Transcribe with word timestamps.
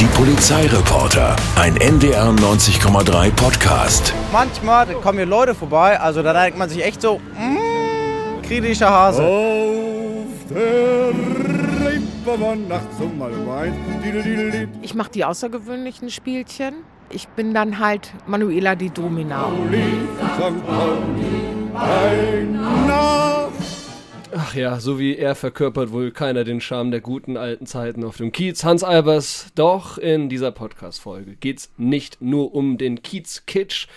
Die 0.00 0.06
Polizeireporter, 0.06 1.36
ein 1.56 1.76
NDR 1.76 2.30
90,3 2.30 3.30
Podcast. 3.32 4.14
Manchmal 4.32 4.86
kommen 4.94 5.18
hier 5.18 5.26
Leute 5.26 5.54
vorbei, 5.54 6.00
also 6.00 6.22
da 6.22 6.32
denkt 6.32 6.58
man 6.58 6.70
sich 6.70 6.82
echt 6.82 7.02
so, 7.02 7.18
mm, 7.18 8.40
kritischer 8.40 8.88
Hase. 8.88 9.22
Auf 9.22 10.48
der 10.48 11.10
Reeperbahn 11.86 12.66
nachts 12.66 12.98
um. 12.98 13.22
Ich 14.80 14.94
mache 14.94 15.10
die 15.10 15.26
außergewöhnlichen 15.26 16.08
Spielchen. 16.08 16.76
Ich 17.10 17.28
bin 17.28 17.52
dann 17.52 17.78
halt 17.78 18.14
Manuela 18.26 18.76
die 18.76 18.88
Domina. 18.88 19.42
Pauli, 19.42 19.82
St. 20.38 20.66
Pauli, 20.66 21.74
ein 21.74 22.52
Nacht. 22.86 23.39
Ach 24.32 24.54
ja, 24.54 24.78
so 24.78 24.98
wie 25.00 25.16
er 25.16 25.34
verkörpert 25.34 25.90
wohl 25.90 26.12
keiner 26.12 26.44
den 26.44 26.60
Charme 26.60 26.92
der 26.92 27.00
guten 27.00 27.36
alten 27.36 27.66
Zeiten 27.66 28.04
auf 28.04 28.16
dem 28.16 28.30
Kiez. 28.30 28.62
Hans 28.62 28.84
Albers, 28.84 29.46
doch 29.56 29.98
in 29.98 30.28
dieser 30.28 30.52
Podcast-Folge 30.52 31.34
geht's 31.34 31.72
nicht 31.76 32.22
nur 32.22 32.54
um 32.54 32.78
den 32.78 33.02
Kiez-Kitsch. 33.02 33.88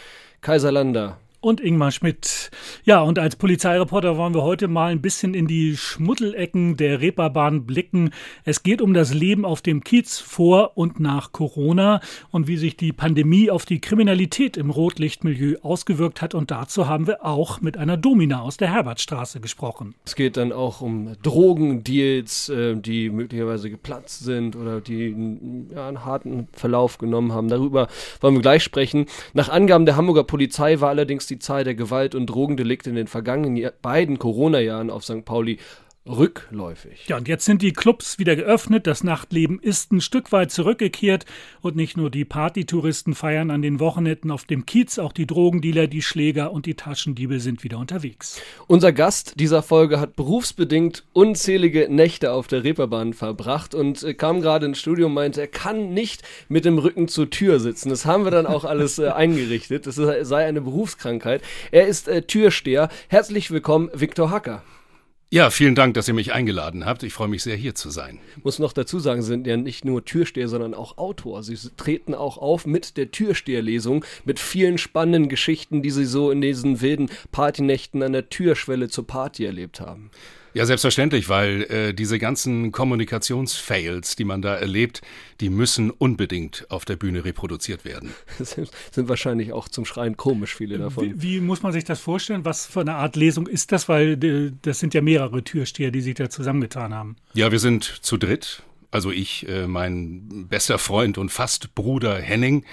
Kaiserlander, 0.42 1.20
und 1.44 1.60
Ingmar 1.60 1.92
Schmidt. 1.92 2.52
Ja, 2.86 3.02
und 3.02 3.20
als 3.20 3.36
Polizeireporter 3.36 4.16
wollen 4.18 4.34
wir 4.34 4.44
heute 4.44 4.68
mal 4.70 4.92
ein 4.92 5.02
bisschen 5.02 5.34
in 5.34 5.46
die 5.46 5.76
Schmuddelecken 5.76 6.78
der 6.78 7.02
Reeperbahn 7.02 7.66
blicken. 7.66 8.12
Es 8.46 8.64
geht 8.64 8.82
um 8.82 8.94
das 8.94 9.14
Leben 9.14 9.44
auf 9.44 9.62
dem 9.62 9.84
Kiez 9.84 10.20
vor 10.20 10.78
und 10.78 11.02
nach 11.02 11.34
Corona 11.34 12.00
und 12.32 12.48
wie 12.48 12.56
sich 12.56 12.78
die 12.78 12.94
Pandemie 12.94 13.52
auf 13.52 13.66
die 13.66 13.82
Kriminalität 13.82 14.56
im 14.56 14.70
Rotlichtmilieu 14.70 15.58
ausgewirkt 15.62 16.22
hat. 16.22 16.34
Und 16.34 16.50
dazu 16.50 16.88
haben 16.88 17.08
wir 17.08 17.26
auch 17.26 17.60
mit 17.60 17.78
einer 17.78 17.98
Domina 17.98 18.42
aus 18.42 18.56
der 18.56 18.72
Herbertstraße 18.72 19.42
gesprochen. 19.42 19.96
Es 20.06 20.16
geht 20.16 20.38
dann 20.38 20.54
auch 20.54 20.80
um 20.80 21.14
Drogendeals, 21.24 22.48
äh, 22.50 22.76
die 22.76 23.10
möglicherweise 23.10 23.70
geplatzt 23.70 24.24
sind 24.24 24.56
oder 24.56 24.80
die 24.80 25.14
einen 25.14 26.06
harten 26.06 26.48
Verlauf 26.54 26.98
genommen 26.98 27.34
haben. 27.34 27.50
Darüber 27.50 27.90
wollen 28.22 28.36
wir 28.36 28.42
gleich 28.42 28.64
sprechen. 28.64 29.08
Nach 29.34 29.50
Angaben 29.50 29.86
der 29.86 29.98
Hamburger 29.98 30.24
Polizei 30.24 30.80
war 30.80 30.90
allerdings 30.90 31.28
die 31.28 31.33
Zahl 31.40 31.64
der 31.64 31.76
Gewalt- 31.76 32.16
und 32.16 32.28
Drogendelikte 32.28 32.90
in 32.90 32.96
den 32.96 33.08
vergangenen 33.08 33.56
Jahr, 33.56 33.74
beiden 33.82 34.20
Corona-Jahren 34.20 34.90
auf 34.90 35.04
St. 35.04 35.26
Pauli 35.26 35.60
rückläufig. 36.06 37.08
Ja, 37.08 37.18
und 37.18 37.28
jetzt 37.28 37.46
sind 37.46 37.62
die 37.62 37.72
Clubs 37.72 38.20
wieder 38.20 38.36
geöffnet, 38.36 38.88
das 38.88 39.04
Nachtleben 39.04 39.60
ist 39.60 39.92
ein 39.94 40.02
Stück 40.02 40.32
weit 40.34 40.52
zurückgekehrt 40.52 41.26
und 41.62 41.78
nicht 41.78 41.96
nur 41.96 42.10
die 42.10 42.26
Partytouristen 42.26 43.16
feiern 43.16 43.52
an 43.52 43.62
den 43.62 43.80
Wochenenden 43.80 44.30
auf 44.30 44.44
dem 44.44 44.66
Kiez, 44.66 45.00
auch 45.00 45.14
die 45.14 45.26
Drogendealer, 45.26 45.88
die 45.88 46.02
Schläger 46.02 46.52
und 46.52 46.66
die 46.66 46.76
Taschendiebe 46.76 47.40
sind 47.40 47.64
wieder 47.64 47.78
unterwegs. 47.78 48.42
Unser 48.68 48.92
Gast 48.92 49.40
dieser 49.40 49.64
Folge 49.64 50.00
hat 50.00 50.16
berufsbedingt 50.18 51.04
unzählige 51.14 51.88
Nächte 51.90 52.34
auf 52.34 52.48
der 52.48 52.66
Reeperbahn 52.66 53.14
verbracht 53.14 53.74
und 53.74 54.04
äh, 54.04 54.14
kam 54.14 54.42
gerade 54.42 54.66
ins 54.66 54.80
Studio 54.80 55.08
und 55.08 55.14
meinte, 55.14 55.40
er 55.40 55.48
kann 55.48 55.94
nicht 55.94 56.24
mit 56.50 56.66
dem 56.66 56.80
Rücken 56.80 57.08
zur 57.08 57.30
Tür 57.30 57.62
sitzen. 57.62 57.90
Das 57.90 58.06
haben 58.06 58.26
wir 58.26 58.32
dann 58.32 58.46
auch 58.46 58.66
alles 58.66 59.00
äh, 59.00 59.08
eingerichtet. 59.08 59.88
Das 59.88 59.96
sei 59.96 60.46
eine 60.46 60.62
Berufskrankheit. 60.62 61.42
Er 61.72 61.88
ist 61.88 62.10
äh, 62.10 62.24
Türsteher. 62.24 62.90
Herzlich 63.08 63.52
willkommen, 63.52 63.90
Viktor 63.94 64.30
Hacker. 64.30 64.64
Ja, 65.34 65.50
vielen 65.50 65.74
Dank, 65.74 65.96
dass 65.96 66.08
ihr 66.08 66.14
mich 66.14 66.32
eingeladen 66.32 66.86
habt. 66.86 67.02
Ich 67.02 67.12
freue 67.12 67.28
mich 67.28 67.42
sehr, 67.42 67.56
hier 67.56 67.74
zu 67.74 67.90
sein. 67.90 68.20
muss 68.44 68.60
noch 68.60 68.72
dazu 68.72 69.00
sagen, 69.00 69.24
Sie 69.24 69.30
sind 69.30 69.48
ja 69.48 69.58
nicht 69.58 69.84
nur 69.84 70.06
Türsteher, 70.06 70.48
sondern 70.48 70.76
auch 70.76 71.00
Autor. 71.00 71.42
Sie 71.42 71.58
treten 71.76 72.14
auch 72.14 72.38
auf 72.38 72.68
mit 72.68 72.98
der 72.98 73.10
Türsteherlesung, 73.10 74.06
mit 74.26 74.40
vielen 74.40 74.78
spannenden 74.78 75.30
Geschichten, 75.30 75.82
die 75.82 75.90
Sie 75.90 76.06
so 76.06 76.30
in 76.30 76.40
diesen 76.40 76.82
wilden 76.82 77.10
Partynächten 77.32 78.04
an 78.04 78.14
der 78.14 78.30
Türschwelle 78.30 78.90
zur 78.90 79.08
Party 79.08 79.44
erlebt 79.44 79.80
haben. 79.80 80.12
Ja, 80.54 80.66
selbstverständlich, 80.66 81.30
weil 81.30 81.64
äh, 81.64 81.94
diese 81.94 82.20
ganzen 82.20 82.72
Kommunikationsfails, 82.72 84.16
die 84.16 84.24
man 84.24 84.42
da 84.42 84.56
erlebt, 84.56 85.02
die 85.40 85.50
müssen 85.50 85.90
unbedingt 85.90 86.68
auf 86.70 86.86
der 86.86 86.96
Bühne 86.96 87.26
reproduziert 87.26 87.86
werden. 87.86 88.14
sind, 88.40 88.70
sind 88.92 89.10
wahrscheinlich 89.10 89.52
auch 89.52 89.68
zum 89.68 89.86
Schreien 89.86 90.16
komisch, 90.16 90.56
viele 90.56 90.78
davon. 90.78 91.06
Wie, 91.16 91.22
wie, 91.22 91.40
muss 91.40 91.64
man 91.64 91.72
sich 91.72 91.84
das 91.86 92.00
vorstellen? 92.00 92.46
Was 92.46 92.68
für 92.68 92.82
eine 92.82 92.96
Art 92.96 93.16
Lesung 93.16 93.48
ist 93.48 93.72
das? 93.72 93.90
Weil 93.90 94.24
äh, 94.24 94.52
das 94.62 94.80
sind 94.80 94.94
ja 94.94 95.02
mehrere 95.02 95.44
Türsteher, 95.44 95.90
die 95.90 96.02
sich 96.02 96.16
da 96.16 96.30
zusammengetan 96.30 96.94
haben. 96.94 97.16
Ja, 97.34 97.52
wir 97.52 97.60
sind 97.60 97.84
zu 97.84 98.18
dritt. 98.18 98.62
Also 98.92 99.10
ich, 99.10 99.48
äh, 99.50 99.66
mein 99.66 100.48
bester 100.50 100.78
Freund 100.78 101.18
und 101.18 101.30
fast 101.30 101.74
Bruder 101.74 102.16
Henning 102.16 102.64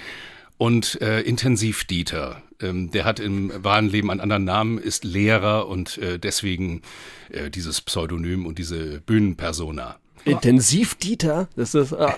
und 0.61 1.01
äh, 1.01 1.21
Intensiv 1.21 1.85
Dieter. 1.85 2.43
Ähm, 2.61 2.91
der 2.91 3.03
hat 3.03 3.19
im 3.19 3.51
wahren 3.63 3.89
Leben 3.89 4.11
einen 4.11 4.21
anderen 4.21 4.43
Namen, 4.43 4.77
ist 4.77 5.03
Lehrer 5.03 5.67
und 5.67 5.97
äh, 5.97 6.19
deswegen 6.19 6.83
äh, 7.31 7.49
dieses 7.49 7.81
Pseudonym 7.81 8.45
und 8.45 8.59
diese 8.59 9.01
Bühnenpersona. 9.01 9.95
Intensiv 10.23 10.93
Dieter, 10.93 11.49
das 11.55 11.73
ist 11.73 11.93
äh, 11.93 12.11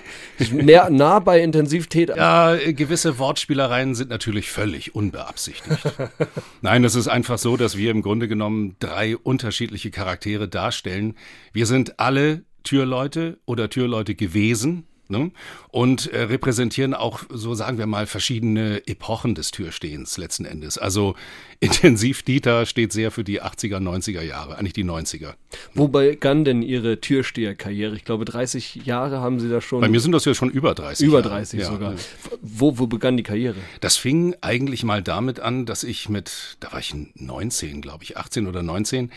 näher, 0.52 0.90
nah 0.90 1.20
bei 1.20 1.40
Intensivtäter. 1.40 2.18
Ja, 2.18 2.54
äh, 2.54 2.74
gewisse 2.74 3.18
Wortspielereien 3.18 3.94
sind 3.94 4.10
natürlich 4.10 4.50
völlig 4.50 4.94
unbeabsichtigt. 4.94 5.78
Nein, 6.60 6.84
es 6.84 6.96
ist 6.96 7.08
einfach 7.08 7.38
so, 7.38 7.56
dass 7.56 7.78
wir 7.78 7.90
im 7.90 8.02
Grunde 8.02 8.28
genommen 8.28 8.76
drei 8.78 9.16
unterschiedliche 9.16 9.90
Charaktere 9.90 10.48
darstellen. 10.48 11.14
Wir 11.54 11.64
sind 11.64 11.98
alle 11.98 12.44
Türleute 12.62 13.38
oder 13.46 13.70
Türleute 13.70 14.14
gewesen, 14.14 14.86
Ne? 15.08 15.30
Und 15.68 16.10
äh, 16.12 16.22
repräsentieren 16.22 16.94
auch, 16.94 17.24
so 17.28 17.54
sagen 17.54 17.76
wir 17.76 17.86
mal, 17.86 18.06
verschiedene 18.06 18.86
Epochen 18.86 19.34
des 19.34 19.50
Türstehens 19.50 20.16
letzten 20.16 20.46
Endes. 20.46 20.78
Also 20.78 21.14
intensiv 21.60 22.22
Dieter 22.22 22.64
steht 22.64 22.92
sehr 22.92 23.10
für 23.10 23.22
die 23.22 23.42
80er, 23.42 23.76
90er 23.76 24.22
Jahre, 24.22 24.56
eigentlich 24.56 24.72
die 24.72 24.84
90er. 24.84 25.34
Wo 25.74 25.88
begann 25.88 26.44
denn 26.44 26.62
Ihre 26.62 27.00
Türsteherkarriere? 27.00 27.94
Ich 27.96 28.04
glaube, 28.04 28.24
30 28.24 28.76
Jahre 28.86 29.20
haben 29.20 29.40
Sie 29.40 29.50
da 29.50 29.60
schon. 29.60 29.80
Bei 29.80 29.88
mir 29.88 30.00
sind 30.00 30.12
das 30.12 30.24
ja 30.24 30.32
schon 30.32 30.50
über 30.50 30.74
30. 30.74 31.06
Über 31.06 31.20
30 31.20 31.60
Jahre. 31.60 31.72
sogar. 31.72 31.92
Ja. 31.92 31.98
Wo, 32.40 32.78
wo 32.78 32.86
begann 32.86 33.16
die 33.16 33.22
Karriere? 33.22 33.56
Das 33.80 33.96
fing 33.96 34.34
eigentlich 34.40 34.84
mal 34.84 35.02
damit 35.02 35.40
an, 35.40 35.66
dass 35.66 35.84
ich 35.84 36.08
mit, 36.08 36.56
da 36.60 36.72
war 36.72 36.78
ich 36.78 36.94
19, 37.14 37.82
glaube 37.82 38.04
ich, 38.04 38.16
18 38.16 38.46
oder 38.46 38.62
19, 38.62 39.10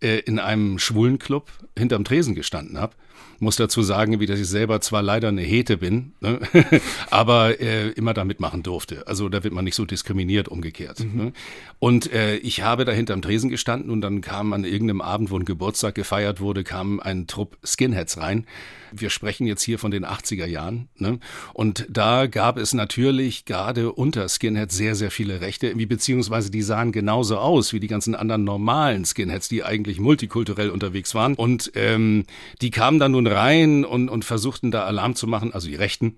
äh, 0.00 0.18
in 0.18 0.38
einem 0.38 0.78
schwulen 0.78 1.18
Club 1.18 1.50
hinterm 1.76 2.04
Tresen 2.04 2.34
gestanden 2.34 2.78
habe 2.78 2.94
muss 3.38 3.56
dazu 3.56 3.82
sagen, 3.82 4.20
wie 4.20 4.26
dass 4.26 4.38
ich 4.38 4.48
selber 4.48 4.80
zwar 4.80 5.02
leider 5.02 5.28
eine 5.28 5.42
Hete 5.42 5.76
bin, 5.76 6.12
ne, 6.20 6.38
aber 7.10 7.60
äh, 7.60 7.88
immer 7.90 8.14
da 8.14 8.24
mitmachen 8.24 8.62
durfte. 8.62 9.06
Also 9.06 9.28
da 9.28 9.42
wird 9.42 9.52
man 9.52 9.64
nicht 9.64 9.74
so 9.74 9.84
diskriminiert 9.84 10.48
umgekehrt. 10.48 11.00
Mhm. 11.00 11.16
Ne? 11.16 11.32
Und 11.78 12.12
äh, 12.12 12.36
ich 12.36 12.62
habe 12.62 12.84
da 12.84 12.92
hinterm 12.92 13.22
Tresen 13.22 13.50
gestanden 13.50 13.90
und 13.90 14.00
dann 14.00 14.20
kam 14.20 14.52
an 14.52 14.64
irgendeinem 14.64 15.00
Abend, 15.00 15.30
wo 15.30 15.38
ein 15.38 15.44
Geburtstag 15.44 15.94
gefeiert 15.94 16.40
wurde, 16.40 16.62
kam 16.62 17.00
ein 17.00 17.26
Trupp 17.26 17.58
Skinheads 17.64 18.18
rein. 18.18 18.46
Wir 18.92 19.10
sprechen 19.10 19.46
jetzt 19.46 19.62
hier 19.62 19.78
von 19.78 19.90
den 19.90 20.04
80er 20.04 20.44
Jahren. 20.46 20.88
Ne? 20.96 21.18
Und 21.54 21.86
da 21.88 22.26
gab 22.26 22.58
es 22.58 22.74
natürlich 22.74 23.46
gerade 23.46 23.92
unter 23.92 24.28
Skinheads 24.28 24.76
sehr, 24.76 24.94
sehr 24.94 25.10
viele 25.10 25.40
Rechte, 25.40 25.74
beziehungsweise 25.74 26.50
die 26.50 26.62
sahen 26.62 26.92
genauso 26.92 27.38
aus 27.38 27.72
wie 27.72 27.80
die 27.80 27.86
ganzen 27.88 28.14
anderen 28.14 28.44
normalen 28.44 29.04
Skinheads, 29.04 29.48
die 29.48 29.64
eigentlich 29.64 29.98
multikulturell 29.98 30.70
unterwegs 30.70 31.14
waren. 31.14 31.34
Und 31.34 31.72
ähm, 31.74 32.24
die 32.60 32.70
kamen 32.70 32.98
dann 32.98 33.11
nun 33.12 33.26
rein 33.26 33.84
und, 33.84 34.08
und 34.08 34.24
versuchten 34.24 34.70
da 34.70 34.84
Alarm 34.84 35.14
zu 35.14 35.26
machen, 35.26 35.52
also 35.52 35.68
die 35.68 35.74
Rechten, 35.74 36.16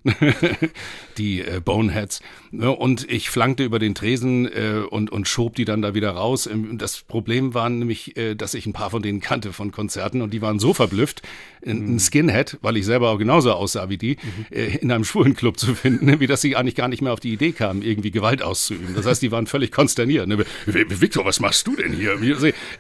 die 1.19 1.43
äh, 1.43 1.61
Boneheads. 1.65 2.21
Ne? 2.51 2.71
Und 2.71 3.11
ich 3.11 3.31
flankte 3.31 3.65
über 3.65 3.79
den 3.79 3.95
Tresen 3.95 4.47
äh, 4.47 4.83
und, 4.89 5.11
und 5.11 5.29
schob 5.29 5.55
die 5.57 5.65
dann 5.65 5.83
da 5.83 5.95
wieder 5.95 6.11
raus. 6.13 6.47
Ähm, 6.47 6.79
das 6.79 7.03
Problem 7.03 7.55
war 7.55 7.69
nämlich, 7.69 8.17
äh, 8.17 8.35
dass 8.35 8.55
ich 8.55 8.67
ein 8.67 8.73
paar 8.73 8.91
von 8.91 9.03
denen 9.03 9.21
kannte 9.21 9.53
von 9.53 9.73
Konzerten 9.73 10.23
und 10.23 10.33
die 10.33 10.43
waren 10.43 10.59
so 10.59 10.73
verblüfft, 10.75 11.23
ein, 11.67 11.93
mhm. 11.93 11.99
Skinhead, 11.99 12.59
weil 12.63 12.77
ich 12.77 12.85
selber 12.85 13.11
auch 13.11 13.19
genauso 13.19 13.53
aussah 13.53 13.89
wie 13.89 13.99
die, 13.99 14.17
mhm. 14.23 14.57
äh, 14.57 14.77
in 14.77 14.91
einem 14.91 15.05
schwulen 15.05 15.35
Club 15.35 15.59
zu 15.59 15.75
finden, 15.75 16.21
wie 16.21 16.27
dass 16.27 16.41
sie 16.41 16.57
eigentlich 16.57 16.75
gar 16.75 16.89
nicht 16.89 17.03
mehr 17.03 17.13
auf 17.13 17.21
die 17.21 17.33
Idee 17.33 17.53
kamen, 17.53 17.83
irgendwie 17.83 18.11
Gewalt 18.11 18.43
auszuüben. 18.43 18.95
Das 18.95 19.07
heißt, 19.07 19.23
die 19.23 19.33
waren 19.33 19.47
völlig 19.47 19.73
konsterniert. 19.73 20.29
Ne? 20.29 20.45
Victor, 20.67 21.25
was 21.25 21.41
machst 21.41 21.67
du 21.67 21.77
denn 21.77 21.93
hier? 21.93 22.19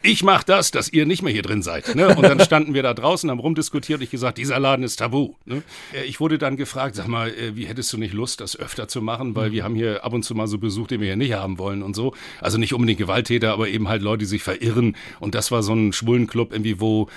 Ich 0.02 0.22
mach 0.22 0.42
das, 0.44 0.70
dass 0.70 0.92
ihr 0.92 1.06
nicht 1.06 1.22
mehr 1.22 1.32
hier 1.32 1.42
drin 1.42 1.62
seid. 1.62 1.94
Ne? 1.94 2.14
Und 2.14 2.22
dann 2.22 2.40
standen 2.40 2.74
wir 2.74 2.82
da 2.82 2.94
draußen, 2.94 3.30
haben 3.30 3.40
rumdiskutiert 3.40 4.00
und 4.00 4.04
ich 4.04 4.10
gesagt, 4.10 4.38
dieser 4.38 4.58
Laden 4.58 4.84
ist 4.84 4.96
tabu. 4.96 5.34
Ne? 5.44 5.62
Äh, 5.92 6.04
ich 6.04 6.20
wurde 6.20 6.38
dann 6.38 6.56
gefragt, 6.56 6.94
sag 6.94 7.08
mal, 7.08 7.30
äh, 7.30 7.56
wie 7.56 7.66
hättest 7.66 7.92
du 7.92 7.98
nicht 7.98 8.14
Lust, 8.14 8.40
das 8.40 8.58
öfter 8.58 8.88
zu 8.88 9.02
machen? 9.02 9.34
Weil 9.34 9.50
mhm. 9.50 9.52
wir 9.54 9.64
haben 9.64 9.74
hier 9.74 10.04
ab 10.04 10.12
und 10.12 10.24
zu 10.24 10.34
mal 10.34 10.46
so 10.46 10.58
Besuch, 10.58 10.86
den 10.86 11.00
wir 11.00 11.06
hier 11.06 11.16
nicht 11.16 11.34
haben 11.34 11.58
wollen 11.58 11.82
und 11.82 11.94
so. 11.94 12.14
Also 12.40 12.58
nicht 12.58 12.74
unbedingt 12.74 12.98
Gewalttäter, 12.98 13.52
aber 13.52 13.68
eben 13.68 13.88
halt 13.88 14.02
Leute, 14.02 14.20
die 14.20 14.24
sich 14.26 14.42
verirren. 14.42 14.96
Und 15.20 15.34
das 15.34 15.50
war 15.50 15.62
so 15.62 15.74
ein 15.74 15.92
schwulen 15.92 16.26
Club 16.26 16.52
irgendwie, 16.52 16.80
wo 16.80 17.08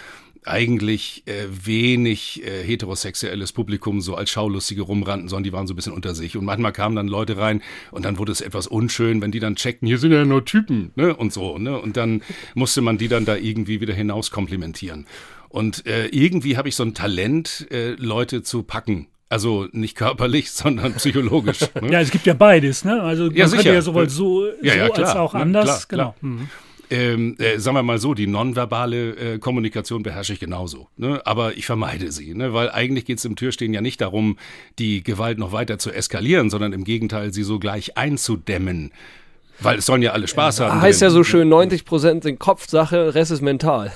eigentlich 0.47 1.23
äh, 1.25 1.45
wenig 1.49 2.43
äh, 2.43 2.63
heterosexuelles 2.63 3.51
Publikum 3.51 4.01
so 4.01 4.15
als 4.15 4.29
Schaulustige 4.29 4.81
rumrannten, 4.81 5.29
sondern 5.29 5.43
die 5.43 5.53
waren 5.53 5.67
so 5.67 5.73
ein 5.73 5.75
bisschen 5.75 5.93
unter 5.93 6.15
sich. 6.15 6.37
Und 6.37 6.45
manchmal 6.45 6.73
kamen 6.73 6.95
dann 6.95 7.07
Leute 7.07 7.37
rein 7.37 7.61
und 7.91 8.05
dann 8.05 8.17
wurde 8.17 8.31
es 8.31 8.41
etwas 8.41 8.67
unschön, 8.67 9.21
wenn 9.21 9.31
die 9.31 9.39
dann 9.39 9.55
checkten, 9.55 9.87
hier 9.87 9.97
sind 9.97 10.11
ja 10.11 10.25
nur 10.25 10.45
Typen, 10.45 10.91
ne? 10.95 11.15
Und 11.15 11.33
so, 11.33 11.57
ne? 11.57 11.79
Und 11.79 11.97
dann 11.97 12.21
musste 12.55 12.81
man 12.81 12.97
die 12.97 13.07
dann 13.07 13.25
da 13.25 13.35
irgendwie 13.35 13.81
wieder 13.81 13.93
hinaus 13.93 14.31
komplimentieren. 14.31 15.05
Und 15.49 15.85
äh, 15.85 16.07
irgendwie 16.07 16.57
habe 16.57 16.69
ich 16.69 16.75
so 16.75 16.83
ein 16.83 16.93
Talent, 16.93 17.67
äh, 17.71 17.91
Leute 17.91 18.43
zu 18.43 18.63
packen. 18.63 19.07
Also 19.29 19.67
nicht 19.71 19.95
körperlich, 19.95 20.51
sondern 20.51 20.93
psychologisch. 20.93 21.59
Ne? 21.81 21.91
ja, 21.91 22.01
es 22.01 22.11
gibt 22.11 22.25
ja 22.25 22.33
beides, 22.33 22.85
ne? 22.85 23.01
Also 23.01 23.25
man 23.25 23.35
ja, 23.35 23.47
könnte 23.47 23.73
ja 23.73 23.81
sowohl 23.81 24.09
so, 24.09 24.47
ja, 24.61 24.75
ja, 24.75 24.87
so 24.87 24.93
klar, 24.93 25.07
als 25.07 25.15
auch 25.17 25.33
ne? 25.33 25.39
anders. 25.41 25.87
Klar, 25.87 26.15
genau. 26.21 26.29
Klar. 26.29 26.31
Mhm. 26.31 26.49
Ähm, 26.89 27.35
äh, 27.39 27.59
sagen 27.59 27.75
wir 27.75 27.83
mal 27.83 27.99
so, 27.99 28.13
die 28.13 28.27
nonverbale 28.27 29.33
äh, 29.33 29.39
Kommunikation 29.39 30.03
beherrsche 30.03 30.33
ich 30.33 30.39
genauso. 30.39 30.87
Ne? 30.95 31.21
Aber 31.25 31.57
ich 31.57 31.65
vermeide 31.65 32.11
sie, 32.11 32.33
ne? 32.33 32.53
weil 32.53 32.71
eigentlich 32.71 33.03
geht 33.05 33.17
es 33.17 33.25
im 33.25 33.35
Türstehen 33.35 33.73
ja 33.73 33.81
nicht 33.81 33.99
darum, 33.99 34.37
die 34.79 35.03
Gewalt 35.03 35.37
noch 35.37 35.51
weiter 35.51 35.79
zu 35.79 35.91
eskalieren, 35.91 36.49
sondern 36.49 36.71
im 36.71 36.85
Gegenteil, 36.85 37.33
sie 37.33 37.43
so 37.43 37.59
gleich 37.59 37.97
einzudämmen. 37.97 38.91
Weil 39.59 39.79
es 39.79 39.85
sollen 39.85 40.01
ja 40.01 40.11
alle 40.11 40.27
Spaß 40.27 40.59
haben. 40.59 40.81
Heißt 40.81 41.01
ja 41.01 41.07
drin. 41.07 41.15
so 41.15 41.23
schön, 41.23 41.49
90 41.49 41.83
Prozent 41.83 42.23
sind 42.23 42.39
Kopfsache, 42.39 43.15
Rest 43.15 43.31
ist 43.31 43.41
mental. 43.41 43.91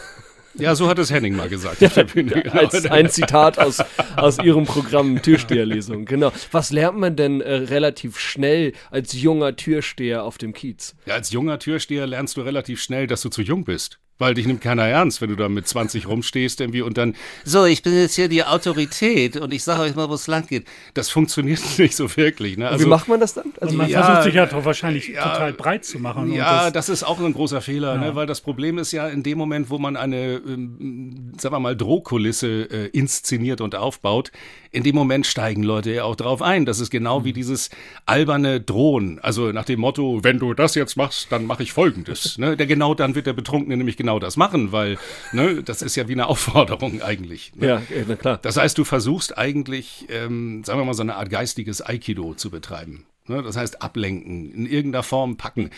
Ja, 0.56 0.76
so 0.76 0.88
hat 0.88 1.00
es 1.00 1.12
Henning 1.12 1.36
mal 1.36 1.50
gesagt 1.50 1.84
auf 1.84 1.94
der 1.94 2.04
Bühne. 2.04 2.42
Genau. 2.42 2.54
Als 2.54 2.86
ein 2.86 3.10
Zitat 3.10 3.60
aus, 3.60 3.82
aus 4.16 4.38
Ihrem 4.40 4.66
Programm 4.66 5.22
Türsteherlesung. 5.22 6.06
Genau. 6.06 6.32
Was 6.52 6.72
lernt 6.72 6.98
man 6.98 7.16
denn 7.16 7.42
äh, 7.42 7.54
relativ 7.54 8.20
schnell 8.20 8.74
als 8.90 9.14
junger 9.14 9.56
Türsteher 9.56 10.24
auf 10.24 10.38
dem 10.38 10.54
Kiez? 10.54 10.96
Ja, 11.06 11.16
als 11.16 11.32
junger 11.32 11.60
Türsteher 11.60 12.08
lernst 12.08 12.38
du 12.38 12.42
relativ 12.42 12.82
schnell, 12.82 13.08
dass 13.08 13.22
du 13.22 13.30
zu 13.30 13.42
jung 13.42 13.64
bist. 13.64 14.00
Weil 14.22 14.36
dich 14.36 14.46
nimmt 14.46 14.62
keiner 14.62 14.84
ernst, 14.86 15.20
wenn 15.22 15.30
du 15.30 15.36
da 15.36 15.50
mit 15.50 15.68
20 15.68 16.08
rumstehst 16.08 16.62
irgendwie 16.62 16.82
und 16.84 16.98
dann, 16.98 17.16
so, 17.44 17.66
ich 17.66 17.82
bin 17.82 17.94
jetzt 17.96 18.14
hier 18.16 18.28
die 18.30 18.44
Autorität 18.44 19.36
und 19.36 19.52
ich 19.52 19.64
sage 19.64 19.82
euch 19.82 19.96
mal, 19.96 20.10
wo 20.10 20.14
es 20.14 20.28
lang 20.28 20.46
geht. 20.46 20.66
Das 20.94 21.10
funktioniert 21.10 21.60
nicht 21.80 21.96
so 21.96 22.16
wirklich. 22.16 22.56
Ne? 22.58 22.72
Wie 22.78 22.86
macht 22.86 23.08
man 23.08 23.20
das 23.20 23.34
dann? 23.34 23.52
Also, 23.60 23.76
man 23.76 23.90
ja, 23.90 24.04
versucht 24.04 24.24
sich 24.26 24.36
ja 24.36 24.46
doch 24.46 24.64
wahrscheinlich 24.64 25.08
ja, 25.08 25.24
total 25.28 25.54
breit 25.54 25.86
zu 25.86 25.98
machen. 26.00 26.32
Ja, 26.32 26.66
das, 26.70 26.88
das, 26.88 26.90
ist 26.90 27.04
auch 27.04 27.20
ein 27.20 27.34
großer 27.34 27.62
Fehler, 27.62 27.96
Ja. 27.96 28.02
ne? 28.02 28.16
weil 28.16 28.28
das 28.28 28.42
Problem 28.42 28.78
ist 28.78 28.92
ja 28.92 29.08
in 29.08 29.24
dem 29.24 29.38
Moment, 29.40 29.70
wo 29.72 29.80
man 29.80 29.98
eine, 29.98 30.34
ähm, 30.36 31.32
sagen 31.40 31.56
wir 31.56 31.60
mal, 31.60 31.76
Drohkulisse 31.76 32.48
äh, 32.70 32.88
inszeniert 32.90 33.60
und 33.60 33.74
aufbaut, 33.76 34.32
in 34.72 34.84
dem 34.84 34.96
Moment 34.96 35.26
steigen 35.26 35.64
Leute 35.64 35.92
ja 35.92 36.04
auch 36.04 36.16
drauf 36.16 36.42
ein. 36.42 36.66
Das 36.66 36.80
ist 36.80 36.92
genau 36.92 37.22
Mhm. 37.22 37.26
wie 37.26 37.34
dieses 37.34 37.70
alberne 38.06 38.62
Drohen. 38.62 39.20
Also 39.20 39.52
nach 39.52 39.66
dem 39.66 39.80
Motto, 39.80 40.24
wenn 40.24 40.38
du 40.40 40.54
das 40.54 40.76
jetzt 40.76 40.96
machst, 40.96 41.32
dann 41.32 41.46
mache 41.46 41.64
ich 41.64 41.74
Folgendes. 41.74 42.38
ne? 42.38 42.56
Der 42.56 42.68
genau 42.68 42.94
dann 42.94 43.16
wird 43.16 43.26
der 43.28 43.34
Betrunkene 43.34 43.76
nämlich 43.78 43.98
genau 43.98 44.11
das 44.20 44.38
machen, 44.38 44.72
weil 44.72 44.98
ne, 45.32 45.64
das 45.64 45.82
ist 45.82 45.96
ja 45.96 46.08
wie 46.08 46.14
eine 46.14 46.28
Aufforderung 46.28 47.02
eigentlich. 47.02 47.54
Ne? 47.56 47.68
ja, 47.68 47.82
na 48.08 48.16
klar. 48.16 48.40
Das 48.42 48.58
heißt, 48.58 48.78
du 48.78 48.84
versuchst 48.84 49.38
eigentlich, 49.38 50.06
ähm, 50.10 50.64
sagen 50.64 50.80
wir 50.80 50.86
mal, 50.86 50.94
so 50.94 51.04
eine 51.04 51.16
Art 51.16 51.30
geistiges 51.30 51.86
Aikido 51.86 52.34
zu 52.34 52.50
betreiben. 52.50 53.06
Ne? 53.28 53.42
Das 53.44 53.58
heißt, 53.58 53.82
ablenken, 53.82 54.54
in 54.54 54.66
irgendeiner 54.66 55.04
Form 55.04 55.38
packen. 55.38 55.70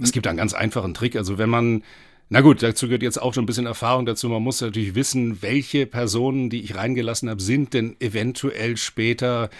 Es 0.00 0.12
gibt 0.12 0.26
einen 0.26 0.38
ganz 0.38 0.54
einfachen 0.54 0.94
Trick. 0.94 1.16
Also 1.16 1.38
wenn 1.38 1.50
man, 1.50 1.82
na 2.28 2.40
gut, 2.40 2.62
dazu 2.62 2.86
gehört 2.86 3.02
jetzt 3.02 3.20
auch 3.20 3.34
schon 3.34 3.44
ein 3.44 3.46
bisschen 3.46 3.66
Erfahrung 3.66 4.06
dazu. 4.06 4.28
Man 4.28 4.42
muss 4.42 4.60
natürlich 4.60 4.94
wissen, 4.94 5.42
welche 5.42 5.86
Personen, 5.86 6.50
die 6.50 6.62
ich 6.62 6.76
reingelassen 6.76 7.28
habe, 7.28 7.42
sind 7.42 7.74
denn 7.74 7.96
eventuell 8.00 8.76
später 8.76 9.50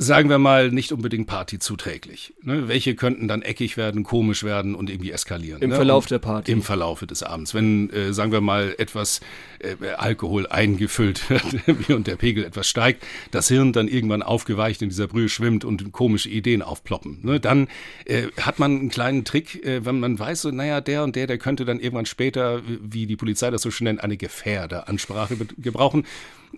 sagen 0.00 0.30
wir 0.30 0.38
mal, 0.38 0.70
nicht 0.70 0.92
unbedingt 0.92 1.26
partyzuträglich. 1.26 2.32
Ne? 2.42 2.68
Welche 2.68 2.94
könnten 2.94 3.26
dann 3.26 3.42
eckig 3.42 3.76
werden, 3.76 4.04
komisch 4.04 4.44
werden 4.44 4.76
und 4.76 4.88
irgendwie 4.88 5.10
eskalieren. 5.10 5.60
Im 5.60 5.70
ne? 5.70 5.76
Verlauf 5.76 6.04
und 6.04 6.12
der 6.12 6.20
Party. 6.20 6.52
Im 6.52 6.62
Verlaufe 6.62 7.08
des 7.08 7.24
Abends. 7.24 7.52
Wenn, 7.52 7.90
äh, 7.90 8.12
sagen 8.12 8.30
wir 8.30 8.40
mal, 8.40 8.76
etwas 8.78 9.20
äh, 9.58 9.74
Alkohol 9.96 10.46
eingefüllt 10.46 11.28
wird 11.28 11.44
und 11.90 12.06
der 12.06 12.14
Pegel 12.14 12.44
etwas 12.44 12.68
steigt, 12.68 13.04
das 13.32 13.48
Hirn 13.48 13.72
dann 13.72 13.88
irgendwann 13.88 14.22
aufgeweicht 14.22 14.82
in 14.82 14.88
dieser 14.88 15.08
Brühe 15.08 15.28
schwimmt 15.28 15.64
und 15.64 15.90
komische 15.90 16.28
Ideen 16.28 16.62
aufploppen. 16.62 17.18
Ne? 17.22 17.40
Dann 17.40 17.66
äh, 18.04 18.28
hat 18.40 18.60
man 18.60 18.78
einen 18.78 18.88
kleinen 18.90 19.24
Trick, 19.24 19.64
äh, 19.66 19.84
wenn 19.84 19.98
man 19.98 20.16
weiß, 20.16 20.42
so, 20.42 20.50
naja, 20.52 20.80
der 20.80 21.02
und 21.02 21.16
der, 21.16 21.26
der 21.26 21.38
könnte 21.38 21.64
dann 21.64 21.80
irgendwann 21.80 22.06
später, 22.06 22.62
wie 22.80 23.06
die 23.06 23.16
Polizei 23.16 23.50
das 23.50 23.62
so 23.62 23.72
schön 23.72 23.86
nennt, 23.86 24.04
eine 24.04 24.16
Gefährderansprache 24.16 25.36
gebrauchen, 25.56 26.06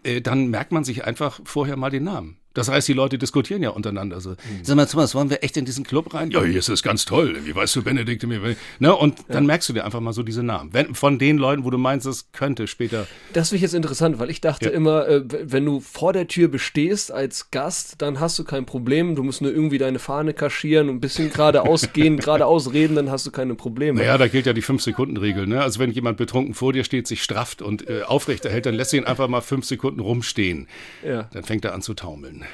äh, 0.03 0.21
dann 0.21 0.49
merkt 0.49 0.73
man 0.73 0.85
sich 0.85 1.05
einfach 1.05 1.41
vorher 1.45 1.79
mal 1.79 1.91
den 1.91 2.05
Namen. 2.05 2.37
Das 2.55 2.69
heißt, 2.69 2.89
die 2.89 2.93
Leute 2.95 3.17
diskutieren 3.17 3.63
ja 3.63 3.71
untereinander 3.71 4.21
so. 4.21 4.35
Sag 4.63 4.77
mal, 4.77 4.87
Thomas, 4.87 5.15
wollen 5.15 5.31
wir 5.31 5.43
echt 5.45 5.57
in 5.57 5.65
diesen 5.65 5.85
Club 5.85 6.13
rein? 6.15 6.31
Ja, 6.31 6.43
hier 6.43 6.59
ist 6.59 6.69
es 6.69 6.83
ganz 6.83 7.05
toll. 7.05 7.37
Wie 7.45 7.55
weißt 7.55 7.77
du, 7.77 7.83
Benedikt? 7.83 8.27
Mir, 8.27 8.57
ne? 8.81 8.95
Und 8.97 9.19
dann 9.29 9.47
merkst 9.47 9.69
du 9.69 9.73
dir 9.73 9.85
einfach 9.85 10.01
mal 10.01 10.13
so 10.13 10.23
diese 10.23 10.43
Namen. 10.43 10.73
Wenn, 10.73 10.95
von 10.95 11.19
den 11.19 11.39
Leuten, 11.39 11.65
wo 11.65 11.71
du 11.71 11.79
meinst, 11.79 12.07
das 12.07 12.33
könnte 12.33 12.67
später. 12.67 13.07
Das 13.33 13.49
finde 13.51 13.57
ich 13.57 13.63
jetzt 13.63 13.75
interessant, 13.75 14.19
weil 14.19 14.31
ich 14.31 14.41
dachte 14.41 14.67
Ja. 14.67 14.71
immer, 14.73 15.07
äh, 15.09 15.23
wenn 15.29 15.65
du 15.65 15.81
vor 15.81 16.13
der 16.13 16.27
Tür 16.27 16.49
bestehst 16.49 17.13
als 17.13 17.51
Gast, 17.53 17.97
dann 18.03 18.19
hast 18.21 18.39
du 18.39 18.45
kein 18.45 18.67
Problem. 18.67 19.15
Du 19.15 19.23
musst 19.23 19.43
nur 19.43 19.53
irgendwie 19.53 19.79
deine 19.79 19.99
Fahne 20.01 20.35
kaschieren 20.35 20.89
und 20.89 20.97
ein 20.97 21.01
bisschen 21.01 21.31
geradeaus 21.33 21.93
gehen, 21.93 22.17
geradeaus 22.17 22.73
reden, 22.73 22.97
dann 22.97 23.11
hast 23.11 23.27
du 23.27 23.31
keine 23.31 23.55
Probleme. 23.55 24.01
Naja, 24.01 24.19
da 24.19 24.27
gilt 24.27 24.47
ja 24.47 24.53
die 24.53 24.63
Fünf-Sekunden-Regel. 24.63 25.47
Ne? 25.47 25.63
Also 25.63 25.79
wenn 25.79 25.91
jemand 25.93 26.17
betrunken 26.17 26.55
vor 26.55 26.73
dir 26.73 26.83
steht, 26.85 27.07
sich 27.07 27.23
strafft 27.23 27.63
und 27.63 27.89
äh, 27.89 28.03
aufrecht 28.03 28.45
erhält, 28.45 28.67
dann 28.67 28.75
lässt 28.75 28.93
du 28.93 28.97
ihn 28.97 29.05
einfach 29.05 29.29
mal 29.29 29.41
fünf 29.41 29.65
Sekunden 29.67 30.01
rumstehen. 30.01 30.67
Ja. 31.07 31.29
Dann 31.33 31.45
fängt 31.45 31.65
er 31.65 31.75
an 31.75 31.83
zu 31.83 31.95
taumeln. 31.95 32.45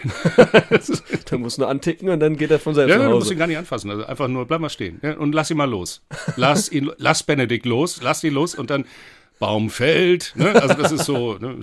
Dann 1.31 1.41
musst 1.41 1.59
du 1.59 1.63
nur 1.63 1.71
anticken 1.71 2.09
und 2.09 2.21
dann 2.21 2.37
geht 2.37 2.51
er 2.51 2.59
von 2.59 2.75
selbst 2.75 2.91
Ja, 2.91 2.99
nach 2.99 3.07
du 3.07 3.11
musst 3.15 3.27
Hause. 3.27 3.35
ihn 3.35 3.39
gar 3.39 3.47
nicht 3.47 3.59
anfassen. 3.59 3.91
Also 3.91 4.05
einfach 4.05 4.29
nur, 4.29 4.47
bleib 4.47 4.61
mal 4.61 4.71
stehen 4.71 5.01
ja, 5.03 5.17
und 5.17 5.35
lass 5.35 5.51
ihn 5.51 5.57
mal 5.57 5.69
los. 5.69 6.03
Lass 6.37 6.71
ihn, 6.71 6.91
lass 6.99 7.23
Benedikt 7.23 7.67
los, 7.67 8.01
lass 8.03 8.23
ihn 8.25 8.35
los 8.35 8.55
und 8.55 8.71
dann 8.71 8.85
Baum 9.39 9.69
fällt. 9.69 10.33
Ne? 10.37 10.55
Also 10.55 10.75
das 10.75 10.93
ist 10.93 11.05
so. 11.05 11.35
Ne? 11.35 11.59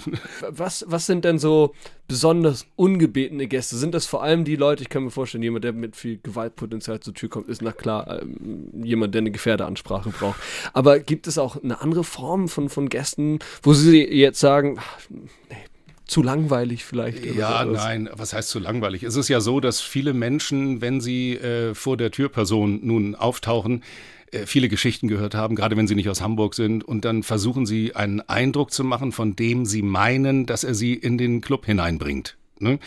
Was, 0.47 0.85
was 0.87 1.07
sind 1.07 1.25
denn 1.25 1.39
so 1.39 1.73
besonders 2.07 2.67
ungebetene 2.75 3.47
Gäste? 3.47 3.77
Sind 3.77 3.95
das 3.95 4.05
vor 4.05 4.21
allem 4.21 4.43
die 4.45 4.55
Leute, 4.55 4.83
ich 4.83 4.89
kann 4.89 5.03
mir 5.03 5.09
vorstellen, 5.09 5.41
jemand, 5.41 5.63
der 5.65 5.73
mit 5.73 5.95
viel 5.95 6.19
Gewaltpotenzial 6.21 6.99
zur 6.99 7.15
Tür 7.15 7.29
kommt, 7.29 7.47
ist 7.47 7.63
na 7.63 7.71
klar 7.71 8.21
ähm, 8.21 8.69
jemand, 8.83 9.15
der 9.15 9.21
eine 9.21 9.31
Gefährderansprache 9.31 10.11
braucht. 10.11 10.39
Aber 10.73 10.99
gibt 10.99 11.25
es 11.25 11.39
auch 11.39 11.63
eine 11.63 11.81
andere 11.81 12.03
Form 12.03 12.47
von, 12.47 12.69
von 12.69 12.89
Gästen, 12.89 13.39
wo 13.63 13.73
Sie 13.73 14.03
jetzt 14.03 14.39
sagen, 14.39 14.77
ach, 14.79 14.99
nee, 15.09 15.55
zu 16.05 16.21
langweilig 16.21 16.85
vielleicht? 16.85 17.25
Ja, 17.25 17.63
sowas? 17.63 17.83
nein, 17.83 18.09
was 18.13 18.33
heißt 18.33 18.49
so 18.49 18.59
langweilig? 18.59 19.03
Es 19.03 19.15
ist 19.15 19.29
ja 19.29 19.39
so, 19.41 19.59
dass 19.59 19.81
viele 19.81 20.13
Menschen, 20.13 20.81
wenn 20.81 21.01
sie 21.01 21.35
äh, 21.35 21.73
vor 21.73 21.97
der 21.97 22.11
Türperson 22.11 22.79
nun 22.83 23.15
auftauchen, 23.15 23.83
äh, 24.31 24.45
viele 24.45 24.69
Geschichten 24.69 25.07
gehört 25.07 25.35
haben, 25.35 25.55
gerade 25.55 25.77
wenn 25.77 25.87
sie 25.87 25.95
nicht 25.95 26.09
aus 26.09 26.21
Hamburg 26.21 26.55
sind, 26.55 26.83
und 26.83 27.05
dann 27.05 27.23
versuchen 27.23 27.65
sie 27.65 27.95
einen 27.95 28.21
Eindruck 28.21 28.71
zu 28.71 28.83
machen, 28.83 29.11
von 29.11 29.35
dem 29.35 29.65
sie 29.65 29.81
meinen, 29.81 30.45
dass 30.45 30.63
er 30.63 30.73
sie 30.73 30.93
in 30.93 31.17
den 31.17 31.41
Club 31.41 31.65
hineinbringt. 31.65 32.35
Ne? 32.59 32.79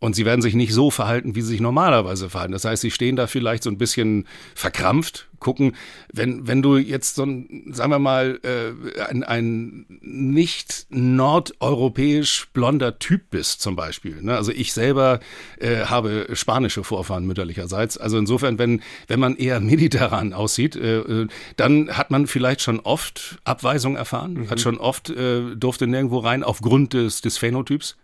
Und 0.00 0.14
sie 0.14 0.24
werden 0.24 0.42
sich 0.42 0.54
nicht 0.54 0.72
so 0.72 0.92
verhalten, 0.92 1.34
wie 1.34 1.42
sie 1.42 1.48
sich 1.48 1.60
normalerweise 1.60 2.30
verhalten. 2.30 2.52
Das 2.52 2.64
heißt, 2.64 2.82
sie 2.82 2.92
stehen 2.92 3.16
da 3.16 3.26
vielleicht 3.26 3.64
so 3.64 3.70
ein 3.70 3.78
bisschen 3.78 4.28
verkrampft, 4.54 5.28
gucken, 5.40 5.74
wenn, 6.12 6.46
wenn 6.46 6.62
du 6.62 6.76
jetzt 6.76 7.16
so 7.16 7.24
ein, 7.24 7.70
sagen 7.72 7.90
wir 7.90 7.98
mal, 7.98 8.38
äh, 8.42 9.00
ein, 9.02 9.24
ein 9.24 9.86
nicht 10.00 10.86
nordeuropäisch 10.90 12.48
blonder 12.52 13.00
Typ 13.00 13.30
bist 13.30 13.60
zum 13.60 13.74
Beispiel. 13.74 14.22
Ne? 14.22 14.36
Also 14.36 14.52
ich 14.52 14.72
selber 14.72 15.18
äh, 15.58 15.86
habe 15.86 16.28
spanische 16.32 16.84
Vorfahren 16.84 17.26
mütterlicherseits. 17.26 17.98
Also 17.98 18.18
insofern, 18.18 18.58
wenn, 18.58 18.82
wenn 19.08 19.18
man 19.18 19.36
eher 19.36 19.58
mediterran 19.68 20.32
aussieht, 20.32 20.76
äh, 20.76 20.98
äh, 20.98 21.28
dann 21.56 21.96
hat 21.96 22.12
man 22.12 22.28
vielleicht 22.28 22.62
schon 22.62 22.78
oft 22.80 23.38
Abweisung 23.42 23.96
erfahren, 23.96 24.48
hat 24.48 24.60
schon 24.60 24.78
oft, 24.78 25.10
äh, 25.10 25.56
durfte 25.56 25.88
nirgendwo 25.88 26.18
rein 26.18 26.44
aufgrund 26.44 26.92
des, 26.92 27.20
des 27.20 27.36
Phänotyps. 27.36 27.96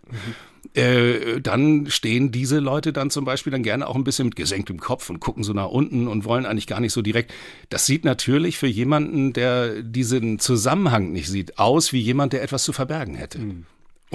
Äh, 0.75 1.39
dann 1.41 1.89
stehen 1.89 2.31
diese 2.31 2.59
Leute 2.59 2.91
dann 2.91 3.09
zum 3.09 3.23
Beispiel 3.23 3.51
dann 3.51 3.63
gerne 3.63 3.87
auch 3.87 3.95
ein 3.95 4.03
bisschen 4.03 4.25
mit 4.25 4.35
gesenktem 4.35 4.79
Kopf 4.79 5.09
und 5.09 5.19
gucken 5.19 5.43
so 5.43 5.53
nach 5.53 5.69
unten 5.69 6.07
und 6.07 6.25
wollen 6.25 6.45
eigentlich 6.45 6.67
gar 6.67 6.79
nicht 6.79 6.93
so 6.93 7.01
direkt. 7.01 7.33
Das 7.69 7.85
sieht 7.85 8.03
natürlich 8.03 8.57
für 8.57 8.67
jemanden, 8.67 9.33
der 9.33 9.81
diesen 9.81 10.39
Zusammenhang 10.39 11.11
nicht 11.11 11.29
sieht, 11.29 11.57
aus 11.59 11.93
wie 11.93 11.99
jemand, 11.99 12.33
der 12.33 12.43
etwas 12.43 12.63
zu 12.63 12.73
verbergen 12.73 13.15
hätte. 13.15 13.39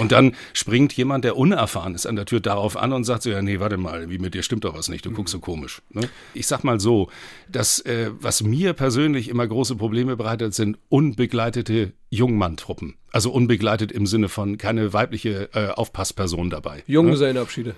Und 0.00 0.12
dann 0.12 0.34
springt 0.52 0.92
jemand, 0.94 1.24
der 1.24 1.36
unerfahren 1.36 1.94
ist, 1.94 2.06
an 2.06 2.16
der 2.16 2.26
Tür 2.26 2.40
darauf 2.40 2.76
an 2.76 2.92
und 2.92 3.04
sagt 3.04 3.22
so, 3.22 3.30
ja, 3.30 3.42
nee, 3.42 3.60
warte 3.60 3.76
mal, 3.76 4.10
wie 4.10 4.18
mit 4.18 4.34
dir 4.34 4.42
stimmt 4.42 4.64
doch 4.64 4.74
was 4.74 4.88
nicht, 4.88 5.06
du 5.06 5.10
guckst 5.12 5.32
so 5.32 5.40
komisch. 5.40 5.82
Ne? 5.90 6.08
Ich 6.34 6.46
sag 6.46 6.64
mal 6.64 6.80
so, 6.80 7.10
dass, 7.48 7.78
äh, 7.80 8.10
was 8.18 8.42
mir 8.42 8.72
persönlich 8.72 9.28
immer 9.28 9.46
große 9.46 9.76
Probleme 9.76 10.16
bereitet, 10.16 10.54
sind 10.54 10.78
unbegleitete 10.88 11.92
Jungmanntruppen. 12.08 12.94
Also 13.12 13.30
unbegleitet 13.30 13.92
im 13.92 14.06
Sinne 14.06 14.28
von 14.28 14.58
keine 14.58 14.92
weibliche 14.92 15.50
äh, 15.54 15.68
Aufpassperson 15.68 16.50
dabei. 16.50 16.82
Junggesellenabschiede. 16.86 17.74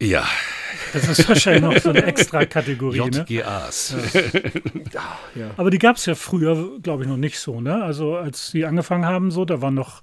Ja, 0.00 0.26
Das 0.92 1.08
ist 1.08 1.28
wahrscheinlich 1.28 1.62
noch 1.62 1.78
so 1.78 1.90
eine 1.90 2.04
extra 2.04 2.44
Kategorie. 2.44 2.98
Ne? 2.98 3.24
JGAs. 3.28 3.94
Aber 5.56 5.70
die 5.70 5.78
gab 5.78 5.96
es 5.96 6.06
ja 6.06 6.14
früher, 6.14 6.78
glaube 6.82 7.04
ich, 7.04 7.08
noch 7.08 7.16
nicht 7.16 7.38
so. 7.38 7.60
Ne? 7.60 7.82
Also 7.82 8.16
als 8.16 8.50
sie 8.50 8.64
angefangen 8.64 9.04
haben, 9.04 9.30
so, 9.30 9.44
da 9.44 9.60
waren 9.60 9.74
noch 9.74 10.02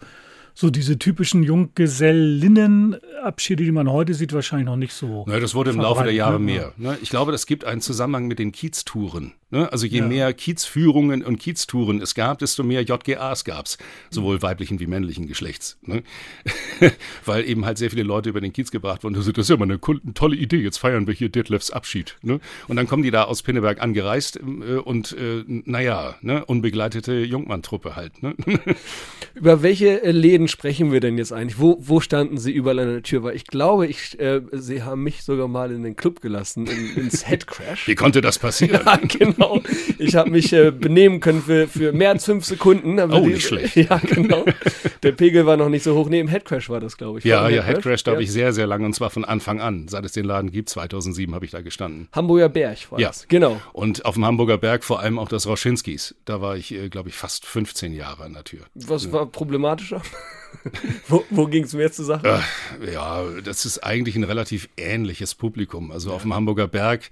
so 0.54 0.70
diese 0.70 1.00
typischen 1.00 1.44
Junggesellinnenabschiede, 1.44 3.64
die 3.64 3.72
man 3.72 3.90
heute 3.90 4.14
sieht, 4.14 4.34
wahrscheinlich 4.34 4.68
noch 4.68 4.78
nicht 4.78 4.94
so. 4.94 5.26
Ne, 5.28 5.40
das 5.40 5.56
wurde 5.56 5.72
im 5.72 5.80
Laufe 5.80 6.04
der 6.04 6.14
Jahre 6.14 6.40
ne? 6.40 6.46
mehr. 6.46 6.74
Ne? 6.78 6.98
Ich 7.02 7.10
glaube, 7.10 7.32
das 7.32 7.46
gibt 7.46 7.66
einen 7.66 7.82
Zusammenhang 7.82 8.28
mit 8.28 8.40
den 8.40 8.52
Kieztouren. 8.52 9.34
Ne? 9.52 9.72
Also 9.72 9.86
je 9.86 10.00
Ja. 10.00 10.08
mehr 10.08 10.34
Kiezführungen 10.34 11.24
und 11.24 11.38
Kieztouren 11.38 12.02
es 12.02 12.16
gab, 12.16 12.40
desto 12.40 12.64
mehr 12.64 12.84
JGAs 12.84 13.44
gab's, 13.44 13.78
sowohl 14.10 14.42
weiblichen 14.42 14.80
wie 14.80 14.88
männlichen 14.88 15.28
Geschlechts. 15.28 15.78
Ne? 15.82 16.04
Weil 17.26 17.48
eben 17.48 17.66
halt 17.66 17.78
sehr 17.78 17.90
viele 17.90 18.04
Leute 18.04 18.30
über 18.30 18.40
den 18.40 18.54
Kiez 18.54 18.72
gebracht 18.72 19.04
wurden. 19.04 19.14
Das 19.14 19.28
ist 19.28 19.50
ja 19.50 19.58
mal 19.58 19.66
eine 19.66 19.80
tolle 20.14 20.38
Idee, 20.38 20.62
jetzt 20.62 20.78
feiern 20.78 21.06
wir 21.06 21.14
hier 21.14 21.28
Detlefs 21.30 21.70
Abschied. 21.70 22.18
Ne? 22.22 22.40
Und 22.70 22.78
dann 22.78 22.88
kommen 22.88 23.04
die 23.04 23.12
da 23.12 23.26
aus 23.26 23.44
Pinneberg 23.44 23.82
angereist 23.82 24.38
äh, 24.38 24.76
und 24.76 25.12
äh, 25.18 25.44
naja, 25.46 26.16
ne? 26.22 26.46
unbegleitete 26.46 27.20
Jungmann-Truppe 27.20 27.98
halt. 27.98 28.24
Ne? 28.24 28.36
Über 29.36 29.64
welche 29.64 30.02
äh, 30.02 30.12
Läden 30.12 30.41
Läden 30.42 30.48
sprechen 30.48 30.92
wir 30.92 31.00
denn 31.02 31.18
jetzt 31.20 31.32
eigentlich? 31.34 31.60
Wo, 31.60 31.78
wo 31.80 32.00
standen 32.00 32.38
sie 32.40 32.52
überall 32.52 32.80
an 32.80 32.88
der 32.88 33.04
Tür? 33.04 33.22
Weil 33.24 33.36
ich 33.36 33.46
glaube, 33.46 33.86
ich, 33.86 34.20
äh, 34.20 34.42
sie 34.54 34.82
haben 34.82 35.04
mich 35.04 35.22
sogar 35.24 35.48
mal 35.48 35.72
in 35.72 35.84
den 35.84 35.96
Club 35.96 36.20
gelassen, 36.22 36.66
in, 36.66 36.96
ins 37.04 37.28
Headcrash. 37.30 37.88
Wie 37.88 37.94
konnte 37.96 38.22
das 38.22 38.40
passieren? 38.40 38.82
Ja, 38.86 38.96
genau. 38.98 39.62
Ich 40.00 40.16
habe 40.16 40.32
mich 40.32 40.52
äh, 40.54 40.72
benehmen 40.72 41.20
können 41.20 41.42
für, 41.44 41.68
für 41.68 41.92
mehr 41.94 42.10
als 42.12 42.26
fünf 42.26 42.46
Sekunden. 42.46 43.00
Oh, 43.00 43.08
die- 43.24 43.34
nicht 43.34 43.46
schlecht. 43.48 43.76
Ja, 43.82 43.98
genau. 43.98 44.44
Der 45.04 45.12
Pegel 45.12 45.46
war 45.46 45.58
noch 45.58 45.70
nicht 45.70 45.84
so 45.84 45.96
hoch. 45.96 46.10
Nee, 46.10 46.20
im 46.20 46.28
Headcrash 46.28 46.70
war 46.70 46.80
das, 46.80 46.98
glaube 46.98 47.20
ich. 47.20 47.26
Ja, 47.26 47.48
ja, 47.50 47.62
Headcrash, 47.62 48.04
da 48.04 48.12
habe 48.12 48.22
Ja. 48.22 48.26
ich 48.26 48.32
sehr, 48.32 48.54
sehr 48.54 48.66
lange 48.68 48.86
und 48.86 48.94
zwar 48.94 49.10
von 49.12 49.24
Anfang 49.26 49.62
an. 49.62 49.88
Seit 49.88 50.04
es 50.06 50.12
den 50.14 50.26
Laden 50.26 50.52
gibt, 50.52 50.70
2007 50.70 51.34
habe 51.36 51.46
ich 51.46 51.52
da 51.52 51.62
gestanden. 51.62 52.08
Hamburger 52.14 52.50
Berg 52.50 52.92
war 52.92 53.00
Ja. 53.00 53.08
das. 53.10 53.28
Genau. 53.28 53.62
Und 53.74 54.06
auf 54.06 54.16
dem 54.16 54.26
Hamburger 54.26 54.58
Berg 54.58 54.84
vor 54.84 55.00
allem 55.00 55.20
auch 55.20 55.30
das 55.30 55.46
Roschinskis. 55.48 56.16
Da 56.26 56.42
war 56.42 56.56
ich, 56.58 56.74
äh, 56.74 56.90
glaube 56.90 57.10
ich, 57.10 57.16
fast 57.16 57.46
15 57.46 57.94
Jahre 57.94 58.24
an 58.24 58.34
der 58.34 58.44
Tür. 58.44 58.62
Was 58.76 59.12
war 59.12 59.26
problematischer? 59.28 60.02
wo 61.08 61.24
wo 61.30 61.48
ging 61.48 61.64
es 61.64 61.74
mehr 61.74 61.92
zu 61.92 62.04
Sachen? 62.04 62.30
Ja, 62.92 63.24
das 63.44 63.66
ist 63.66 63.80
eigentlich 63.80 64.16
ein 64.16 64.24
relativ 64.24 64.70
ähnliches 64.78 65.36
Publikum. 65.36 65.92
Also 65.92 66.12
auf 66.12 66.22
dem 66.24 66.34
Hamburger 66.34 66.68
Berg, 66.68 67.10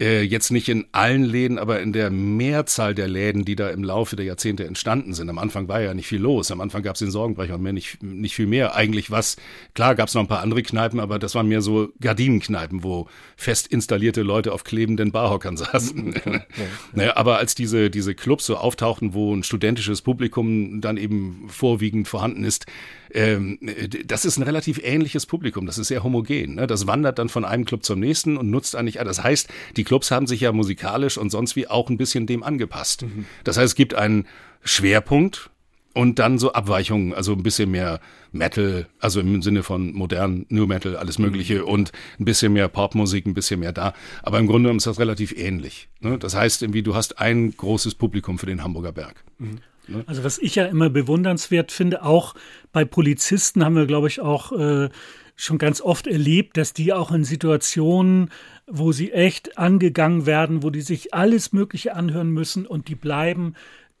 äh, 0.00 0.22
jetzt 0.22 0.50
nicht 0.50 0.68
in 0.68 0.86
allen 0.92 1.24
Läden, 1.24 1.58
aber 1.58 1.80
in 1.80 1.92
der 1.92 2.10
Mehrzahl 2.10 2.94
der 2.94 3.06
Läden, 3.06 3.44
die 3.44 3.54
da 3.54 3.68
im 3.68 3.84
Laufe 3.84 4.16
der 4.16 4.24
Jahrzehnte 4.24 4.64
entstanden 4.64 5.12
sind. 5.12 5.28
Am 5.28 5.38
Anfang 5.38 5.68
war 5.68 5.80
ja 5.80 5.92
nicht 5.92 6.06
viel 6.06 6.20
los. 6.20 6.50
Am 6.50 6.60
Anfang 6.60 6.82
gab 6.82 6.94
es 6.94 7.00
den 7.00 7.10
Sorgenbrecher 7.10 7.56
und 7.56 7.62
mehr 7.62 7.74
nicht, 7.74 8.02
nicht 8.02 8.34
viel 8.34 8.46
mehr. 8.46 8.74
Eigentlich 8.74 9.10
was, 9.10 9.36
klar 9.74 9.94
gab 9.94 10.08
es 10.08 10.14
noch 10.14 10.22
ein 10.22 10.28
paar 10.28 10.40
andere 10.40 10.62
Kneipen, 10.62 11.00
aber 11.00 11.18
das 11.18 11.34
waren 11.34 11.48
mehr 11.48 11.60
so 11.60 11.90
Gardinenkneipen, 12.00 12.82
wo 12.82 13.08
fest 13.36 13.66
installierte 13.66 14.22
Leute 14.22 14.52
auf 14.52 14.64
klebenden 14.64 15.12
Barhockern 15.12 15.56
saßen. 15.58 16.14
naja, 16.94 17.16
aber 17.16 17.36
als 17.36 17.54
diese, 17.54 17.90
diese 17.90 18.14
Clubs 18.14 18.46
so 18.46 18.56
auftauchten, 18.56 19.12
wo 19.12 19.34
ein 19.34 19.42
studentisches 19.42 20.00
Publikum 20.00 20.80
dann 20.80 20.96
eben 20.96 21.44
vorwiegend 21.48 22.08
vorhanden 22.08 22.44
ist, 22.44 22.64
ähm, 23.12 23.58
das 24.06 24.24
ist 24.24 24.36
ein 24.36 24.44
relativ 24.44 24.80
ähnliches 24.82 25.26
Publikum. 25.26 25.66
Das 25.66 25.78
ist 25.78 25.88
sehr 25.88 26.04
homogen. 26.04 26.54
Ne? 26.54 26.66
Das 26.66 26.86
wandert 26.86 27.18
dann 27.18 27.28
von 27.28 27.44
einem 27.44 27.64
Club 27.64 27.84
zum 27.84 28.00
nächsten 28.00 28.36
und 28.36 28.50
nutzt 28.50 28.76
eigentlich. 28.76 28.96
Das 28.96 29.22
heißt, 29.22 29.48
die 29.76 29.84
Clubs 29.90 30.12
haben 30.12 30.28
sich 30.28 30.42
ja 30.42 30.52
musikalisch 30.52 31.18
und 31.18 31.30
sonst 31.30 31.56
wie 31.56 31.66
auch 31.66 31.90
ein 31.90 31.96
bisschen 31.96 32.28
dem 32.28 32.44
angepasst. 32.44 33.04
Das 33.42 33.56
heißt, 33.56 33.66
es 33.66 33.74
gibt 33.74 33.92
einen 33.92 34.28
Schwerpunkt 34.62 35.50
und 35.94 36.20
dann 36.20 36.38
so 36.38 36.52
Abweichungen, 36.52 37.12
also 37.12 37.32
ein 37.32 37.42
bisschen 37.42 37.72
mehr 37.72 37.98
Metal, 38.30 38.86
also 39.00 39.18
im 39.18 39.42
Sinne 39.42 39.64
von 39.64 39.92
modern 39.92 40.46
New 40.48 40.68
Metal, 40.68 40.96
alles 40.96 41.18
Mögliche 41.18 41.64
und 41.64 41.90
ein 42.20 42.24
bisschen 42.24 42.52
mehr 42.52 42.68
Popmusik, 42.68 43.26
ein 43.26 43.34
bisschen 43.34 43.58
mehr 43.58 43.72
da. 43.72 43.92
Aber 44.22 44.38
im 44.38 44.46
Grunde 44.46 44.68
genommen 44.68 44.78
ist 44.78 44.86
das 44.86 45.00
relativ 45.00 45.36
ähnlich. 45.36 45.88
Ne? 45.98 46.18
Das 46.18 46.36
heißt, 46.36 46.62
irgendwie, 46.62 46.84
du 46.84 46.94
hast 46.94 47.18
ein 47.18 47.50
großes 47.56 47.96
Publikum 47.96 48.38
für 48.38 48.46
den 48.46 48.62
Hamburger 48.62 48.92
Berg. 48.92 49.24
Also 50.06 50.22
was 50.22 50.38
ich 50.38 50.54
ja 50.54 50.66
immer 50.66 50.88
bewundernswert 50.88 51.72
finde, 51.72 52.04
auch 52.04 52.36
bei 52.70 52.84
Polizisten 52.84 53.64
haben 53.64 53.74
wir, 53.74 53.86
glaube 53.86 54.06
ich, 54.06 54.20
auch 54.20 54.52
äh, 54.52 54.88
schon 55.40 55.58
ganz 55.58 55.80
oft 55.80 56.06
erlebt, 56.06 56.56
dass 56.56 56.72
die 56.72 56.92
auch 56.92 57.10
in 57.12 57.24
Situationen, 57.24 58.30
wo 58.66 58.92
sie 58.92 59.12
echt 59.12 59.58
angegangen 59.58 60.26
werden, 60.26 60.62
wo 60.62 60.70
die 60.70 60.82
sich 60.82 61.14
alles 61.14 61.52
Mögliche 61.52 61.96
anhören 61.96 62.30
müssen 62.30 62.66
und 62.66 62.88
die 62.88 62.94
bleiben 62.94 63.54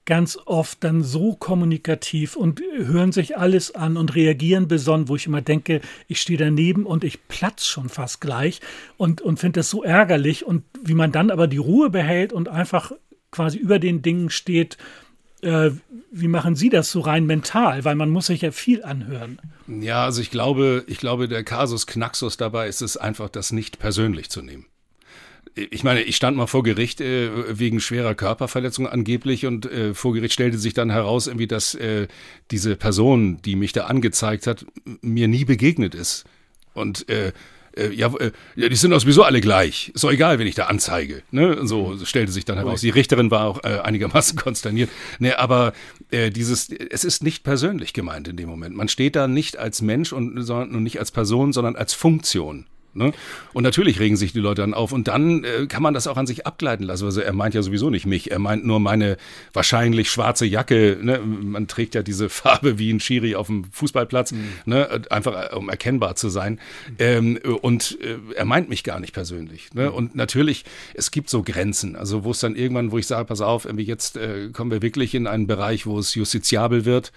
ganz 0.06 0.38
oft 0.44 0.82
dann 0.82 1.02
so 1.02 1.34
kommunikativ 1.34 2.34
und 2.34 2.60
hören 2.76 3.12
sich 3.12 3.36
alles 3.38 3.74
an 3.74 3.96
und 3.96 4.14
reagieren 4.14 4.66
besonnen, 4.66 5.08
wo 5.08 5.16
ich 5.16 5.26
immer 5.26 5.42
denke, 5.42 5.80
ich 6.08 6.20
stehe 6.20 6.38
daneben 6.38 6.84
und 6.84 7.04
ich 7.04 7.28
platz 7.28 7.66
schon 7.66 7.88
fast 7.88 8.20
gleich 8.20 8.60
und, 8.96 9.20
und 9.20 9.38
finde 9.38 9.60
das 9.60 9.70
so 9.70 9.82
ärgerlich 9.82 10.44
und 10.44 10.64
wie 10.82 10.94
man 10.94 11.12
dann 11.12 11.30
aber 11.30 11.46
die 11.46 11.58
Ruhe 11.58 11.90
behält 11.90 12.32
und 12.32 12.48
einfach 12.48 12.92
quasi 13.30 13.58
über 13.58 13.78
den 13.78 14.02
Dingen 14.02 14.30
steht, 14.30 14.78
äh, 15.42 15.70
wie 16.10 16.28
machen 16.28 16.56
Sie 16.56 16.68
das 16.68 16.90
so 16.90 17.00
rein 17.00 17.26
mental? 17.26 17.84
Weil 17.84 17.94
man 17.94 18.10
muss 18.10 18.26
sich 18.26 18.42
ja 18.42 18.50
viel 18.50 18.82
anhören. 18.82 19.38
Ja, 19.66 20.04
also 20.04 20.20
ich 20.20 20.30
glaube, 20.30 20.84
ich 20.86 20.98
glaube, 20.98 21.28
der 21.28 21.44
Kasus 21.44 21.86
Knaxus 21.86 22.36
dabei 22.36 22.68
ist 22.68 22.82
es 22.82 22.96
einfach, 22.96 23.28
das 23.28 23.52
nicht 23.52 23.78
persönlich 23.78 24.30
zu 24.30 24.42
nehmen. 24.42 24.66
Ich 25.54 25.82
meine, 25.82 26.02
ich 26.02 26.16
stand 26.16 26.36
mal 26.36 26.46
vor 26.46 26.62
Gericht 26.62 27.00
äh, 27.00 27.58
wegen 27.58 27.80
schwerer 27.80 28.14
Körperverletzung 28.14 28.86
angeblich 28.86 29.46
und 29.46 29.66
äh, 29.66 29.94
vor 29.94 30.12
Gericht 30.14 30.34
stellte 30.34 30.58
sich 30.58 30.74
dann 30.74 30.90
heraus, 30.90 31.26
irgendwie, 31.26 31.48
dass 31.48 31.74
äh, 31.74 32.06
diese 32.50 32.76
Person, 32.76 33.42
die 33.42 33.56
mich 33.56 33.72
da 33.72 33.86
angezeigt 33.86 34.46
hat, 34.46 34.64
mir 35.00 35.26
nie 35.26 35.44
begegnet 35.44 35.94
ist. 35.94 36.24
Und 36.72 37.06
äh, 37.76 37.92
ja, 37.92 38.12
äh, 38.16 38.32
die 38.56 38.74
sind 38.76 38.90
doch 38.90 39.00
sowieso 39.00 39.22
alle 39.22 39.40
gleich. 39.40 39.90
Ist 39.94 40.04
doch 40.04 40.10
egal, 40.10 40.38
wenn 40.38 40.46
ich 40.46 40.54
da 40.54 40.66
anzeige. 40.66 41.22
Ne? 41.30 41.66
So 41.66 41.98
stellte 42.04 42.32
sich 42.32 42.44
dann 42.44 42.56
heraus. 42.56 42.80
Die 42.80 42.90
Richterin 42.90 43.30
war 43.30 43.46
auch 43.46 43.64
äh, 43.64 43.80
einigermaßen 43.80 44.36
konsterniert. 44.42 44.90
Ne, 45.18 45.38
aber 45.38 45.72
äh, 46.10 46.30
dieses, 46.30 46.70
es 46.70 47.04
ist 47.04 47.22
nicht 47.22 47.44
persönlich 47.44 47.92
gemeint 47.92 48.28
in 48.28 48.36
dem 48.36 48.48
Moment. 48.48 48.76
Man 48.76 48.88
steht 48.88 49.16
da 49.16 49.28
nicht 49.28 49.56
als 49.56 49.82
Mensch 49.82 50.12
und, 50.12 50.42
sondern, 50.42 50.74
und 50.74 50.82
nicht 50.82 50.98
als 50.98 51.10
Person, 51.10 51.52
sondern 51.52 51.76
als 51.76 51.94
Funktion. 51.94 52.66
Ne? 52.92 53.12
Und 53.52 53.62
natürlich 53.62 54.00
regen 54.00 54.16
sich 54.16 54.32
die 54.32 54.40
Leute 54.40 54.62
dann 54.62 54.74
auf 54.74 54.92
und 54.92 55.08
dann 55.08 55.44
äh, 55.44 55.66
kann 55.66 55.82
man 55.82 55.94
das 55.94 56.06
auch 56.06 56.16
an 56.16 56.26
sich 56.26 56.46
abgleiten 56.46 56.84
lassen. 56.84 57.04
Also 57.04 57.20
er 57.20 57.32
meint 57.32 57.54
ja 57.54 57.62
sowieso 57.62 57.88
nicht 57.88 58.06
mich, 58.06 58.30
er 58.30 58.38
meint 58.38 58.64
nur 58.64 58.80
meine 58.80 59.16
wahrscheinlich 59.52 60.10
schwarze 60.10 60.44
Jacke. 60.44 60.98
Ne? 61.00 61.18
Man 61.20 61.68
trägt 61.68 61.94
ja 61.94 62.02
diese 62.02 62.28
Farbe 62.40 62.78
wie 62.78 62.92
ein 62.92 63.00
Schiri 63.00 63.34
auf 63.34 63.46
dem 63.46 63.64
Fußballplatz, 63.70 64.34
ne? 64.64 65.02
einfach 65.10 65.52
äh, 65.52 65.54
um 65.54 65.68
erkennbar 65.68 66.16
zu 66.16 66.28
sein. 66.28 66.58
Ähm, 66.98 67.38
und 67.62 67.98
äh, 68.00 68.18
er 68.34 68.44
meint 68.44 68.68
mich 68.68 68.82
gar 68.82 68.98
nicht 68.98 69.12
persönlich. 69.12 69.72
Ne? 69.72 69.92
Und 69.92 70.14
natürlich, 70.14 70.64
es 70.94 71.10
gibt 71.10 71.30
so 71.30 71.42
Grenzen, 71.42 71.94
also 71.96 72.24
wo 72.24 72.32
es 72.32 72.40
dann 72.40 72.56
irgendwann, 72.56 72.90
wo 72.90 72.98
ich 72.98 73.06
sage, 73.06 73.24
pass 73.26 73.40
auf, 73.40 73.68
jetzt 73.76 74.16
äh, 74.16 74.50
kommen 74.52 74.70
wir 74.70 74.82
wirklich 74.82 75.14
in 75.14 75.26
einen 75.26 75.46
Bereich, 75.46 75.86
wo 75.86 75.98
es 75.98 76.14
justiziabel 76.14 76.84
wird. 76.84 77.12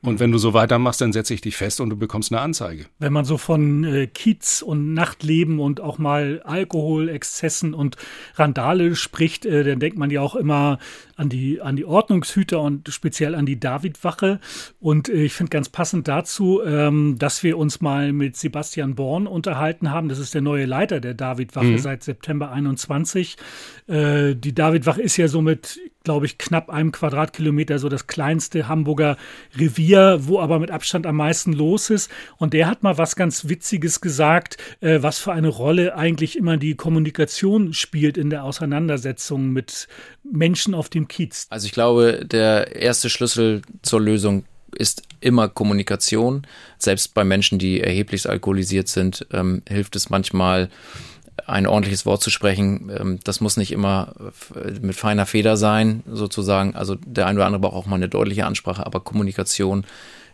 Und 0.00 0.20
wenn 0.20 0.30
du 0.30 0.38
so 0.38 0.54
weitermachst, 0.54 1.00
dann 1.00 1.12
setze 1.12 1.34
ich 1.34 1.40
dich 1.40 1.56
fest 1.56 1.80
und 1.80 1.90
du 1.90 1.96
bekommst 1.96 2.30
eine 2.30 2.40
Anzeige. 2.40 2.86
Wenn 3.00 3.12
man 3.12 3.24
so 3.24 3.36
von 3.36 3.82
äh, 3.82 4.06
Kiez 4.06 4.62
und 4.62 4.94
Nachtleben 4.94 5.58
und 5.58 5.80
auch 5.80 5.98
mal 5.98 6.40
Alkoholexzessen 6.44 7.74
und 7.74 7.96
Randale 8.36 8.94
spricht, 8.94 9.44
äh, 9.44 9.64
dann 9.64 9.80
denkt 9.80 9.98
man 9.98 10.10
ja 10.10 10.20
auch 10.20 10.36
immer 10.36 10.78
an 11.16 11.28
die, 11.28 11.60
an 11.60 11.74
die 11.74 11.84
Ordnungshüter 11.84 12.60
und 12.60 12.88
speziell 12.90 13.34
an 13.34 13.44
die 13.44 13.58
Davidwache. 13.58 14.38
Und 14.78 15.08
äh, 15.08 15.24
ich 15.24 15.34
finde 15.34 15.50
ganz 15.50 15.68
passend 15.68 16.06
dazu, 16.06 16.62
ähm, 16.64 17.16
dass 17.18 17.42
wir 17.42 17.58
uns 17.58 17.80
mal 17.80 18.12
mit 18.12 18.36
Sebastian 18.36 18.94
Born 18.94 19.26
unterhalten 19.26 19.90
haben. 19.90 20.08
Das 20.08 20.20
ist 20.20 20.32
der 20.32 20.42
neue 20.42 20.66
Leiter 20.66 21.00
der 21.00 21.14
Davidwache 21.14 21.78
seit 21.78 22.04
September 22.04 22.52
21. 22.52 23.36
Äh, 23.88 24.36
die 24.36 24.54
Davidwache 24.54 25.02
ist 25.02 25.16
ja 25.16 25.26
so 25.26 25.42
mit, 25.42 25.80
glaube 26.08 26.24
ich, 26.24 26.38
knapp 26.38 26.70
einem 26.70 26.90
Quadratkilometer 26.90 27.78
so 27.78 27.90
das 27.90 28.06
kleinste 28.06 28.66
Hamburger 28.66 29.18
Revier, 29.58 30.20
wo 30.22 30.40
aber 30.40 30.58
mit 30.58 30.70
Abstand 30.70 31.06
am 31.06 31.16
meisten 31.16 31.52
los 31.52 31.90
ist. 31.90 32.10
Und 32.38 32.54
der 32.54 32.66
hat 32.66 32.82
mal 32.82 32.96
was 32.96 33.14
ganz 33.14 33.50
Witziges 33.50 34.00
gesagt, 34.00 34.56
äh, 34.80 35.02
was 35.02 35.18
für 35.18 35.32
eine 35.32 35.48
Rolle 35.48 35.96
eigentlich 35.96 36.38
immer 36.38 36.56
die 36.56 36.76
Kommunikation 36.76 37.74
spielt 37.74 38.16
in 38.16 38.30
der 38.30 38.44
Auseinandersetzung 38.44 39.50
mit 39.50 39.86
Menschen 40.24 40.72
auf 40.72 40.88
dem 40.88 41.08
Kiez. 41.08 41.46
Also 41.50 41.66
ich 41.66 41.72
glaube, 41.72 42.24
der 42.24 42.74
erste 42.74 43.10
Schlüssel 43.10 43.60
zur 43.82 44.00
Lösung 44.00 44.44
ist 44.74 45.02
immer 45.20 45.50
Kommunikation. 45.50 46.46
Selbst 46.78 47.12
bei 47.12 47.22
Menschen, 47.22 47.58
die 47.58 47.82
erheblich 47.82 48.26
alkoholisiert 48.26 48.88
sind, 48.88 49.26
ähm, 49.30 49.60
hilft 49.68 49.94
es 49.94 50.08
manchmal, 50.08 50.70
ein 51.46 51.66
ordentliches 51.66 52.06
Wort 52.06 52.22
zu 52.22 52.30
sprechen. 52.30 52.90
Ähm, 52.96 53.20
das 53.24 53.40
muss 53.40 53.56
nicht 53.56 53.72
immer 53.72 54.14
äh, 54.54 54.72
mit 54.80 54.96
feiner 54.96 55.26
Feder 55.26 55.56
sein, 55.56 56.02
sozusagen. 56.06 56.74
Also 56.74 56.96
der 56.96 57.26
eine 57.26 57.38
oder 57.38 57.46
andere 57.46 57.60
braucht 57.60 57.74
auch 57.74 57.86
mal 57.86 57.96
eine 57.96 58.08
deutliche 58.08 58.46
Ansprache, 58.46 58.84
aber 58.84 59.00
Kommunikation 59.00 59.84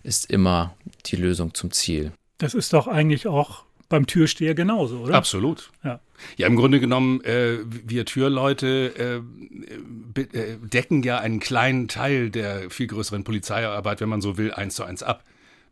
ist 0.03 0.31
immer 0.31 0.75
die 1.07 1.17
Lösung 1.17 1.55
zum 1.55 1.71
Ziel. 1.71 2.13
Das 2.39 2.55
ist 2.55 2.73
doch 2.73 2.87
eigentlich 2.87 3.27
auch 3.27 3.65
beim 3.89 4.07
Türsteher 4.07 4.55
genauso, 4.55 4.99
oder? 5.01 5.15
Absolut. 5.15 5.71
Ja. 5.83 6.01
Ja, 6.37 6.47
im 6.47 6.57
Grunde 6.57 6.81
genommen, 6.81 7.23
äh, 7.23 7.59
wir 7.65 8.07
Türleute 8.07 9.23
äh, 10.17 10.21
äh, 10.21 10.57
decken 10.63 11.03
ja 11.03 11.19
einen 11.19 11.41
kleinen 11.41 11.89
Teil 11.89 12.31
der 12.31 12.71
viel 12.71 12.87
größeren 12.87 13.25
Polizeiarbeit, 13.25 14.01
wenn 14.01 14.09
man 14.09 14.21
so 14.21 14.37
will, 14.39 14.53
eins 14.53 14.75
zu 14.75 14.85
eins 14.85 15.03
ab. 15.03 15.23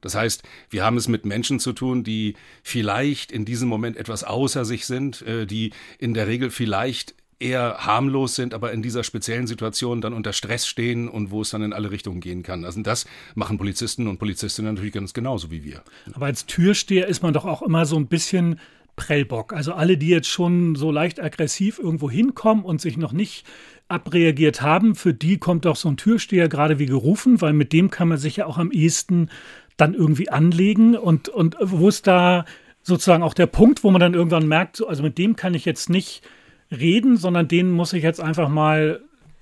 Das 0.03 0.15
heißt, 0.15 0.43
wir 0.69 0.85
haben 0.85 0.99
es 0.99 1.09
mit 1.09 1.25
Menschen 1.25 1.59
zu 1.59 1.73
tun, 1.73 2.05
die 2.05 2.35
vielleicht 2.63 3.33
in 3.33 3.47
diesem 3.47 3.69
Moment 3.69 3.97
etwas 3.97 4.25
außer 4.25 4.67
sich 4.67 4.85
sind, 4.85 5.23
äh, 5.23 5.47
die 5.47 5.73
in 5.99 6.13
der 6.13 6.27
Regel 6.27 6.51
vielleicht 6.51 7.15
eher 7.43 7.79
harmlos 7.79 8.35
sind, 8.37 8.55
aber 8.55 8.73
in 8.73 8.83
dieser 8.83 9.05
speziellen 9.05 9.47
Situation 9.47 10.01
dann 10.01 10.13
unter 10.13 10.33
Stress 10.33 10.67
stehen 10.67 11.09
und 11.09 11.31
wo 11.31 11.43
es 11.43 11.51
dann 11.51 11.63
in 11.63 11.73
alle 11.73 11.91
Richtungen 11.91 12.21
gehen 12.21 12.43
kann. 12.43 12.65
Also 12.65 12.81
das 12.83 13.07
machen 13.35 13.59
Polizisten 13.59 14.07
und 14.07 14.19
Polizistinnen 14.19 14.75
natürlich 14.75 14.95
ganz 14.95 15.13
genauso 15.13 15.51
wie 15.51 15.65
wir. 15.65 15.83
Aber 16.13 16.27
als 16.27 16.47
Türsteher 16.47 17.09
ist 17.09 17.23
man 17.23 17.35
doch 17.35 17.45
auch 17.45 17.63
immer 17.63 17.85
so 17.85 17.97
ein 17.97 18.07
bisschen 18.07 18.61
Prellbock. 18.97 19.53
Also 19.53 19.73
alle, 19.73 19.97
die 19.97 20.09
jetzt 20.09 20.29
schon 20.29 20.75
so 20.75 20.91
leicht 20.91 21.21
aggressiv 21.21 21.79
irgendwo 21.79 22.11
hinkommen 22.11 22.65
und 22.65 22.81
sich 22.81 22.97
noch 22.97 23.13
nicht 23.13 23.45
abreagiert 23.89 24.63
haben, 24.63 24.95
für 24.95 25.13
die 25.13 25.39
kommt 25.39 25.65
doch 25.65 25.77
so 25.77 25.89
ein 25.89 25.97
Türsteher 25.97 26.49
gerade 26.49 26.79
wie 26.79 26.87
gerufen, 26.87 27.41
weil 27.41 27.53
mit 27.53 27.73
dem 27.73 27.91
kann 27.91 28.09
man 28.09 28.19
sich 28.19 28.37
ja 28.37 28.47
auch 28.47 28.59
am 28.59 28.71
ehesten 28.71 29.29
dann 29.77 29.95
irgendwie 29.95 30.29
anlegen 30.29 30.97
und, 30.97 31.29
und 31.29 31.57
wo 31.61 31.89
ist 31.89 32.07
da 32.07 32.45
sozusagen 32.83 33.23
auch 33.23 33.35
der 33.35 33.47
Punkt, 33.47 33.85
wo 33.85 33.91
man 33.91 34.01
dann 34.01 34.15
irgendwann 34.15 34.47
merkt, 34.47 34.77
so, 34.77 34.89
also 34.89 35.03
mit 35.03 35.19
dem 35.19 35.37
kann 35.37 35.55
ich 35.55 35.65
jetzt 35.65 35.89
nicht 35.89 36.23
reden, 36.71 37.17
sondern 37.17 37.49
den 37.49 37.71
muss 37.71 37.93
ich 37.93 38.03
jetzt 38.03 38.21
einfach 38.21 38.49
mal 38.49 39.01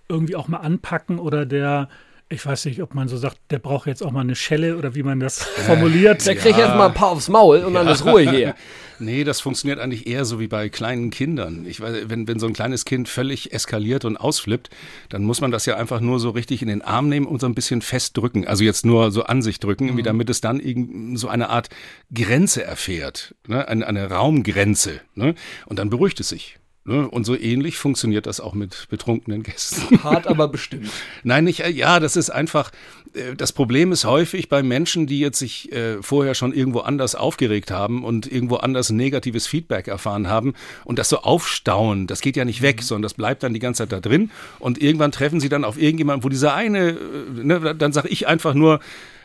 irgendwie 0.09 0.37
auch 0.37 0.49
mal 0.49 0.59
anpacken 0.59 1.19
oder 1.19 1.47
der 1.47 1.89
ich 2.33 2.47
weiß 2.47 2.67
nicht, 2.67 2.81
ob 2.81 2.95
man 2.95 3.09
so 3.09 3.17
sagt, 3.17 3.39
der 3.51 3.59
braucht 3.59 3.89
jetzt 3.89 4.03
auch 4.03 4.13
mal 4.13 4.21
eine 4.21 4.37
Schelle 4.37 4.77
oder 4.77 4.95
wie 4.95 5.03
man 5.03 5.19
das 5.19 5.43
formuliert. 5.67 6.25
Der 6.27 6.37
kriegt 6.37 6.57
jetzt 6.57 6.77
mal 6.77 6.87
ein 6.87 6.95
paar 6.95 7.11
aufs 7.11 7.29
Maul 7.29 7.65
und 7.65 7.75
dann 7.75 7.89
ist 7.89 8.05
Ruhe 8.05 8.29
hier. 8.31 8.55
Nee, 9.03 9.25
das 9.25 9.41
funktioniert 9.41 9.81
eigentlich 9.81 10.07
eher 10.07 10.27
so 10.27 10.41
wie 10.41 10.47
bei 10.47 10.69
kleinen 10.69 11.09
Kindern. 11.09 11.65
Ich 11.65 11.81
weiß, 11.81 12.11
wenn, 12.11 12.29
wenn 12.29 12.39
so 12.39 12.47
ein 12.47 12.53
kleines 12.53 12.85
Kind 12.85 13.09
völlig 13.09 13.51
eskaliert 13.51 14.05
und 14.05 14.19
ausflippt, 14.19 14.69
dann 15.09 15.25
muss 15.25 15.41
man 15.41 15.51
das 15.51 15.65
ja 15.65 15.75
einfach 15.79 16.01
nur 16.01 16.21
so 16.21 16.29
richtig 16.29 16.61
in 16.61 16.69
den 16.69 16.83
Arm 16.83 17.09
nehmen 17.09 17.25
und 17.25 17.41
so 17.41 17.47
ein 17.47 17.55
bisschen 17.55 17.81
festdrücken. 17.81 18.47
Also 18.47 18.63
jetzt 18.63 18.85
nur 18.85 19.11
so 19.11 19.23
an 19.23 19.41
sich 19.41 19.59
drücken, 19.59 19.87
irgendwie, 19.87 20.03
damit 20.03 20.29
es 20.29 20.43
dann 20.43 20.61
irgend 20.61 21.19
so 21.19 21.29
eine 21.29 21.49
Art 21.49 21.71
Grenze 22.13 22.63
erfährt, 22.63 23.35
ne? 23.47 23.67
eine, 23.67 23.87
eine 23.87 24.11
Raumgrenze. 24.11 25.01
Ne? 25.15 25.35
Und 25.65 25.79
dann 25.79 25.89
beruhigt 25.89 26.21
es 26.21 26.29
sich. 26.29 26.59
Ne? 26.85 27.09
Und 27.09 27.25
so 27.25 27.37
ähnlich 27.37 27.77
funktioniert 27.77 28.27
das 28.27 28.41
auch 28.41 28.55
mit 28.55 28.87
betrunkenen 28.89 29.43
Gästen. 29.43 30.03
Hart, 30.03 30.27
aber 30.27 30.49
bestimmt. 30.49 30.91
Nein, 31.23 31.45
nicht, 31.45 31.61
äh, 31.61 31.69
ja, 31.69 32.01
das 32.01 32.17
ist 32.17 32.31
einfach, 32.31 32.71
äh, 33.13 33.37
das 33.37 33.53
Problem 33.53 33.93
ist 33.93 34.07
häufig 34.07 34.49
bei 34.49 34.63
Menschen, 34.63 35.07
die 35.07 35.21
jetzt 35.21 35.39
sich 35.39 35.71
äh, 35.73 36.03
vorher 36.03 36.35
schon 36.35 36.55
irgendwo 36.55 36.81
anders 36.81 37.15
aufgeregt 37.15 37.71
haben 37.71 38.03
und 38.03 38.31
irgendwo 38.31 38.57
anders 38.57 38.89
negatives 38.91 39.47
Feedback 39.47 39.89
erfahren 39.89 40.29
haben 40.29 40.55
und 40.85 40.99
das 40.99 41.11
so 41.11 41.19
aufstauen, 41.19 42.07
das 42.07 42.23
geht 42.23 42.37
ja 42.37 42.47
nicht 42.47 42.63
weg, 42.63 42.83
sondern 42.83 43.03
das 43.03 43.15
bleibt 43.15 43.43
dann 43.43 43.53
die 43.53 43.61
ganze 43.61 43.83
Zeit 43.83 43.93
da 43.93 44.01
drin 44.01 44.31
und 44.59 44.81
irgendwann 44.81 45.13
treffen 45.13 45.39
sie 45.39 45.51
dann 45.51 45.65
auf 45.65 45.77
irgendjemanden, 45.79 46.25
wo 46.25 46.31
dieser 46.31 46.55
eine, 46.55 46.97
ne, 47.31 47.75
dann 47.75 47.93
sage 47.93 48.09
ich 48.09 48.27
einfach 48.27 48.55
nur, 48.55 48.81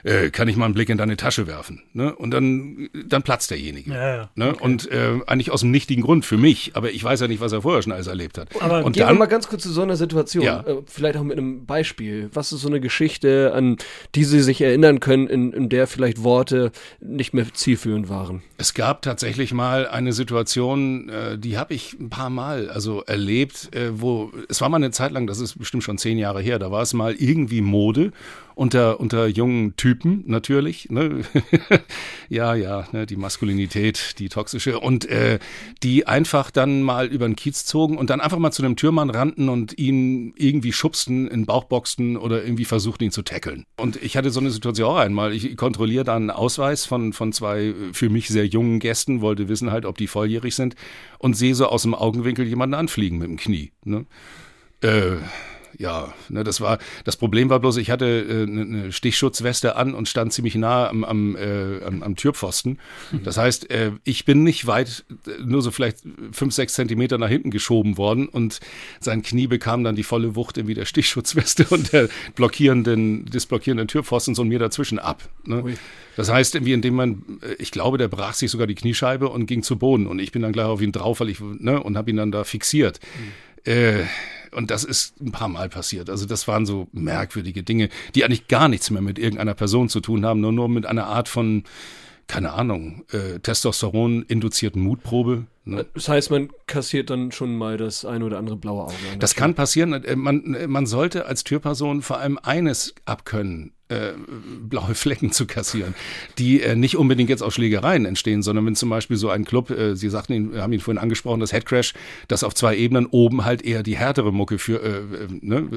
äh, 0.05 0.29
kann 0.29 0.47
ich 0.47 0.55
mal 0.55 0.65
einen 0.65 0.75
Blick 0.75 0.89
in 0.89 0.97
deine 0.97 1.17
Tasche 1.17 1.47
werfen. 1.47 1.81
Ne? 1.93 2.15
Und 2.15 2.31
dann, 2.31 2.89
dann 3.07 3.23
platzt 3.23 3.49
derjenige. 3.49 3.91
Ja, 3.91 4.15
ja. 4.15 4.29
Ne? 4.35 4.49
Okay. 4.49 4.63
Und 4.63 4.91
äh, 4.91 5.19
eigentlich 5.25 5.51
aus 5.51 5.61
dem 5.61 5.71
nichtigen 5.71 6.03
Grund 6.03 6.25
für 6.25 6.37
mich, 6.37 6.71
aber 6.75 6.91
ich 6.91 7.03
weiß 7.03 7.21
ja 7.21 7.27
nicht, 7.27 7.41
was 7.41 7.51
er 7.51 7.63
vorher 7.63 7.81
schon 7.81 7.91
alles 7.91 8.07
erlebt 8.07 8.37
hat. 8.37 8.49
Aber 8.61 8.85
und 8.85 8.93
Gehen 8.93 9.01
wir 9.01 9.07
dann, 9.07 9.17
mal 9.17 9.25
ganz 9.25 9.47
kurz 9.47 9.63
zu 9.63 9.71
so 9.71 9.81
einer 9.81 9.95
Situation. 9.95 10.43
Ja. 10.43 10.61
Äh, 10.61 10.83
vielleicht 10.85 11.17
auch 11.17 11.23
mit 11.23 11.37
einem 11.37 11.65
Beispiel. 11.65 12.29
Was 12.33 12.51
ist 12.51 12.61
so 12.61 12.67
eine 12.67 12.79
Geschichte, 12.79 13.51
an 13.55 13.77
die 14.13 14.23
Sie 14.23 14.41
sich 14.41 14.61
erinnern 14.61 14.99
können, 14.99 15.27
in, 15.27 15.51
in 15.53 15.69
der 15.69 15.87
vielleicht 15.87 16.23
Worte 16.23 16.71
nicht 16.99 17.33
mehr 17.33 17.51
zielführend 17.51 18.07
waren? 18.07 18.43
Es 18.57 18.75
gab 18.75 19.01
tatsächlich 19.01 19.53
mal 19.53 19.87
eine 19.87 20.13
Situation, 20.13 21.09
äh, 21.09 21.37
die 21.39 21.57
habe 21.57 21.73
ich 21.73 21.93
ein 21.99 22.11
paar 22.11 22.29
Mal 22.29 22.69
also 22.69 23.01
erlebt, 23.03 23.71
wo 23.91 24.31
es 24.49 24.61
war 24.61 24.69
mal 24.69 24.77
eine 24.77 24.91
Zeit 24.91 25.11
lang, 25.11 25.27
das 25.27 25.39
ist 25.39 25.57
bestimmt 25.57 25.83
schon 25.83 25.97
zehn 25.97 26.17
Jahre 26.17 26.41
her, 26.41 26.59
da 26.59 26.71
war 26.71 26.81
es 26.81 26.93
mal 26.93 27.13
irgendwie 27.13 27.61
Mode 27.61 28.11
unter 28.55 28.99
unter 28.99 29.27
jungen 29.27 29.75
Typen 29.75 30.23
natürlich, 30.25 30.89
ne? 30.89 31.21
ja 32.29 32.55
ja, 32.55 32.87
ne, 32.91 33.05
die 33.05 33.17
Maskulinität, 33.17 34.15
die 34.19 34.29
toxische 34.29 34.79
und 34.79 35.05
äh, 35.05 35.39
die 35.83 36.07
einfach 36.07 36.51
dann 36.51 36.81
mal 36.81 37.07
über 37.07 37.27
den 37.27 37.35
Kiez 37.35 37.65
zogen 37.65 37.97
und 37.97 38.09
dann 38.09 38.21
einfach 38.21 38.39
mal 38.39 38.51
zu 38.51 38.63
einem 38.63 38.75
Türmann 38.75 39.09
rannten 39.09 39.49
und 39.49 39.77
ihn 39.77 40.33
irgendwie 40.37 40.71
schubsten, 40.71 41.27
in 41.27 41.41
den 41.41 41.45
Bauch 41.45 41.65
boxten 41.65 42.17
oder 42.17 42.43
irgendwie 42.43 42.65
versuchten 42.65 43.03
ihn 43.03 43.11
zu 43.11 43.21
tackeln. 43.21 43.65
Und 43.77 44.01
ich 44.01 44.17
hatte 44.17 44.31
so 44.31 44.39
eine 44.39 44.51
Situation 44.51 44.89
auch 44.89 44.97
einmal. 44.97 45.33
Ich 45.33 45.55
kontrolliere 45.57 46.03
da 46.03 46.15
einen 46.15 46.31
Ausweis 46.31 46.85
von 46.85 47.13
von 47.13 47.31
zwei 47.33 47.65
äh, 47.65 47.73
für 47.93 48.09
mich 48.09 48.27
sehr 48.29 48.47
jungen 48.47 48.79
Gästen, 48.79 49.21
wollte 49.21 49.49
wissen 49.49 49.71
halt, 49.71 49.85
ob 49.85 49.97
die 49.97 50.07
volljährig 50.07 50.55
sind 50.55 50.75
und 51.19 51.35
sehe 51.35 51.55
so 51.55 51.67
aus 51.67 51.83
dem 51.83 51.93
Augenwinkel 51.93 52.47
jemanden 52.47 52.75
anfliegen 52.75 53.17
mit 53.17 53.27
dem 53.27 53.37
Knie. 53.37 53.71
Ne? 53.83 54.05
Äh, 54.81 55.17
ja, 55.77 56.13
ne, 56.29 56.43
das 56.43 56.61
war 56.61 56.79
das 57.03 57.17
Problem 57.17 57.49
war 57.49 57.59
bloß, 57.59 57.77
ich 57.77 57.89
hatte 57.89 58.05
äh, 58.05 58.43
eine 58.43 58.91
Stichschutzweste 58.91 59.75
an 59.75 59.93
und 59.93 60.07
stand 60.07 60.33
ziemlich 60.33 60.55
nah 60.55 60.87
am, 60.87 61.03
am, 61.03 61.35
äh, 61.35 61.83
am, 61.83 62.03
am 62.03 62.15
Türpfosten. 62.15 62.79
Das 63.23 63.37
heißt, 63.37 63.69
äh, 63.71 63.91
ich 64.03 64.25
bin 64.25 64.43
nicht 64.43 64.67
weit, 64.67 65.05
äh, 65.27 65.43
nur 65.43 65.61
so 65.61 65.71
vielleicht 65.71 65.99
fünf, 66.31 66.53
sechs 66.53 66.73
Zentimeter 66.73 67.17
nach 67.17 67.29
hinten 67.29 67.51
geschoben 67.51 67.97
worden 67.97 68.27
und 68.27 68.59
sein 68.99 69.21
Knie 69.21 69.47
bekam 69.47 69.83
dann 69.83 69.95
die 69.95 70.03
volle 70.03 70.35
Wucht 70.35 70.57
irgendwie 70.57 70.75
der 70.75 70.85
Stichschutzweste 70.85 71.65
und 71.69 71.93
der 71.93 72.09
blockierenden, 72.35 73.25
des 73.25 73.45
blockierenden 73.45 73.87
Türpfostens 73.87 74.39
und 74.39 74.47
mir 74.47 74.59
dazwischen 74.59 74.99
ab. 74.99 75.27
Ne? 75.45 75.75
Das 76.15 76.31
heißt, 76.31 76.55
irgendwie, 76.55 76.73
indem 76.73 76.95
man, 76.95 77.23
äh, 77.41 77.53
ich 77.59 77.71
glaube, 77.71 77.97
der 77.97 78.07
brach 78.07 78.33
sich 78.33 78.51
sogar 78.51 78.67
die 78.67 78.75
Kniescheibe 78.75 79.29
und 79.29 79.45
ging 79.45 79.63
zu 79.63 79.77
Boden 79.77 80.07
und 80.07 80.19
ich 80.19 80.31
bin 80.31 80.41
dann 80.41 80.53
gleich 80.53 80.65
auf 80.65 80.81
ihn 80.81 80.91
drauf, 80.91 81.19
weil 81.19 81.29
ich, 81.29 81.39
ne, 81.39 81.81
und 81.81 81.97
habe 81.97 82.09
ihn 82.09 82.17
dann 82.17 82.31
da 82.31 82.43
fixiert. 82.43 82.99
Äh, 83.63 84.03
und 84.55 84.71
das 84.71 84.83
ist 84.83 85.19
ein 85.21 85.31
paar 85.31 85.47
Mal 85.47 85.69
passiert. 85.69 86.09
Also 86.09 86.25
das 86.25 86.47
waren 86.47 86.65
so 86.65 86.87
merkwürdige 86.91 87.63
Dinge, 87.63 87.89
die 88.15 88.23
eigentlich 88.23 88.47
gar 88.47 88.67
nichts 88.67 88.89
mehr 88.89 89.01
mit 89.01 89.19
irgendeiner 89.19 89.53
Person 89.53 89.89
zu 89.89 89.99
tun 89.99 90.25
haben, 90.25 90.41
nur 90.41 90.51
nur 90.51 90.69
mit 90.69 90.85
einer 90.85 91.07
Art 91.07 91.27
von, 91.27 91.63
keine 92.27 92.53
Ahnung, 92.53 93.03
äh, 93.11 93.39
Testosteron-induzierten 93.39 94.81
Mutprobe. 94.81 95.45
Ne? 95.65 95.85
Das 95.93 96.07
heißt, 96.07 96.29
man 96.29 96.49
kassiert 96.67 97.09
dann 97.09 97.31
schon 97.31 97.55
mal 97.57 97.77
das 97.77 98.05
ein 98.05 98.21
oder 98.21 98.37
andere 98.37 98.55
blaue 98.55 98.83
Auge. 98.83 98.93
Das 99.19 99.35
kann 99.35 99.55
passieren. 99.55 99.93
Äh, 99.93 100.15
Man, 100.15 100.53
äh, 100.53 100.67
man 100.67 100.85
sollte 100.85 101.25
als 101.25 101.43
Türperson 101.43 102.01
vor 102.01 102.19
allem 102.19 102.37
eines 102.41 102.93
abkönnen. 103.05 103.71
Äh, 103.87 104.13
blaue 104.67 104.95
Flecken 104.95 105.31
zu 105.31 105.45
kassieren, 105.45 105.93
die 106.39 106.59
äh, 106.59 106.75
nicht 106.75 106.97
unbedingt 106.97 107.29
jetzt 107.29 107.43
aus 107.43 107.53
Schlägereien 107.53 108.05
entstehen, 108.05 108.41
sondern 108.41 108.65
wenn 108.65 108.75
zum 108.75 108.89
Beispiel 108.89 109.15
so 109.15 109.29
ein 109.29 109.45
Club, 109.45 109.69
äh, 109.69 109.95
Sie 109.95 110.09
sagten 110.09 110.33
ihn, 110.33 110.57
haben 110.59 110.73
ihn 110.73 110.79
vorhin 110.79 110.97
angesprochen, 110.97 111.39
das 111.39 111.53
Headcrash, 111.53 111.93
das 112.27 112.43
auf 112.43 112.55
zwei 112.55 112.75
Ebenen 112.75 113.05
oben 113.05 113.45
halt 113.45 113.61
eher 113.61 113.83
die 113.83 113.95
härtere 113.95 114.33
Mucke 114.33 114.57
für, 114.57 114.81
äh, 114.81 114.87
äh, 114.87 115.27
ne, 115.39 115.69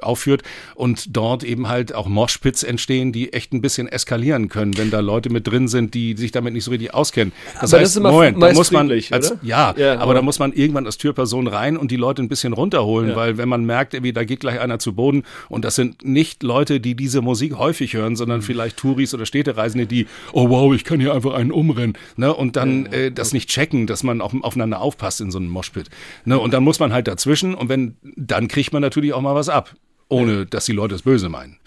aufführt 0.00 0.44
und 0.76 1.16
dort 1.16 1.42
eben 1.42 1.66
halt 1.66 1.92
auch 1.92 2.06
Moshpits 2.06 2.62
entstehen, 2.62 3.10
die 3.10 3.32
echt 3.32 3.52
ein 3.52 3.62
bisschen 3.62 3.88
eskalieren 3.88 4.48
können, 4.48 4.78
wenn 4.78 4.92
da 4.92 5.00
Leute 5.00 5.30
mit 5.30 5.48
drin 5.48 5.66
sind, 5.66 5.92
die 5.94 6.16
sich 6.16 6.30
damit 6.30 6.52
nicht 6.52 6.62
so 6.62 6.70
richtig 6.70 6.94
auskennen. 6.94 7.32
Das 7.46 7.56
Aber 7.56 7.62
das 7.62 7.72
heißt, 7.72 7.90
ist 7.90 7.96
immer 7.96 8.12
Moment, 8.12 8.40
da 8.40 8.52
muss 8.52 8.70
man 8.70 8.92
als, 8.92 9.35
ja, 9.42 9.74
Ja, 9.76 9.94
aber 9.94 10.02
aber- 10.02 10.14
da 10.14 10.22
muss 10.22 10.38
man 10.38 10.52
irgendwann 10.52 10.86
als 10.86 10.98
Türperson 10.98 11.46
rein 11.46 11.76
und 11.76 11.90
die 11.90 11.96
Leute 11.96 12.22
ein 12.22 12.28
bisschen 12.28 12.52
runterholen, 12.52 13.10
Ja. 13.10 13.16
weil 13.16 13.38
wenn 13.38 13.48
man 13.48 13.64
merkt, 13.64 13.94
irgendwie, 13.94 14.12
da 14.12 14.24
geht 14.24 14.40
gleich 14.40 14.60
einer 14.60 14.78
zu 14.78 14.92
Boden 14.94 15.22
und 15.48 15.64
das 15.64 15.74
sind 15.74 16.04
nicht 16.04 16.42
Leute, 16.42 16.80
die 16.80 16.94
diese 16.94 17.22
Musik 17.22 17.56
häufig 17.58 17.94
hören, 17.94 18.16
sondern 18.16 18.42
vielleicht 18.42 18.76
Touris 18.76 19.14
oder 19.14 19.26
Städtereisende, 19.26 19.86
die, 19.86 20.06
oh 20.32 20.48
wow, 20.50 20.74
ich 20.74 20.84
kann 20.84 21.00
hier 21.00 21.14
einfach 21.14 21.34
einen 21.34 21.52
umrennen, 21.52 21.96
ne, 22.16 22.32
und 22.34 22.56
dann 22.56 22.86
äh, 22.86 23.10
das 23.12 23.32
nicht 23.32 23.48
checken, 23.48 23.86
dass 23.86 24.02
man 24.02 24.20
auf, 24.20 24.32
aufeinander 24.42 24.80
aufpasst 24.80 25.20
in 25.20 25.30
so 25.30 25.38
einem 25.38 25.48
Moshpit, 25.48 25.88
ne, 26.24 26.38
und 26.38 26.52
dann 26.54 26.62
muss 26.64 26.78
man 26.78 26.92
halt 26.92 27.08
dazwischen 27.08 27.54
und 27.54 27.68
wenn, 27.68 27.96
dann 28.16 28.48
kriegt 28.48 28.72
man 28.72 28.82
natürlich 28.82 29.12
auch 29.12 29.20
mal 29.20 29.34
was 29.34 29.48
ab, 29.48 29.74
ohne 30.08 30.46
dass 30.46 30.66
die 30.66 30.72
Leute 30.72 30.94
es 30.94 31.02
böse 31.02 31.28
meinen. 31.28 31.58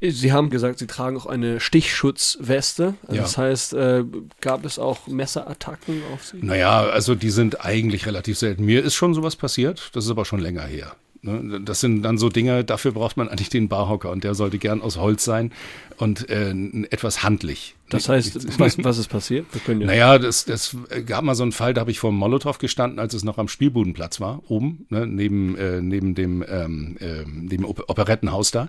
Sie 0.00 0.32
haben 0.32 0.50
gesagt, 0.50 0.78
Sie 0.78 0.86
tragen 0.86 1.16
auch 1.16 1.26
eine 1.26 1.60
Stichschutzweste. 1.60 2.94
Also 3.02 3.16
Ja. 3.16 3.22
Das 3.22 3.38
heißt, 3.38 3.72
äh, 3.74 4.04
gab 4.40 4.64
es 4.64 4.78
auch 4.78 5.06
Messerattacken 5.06 6.02
auf 6.12 6.24
Sie? 6.24 6.38
Naja, 6.40 6.82
also 6.82 7.14
die 7.14 7.30
sind 7.30 7.64
eigentlich 7.64 8.06
relativ 8.06 8.38
selten. 8.38 8.64
Mir 8.64 8.84
ist 8.84 8.94
schon 8.94 9.14
sowas 9.14 9.36
passiert, 9.36 9.90
das 9.94 10.04
ist 10.04 10.10
aber 10.10 10.24
schon 10.24 10.40
länger 10.40 10.62
her. 10.62 10.94
Ne? 11.22 11.60
Das 11.64 11.80
sind 11.80 12.02
dann 12.02 12.18
so 12.18 12.28
Dinge, 12.28 12.64
dafür 12.64 12.92
braucht 12.92 13.16
man 13.16 13.28
eigentlich 13.28 13.48
den 13.48 13.68
Barhocker 13.68 14.10
und 14.10 14.24
der 14.24 14.34
sollte 14.34 14.58
gern 14.58 14.82
aus 14.82 14.96
Holz 14.96 15.24
sein 15.24 15.52
und 15.96 16.28
äh, 16.30 16.50
etwas 16.90 17.22
handlich. 17.22 17.74
Das 17.90 18.08
heißt, 18.08 18.58
was, 18.58 18.82
was 18.84 18.98
ist 18.98 19.08
passiert? 19.08 19.46
Ja 19.66 19.74
Naja, 19.74 20.18
das, 20.18 20.44
das 20.44 20.76
gab 21.06 21.24
mal 21.24 21.34
so 21.34 21.42
einen 21.42 21.52
Fall, 21.52 21.72
da 21.72 21.80
habe 21.80 21.90
ich 21.90 21.98
vor 21.98 22.10
dem 22.10 22.16
Molotow 22.16 22.58
gestanden, 22.58 22.98
als 22.98 23.14
es 23.14 23.24
noch 23.24 23.38
am 23.38 23.48
Spielbudenplatz 23.48 24.20
war, 24.20 24.42
oben, 24.48 24.86
ne, 24.90 25.06
neben, 25.06 25.56
äh, 25.56 25.80
neben 25.80 26.14
dem, 26.14 26.44
ähm, 26.46 26.96
äh, 27.00 27.24
dem 27.24 27.64
Op 27.64 27.84
Operettenhaus 27.88 28.50
da. 28.50 28.68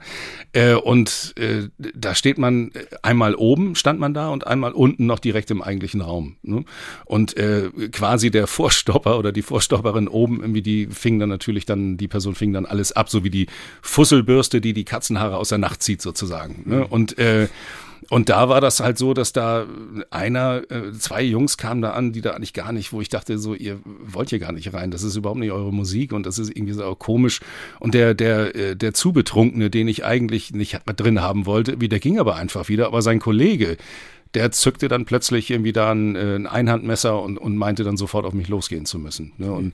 Äh, 0.54 0.76
und 0.76 1.34
äh, 1.38 1.68
da 1.78 2.16
steht 2.16 2.38
man, 2.38 2.72
äh, 2.72 2.86
einmal 3.02 3.36
oben 3.36 3.76
stand 3.76 4.00
man 4.00 4.14
da 4.14 4.30
und 4.30 4.48
einmal 4.48 4.72
unten 4.72 5.06
noch 5.06 5.20
direkt 5.20 5.52
im 5.52 5.62
eigentlichen 5.62 6.00
Raum. 6.00 6.38
Ne? 6.42 6.64
Und 7.04 7.36
äh, 7.36 7.70
quasi 7.92 8.32
der 8.32 8.48
Vorstopper 8.48 9.20
oder 9.20 9.34
die 9.34 9.42
Vorstopperin 9.42 10.08
oben, 10.08 10.40
irgendwie, 10.40 10.62
die 10.62 10.88
fing 10.88 11.20
dann 11.20 11.30
natürlich 11.30 11.66
dann, 11.66 11.98
die 11.98 12.08
Person 12.08 12.36
fing 12.40 12.54
dann 12.54 12.66
alles 12.66 12.92
ab, 12.92 13.10
so 13.10 13.24
wie 13.24 13.30
die 13.30 13.48
Fusselbürste, 13.82 14.62
die 14.62 14.74
die 14.74 14.86
Katzenhaare 14.86 15.38
aus 15.38 15.50
der 15.50 15.60
Nacht 15.60 15.84
zieht 15.84 16.02
sozusagen. 16.02 16.64
Ne? 16.66 16.88
Und 16.88 17.20
äh, 17.20 17.48
und 18.10 18.30
da 18.30 18.50
war 18.50 18.60
das 18.60 18.80
halt 18.80 18.98
so, 18.98 19.14
dass 19.14 19.34
da 19.34 19.68
einer, 20.10 20.64
äh, 20.70 20.92
zwei 20.94 21.22
Jungs 21.22 21.58
kamen 21.58 21.82
da 21.82 21.92
an, 21.92 22.12
die 22.12 22.22
da 22.22 22.32
eigentlich 22.32 22.54
gar 22.54 22.72
nicht, 22.72 22.92
wo 22.92 23.02
ich 23.02 23.10
dachte, 23.10 23.38
so, 23.38 23.54
ihr 23.54 23.80
wollt 23.86 24.30
hier 24.30 24.40
gar 24.40 24.52
nicht 24.52 24.74
rein, 24.74 24.90
das 24.90 25.04
ist 25.04 25.16
überhaupt 25.16 25.40
nicht 25.40 25.52
eure 25.52 25.72
Musik 25.72 26.12
und 26.12 26.26
das 26.26 26.40
ist 26.40 26.50
irgendwie 26.50 26.74
so 26.74 26.96
komisch. 26.96 27.40
Und 27.80 27.94
der, 27.94 28.16
der, 28.16 28.56
äh, 28.56 28.76
der 28.76 28.94
Zubetrunkene, 28.94 29.70
den 29.70 29.88
ich 29.88 30.06
eigentlich 30.06 30.54
nicht 30.54 30.80
drin 30.96 31.22
haben 31.22 31.46
wollte, 31.46 31.80
wie 31.82 31.90
der 31.90 32.00
ging 32.00 32.20
aber 32.20 32.36
einfach 32.36 32.68
wieder, 32.68 32.88
aber 32.88 33.04
sein 33.04 33.20
Kollege, 33.20 33.78
der 34.34 34.52
zückte 34.52 34.88
dann 34.88 35.06
plötzlich 35.06 35.50
irgendwie 35.52 35.74
da 35.74 35.92
ein, 35.92 36.16
äh, 36.16 36.36
ein 36.36 36.48
Einhandmesser 36.48 37.22
und, 37.22 37.38
und 37.38 37.58
meinte 37.58 37.84
dann 37.84 37.98
sofort 37.98 38.26
auf 38.26 38.34
mich 38.34 38.48
losgehen 38.48 38.86
zu 38.86 38.98
müssen. 38.98 39.34
Ne? 39.38 39.52
Und 39.52 39.74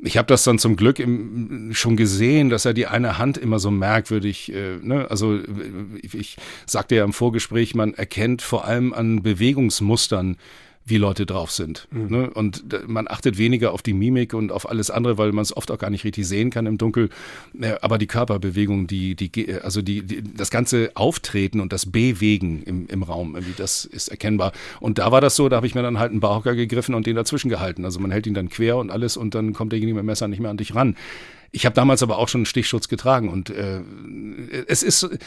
ich 0.00 0.16
habe 0.16 0.26
das 0.26 0.44
dann 0.44 0.58
zum 0.58 0.76
Glück 0.76 0.98
im, 0.98 1.70
schon 1.72 1.96
gesehen, 1.96 2.50
dass 2.50 2.64
er 2.64 2.74
die 2.74 2.86
eine 2.86 3.18
Hand 3.18 3.38
immer 3.38 3.58
so 3.58 3.70
merkwürdig, 3.70 4.52
äh, 4.52 4.76
ne? 4.82 5.06
also 5.10 5.36
äh, 5.36 5.44
ich 6.02 6.36
sagte 6.66 6.96
ja 6.96 7.04
im 7.04 7.12
Vorgespräch, 7.12 7.74
man 7.74 7.94
erkennt 7.94 8.42
vor 8.42 8.64
allem 8.64 8.92
an 8.92 9.22
Bewegungsmustern, 9.22 10.36
wie 10.86 10.98
Leute 10.98 11.26
drauf 11.26 11.50
sind. 11.50 11.88
Ne? 11.90 12.30
Und 12.30 12.64
man 12.86 13.08
achtet 13.08 13.38
weniger 13.38 13.72
auf 13.72 13.82
die 13.82 13.92
Mimik 13.92 14.34
und 14.34 14.52
auf 14.52 14.68
alles 14.68 14.90
andere, 14.90 15.18
weil 15.18 15.32
man 15.32 15.42
es 15.42 15.56
oft 15.56 15.70
auch 15.72 15.78
gar 15.78 15.90
nicht 15.90 16.04
richtig 16.04 16.26
sehen 16.28 16.50
kann 16.50 16.66
im 16.66 16.78
Dunkel. 16.78 17.10
Aber 17.82 17.98
die 17.98 18.06
Körperbewegung, 18.06 18.86
die, 18.86 19.16
die, 19.16 19.52
also 19.62 19.82
die, 19.82 20.02
die, 20.02 20.22
das 20.22 20.50
ganze 20.50 20.92
Auftreten 20.94 21.60
und 21.60 21.72
das 21.72 21.86
Bewegen 21.86 22.62
im, 22.62 22.86
im 22.86 23.02
Raum, 23.02 23.34
irgendwie, 23.34 23.54
das 23.56 23.84
ist 23.84 24.08
erkennbar. 24.08 24.52
Und 24.78 24.98
da 24.98 25.10
war 25.10 25.20
das 25.20 25.34
so, 25.34 25.48
da 25.48 25.56
habe 25.56 25.66
ich 25.66 25.74
mir 25.74 25.82
dann 25.82 25.98
halt 25.98 26.12
einen 26.12 26.20
Barhocker 26.20 26.54
gegriffen 26.54 26.94
und 26.94 27.06
den 27.06 27.16
dazwischen 27.16 27.48
gehalten. 27.48 27.84
Also 27.84 27.98
man 27.98 28.12
hält 28.12 28.28
ihn 28.28 28.34
dann 28.34 28.48
quer 28.48 28.76
und 28.76 28.90
alles 28.90 29.16
und 29.16 29.34
dann 29.34 29.54
kommt 29.54 29.72
derjenige 29.72 29.96
mit 29.96 30.04
dem 30.04 30.06
Messer 30.06 30.28
nicht 30.28 30.40
mehr 30.40 30.50
an 30.50 30.56
dich 30.56 30.76
ran. 30.76 30.94
Ich 31.52 31.66
habe 31.66 31.74
damals 31.74 32.02
aber 32.02 32.18
auch 32.18 32.28
schon 32.28 32.40
einen 32.40 32.46
Stichschutz 32.46 32.88
getragen 32.88 33.28
und 33.28 33.50
äh, 33.50 33.80
es 34.66 34.82
ist 34.82 35.04
äh, 35.04 35.18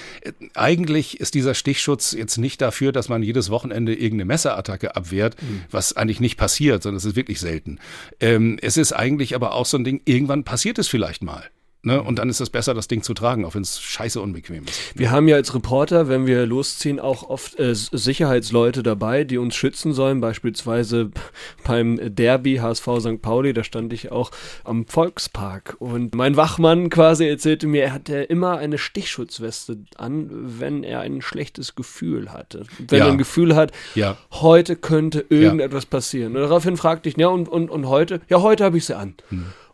eigentlich 0.54 1.20
ist 1.20 1.34
dieser 1.34 1.54
Stichschutz 1.54 2.12
jetzt 2.14 2.38
nicht 2.38 2.62
dafür, 2.62 2.92
dass 2.92 3.10
man 3.10 3.24
jedes 3.24 3.50
Wochenende 3.50 3.94
irgendeine 3.94 4.26
Messerattacke 4.26 4.96
abwehrt, 4.96 5.42
mhm. 5.42 5.64
was 5.72 5.96
eigentlich 5.96 6.20
nicht 6.20 6.38
passiert, 6.38 6.84
sondern 6.84 6.98
es 6.98 7.06
ist 7.06 7.16
wirklich 7.16 7.40
selten. 7.40 7.80
Ähm, 8.20 8.58
es 8.62 8.78
ist 8.78 8.94
eigentlich 8.94 9.36
aber 9.36 9.54
auch 9.54 9.66
so 9.66 9.78
ein 9.78 9.84
Ding, 9.84 10.02
irgendwann 10.06 10.44
passiert 10.44 10.80
es 10.80 10.88
vielleicht 10.88 11.24
mal. 11.24 11.50
Ne? 11.82 12.04
Und 12.04 12.20
dann 12.20 12.28
ist 12.28 12.42
es 12.42 12.50
besser, 12.50 12.74
das 12.74 12.90
Ding 12.90 13.04
zu 13.04 13.14
tragen, 13.14 13.46
auch 13.46 13.56
wenn 13.56 13.62
es 13.62 13.80
scheiße 13.80 14.20
unbequem 14.20 14.66
ist. 14.66 14.98
Wir 15.00 15.12
haben 15.12 15.30
ja 15.30 15.38
als 15.38 15.56
Reporter, 15.56 16.10
wenn 16.10 16.28
wir 16.28 16.46
losziehen, 16.46 17.00
auch 17.00 17.24
oft 17.30 17.58
äh, 17.58 17.74
Sicherheitsleute 17.74 18.84
dabei, 18.84 19.24
die 19.24 19.38
uns 19.38 19.56
schützen 19.56 19.94
sollen. 19.94 20.20
Beispielsweise 20.20 21.12
beim 21.64 21.98
Derby 22.16 22.58
HSV 22.58 22.86
St. 23.00 23.22
Pauli, 23.22 23.54
da 23.54 23.64
stand 23.64 23.94
ich 23.94 24.12
auch 24.12 24.32
am 24.66 24.88
Volkspark. 24.88 25.78
Und 25.80 26.16
mein 26.16 26.36
Wachmann 26.36 26.90
quasi 26.90 27.26
erzählte 27.30 27.66
mir, 27.68 27.84
er 27.84 27.94
hatte 27.94 28.18
immer 28.24 28.58
eine 28.58 28.78
Stichschutzweste 28.78 29.78
an, 29.96 30.30
wenn 30.60 30.84
er 30.84 31.00
ein 31.00 31.22
schlechtes 31.22 31.76
Gefühl 31.76 32.34
hatte. 32.34 32.66
Wenn 32.90 33.00
Ja. 33.00 33.06
er 33.06 33.12
ein 33.14 33.18
Gefühl 33.18 33.56
hat, 33.56 33.72
Ja. 33.96 34.18
heute 34.32 34.76
könnte 34.76 35.26
irgendetwas 35.30 35.86
passieren. 35.86 36.36
Und 36.36 36.42
daraufhin 36.42 36.76
fragte 36.76 37.08
ich, 37.08 37.16
ja, 37.16 37.28
und, 37.28 37.48
und, 37.48 37.70
und 37.70 37.88
heute? 37.88 38.20
Ja, 38.28 38.42
heute 38.42 38.66
habe 38.66 38.78
ich 38.78 38.86
sie 38.86 38.98
an. 38.98 39.14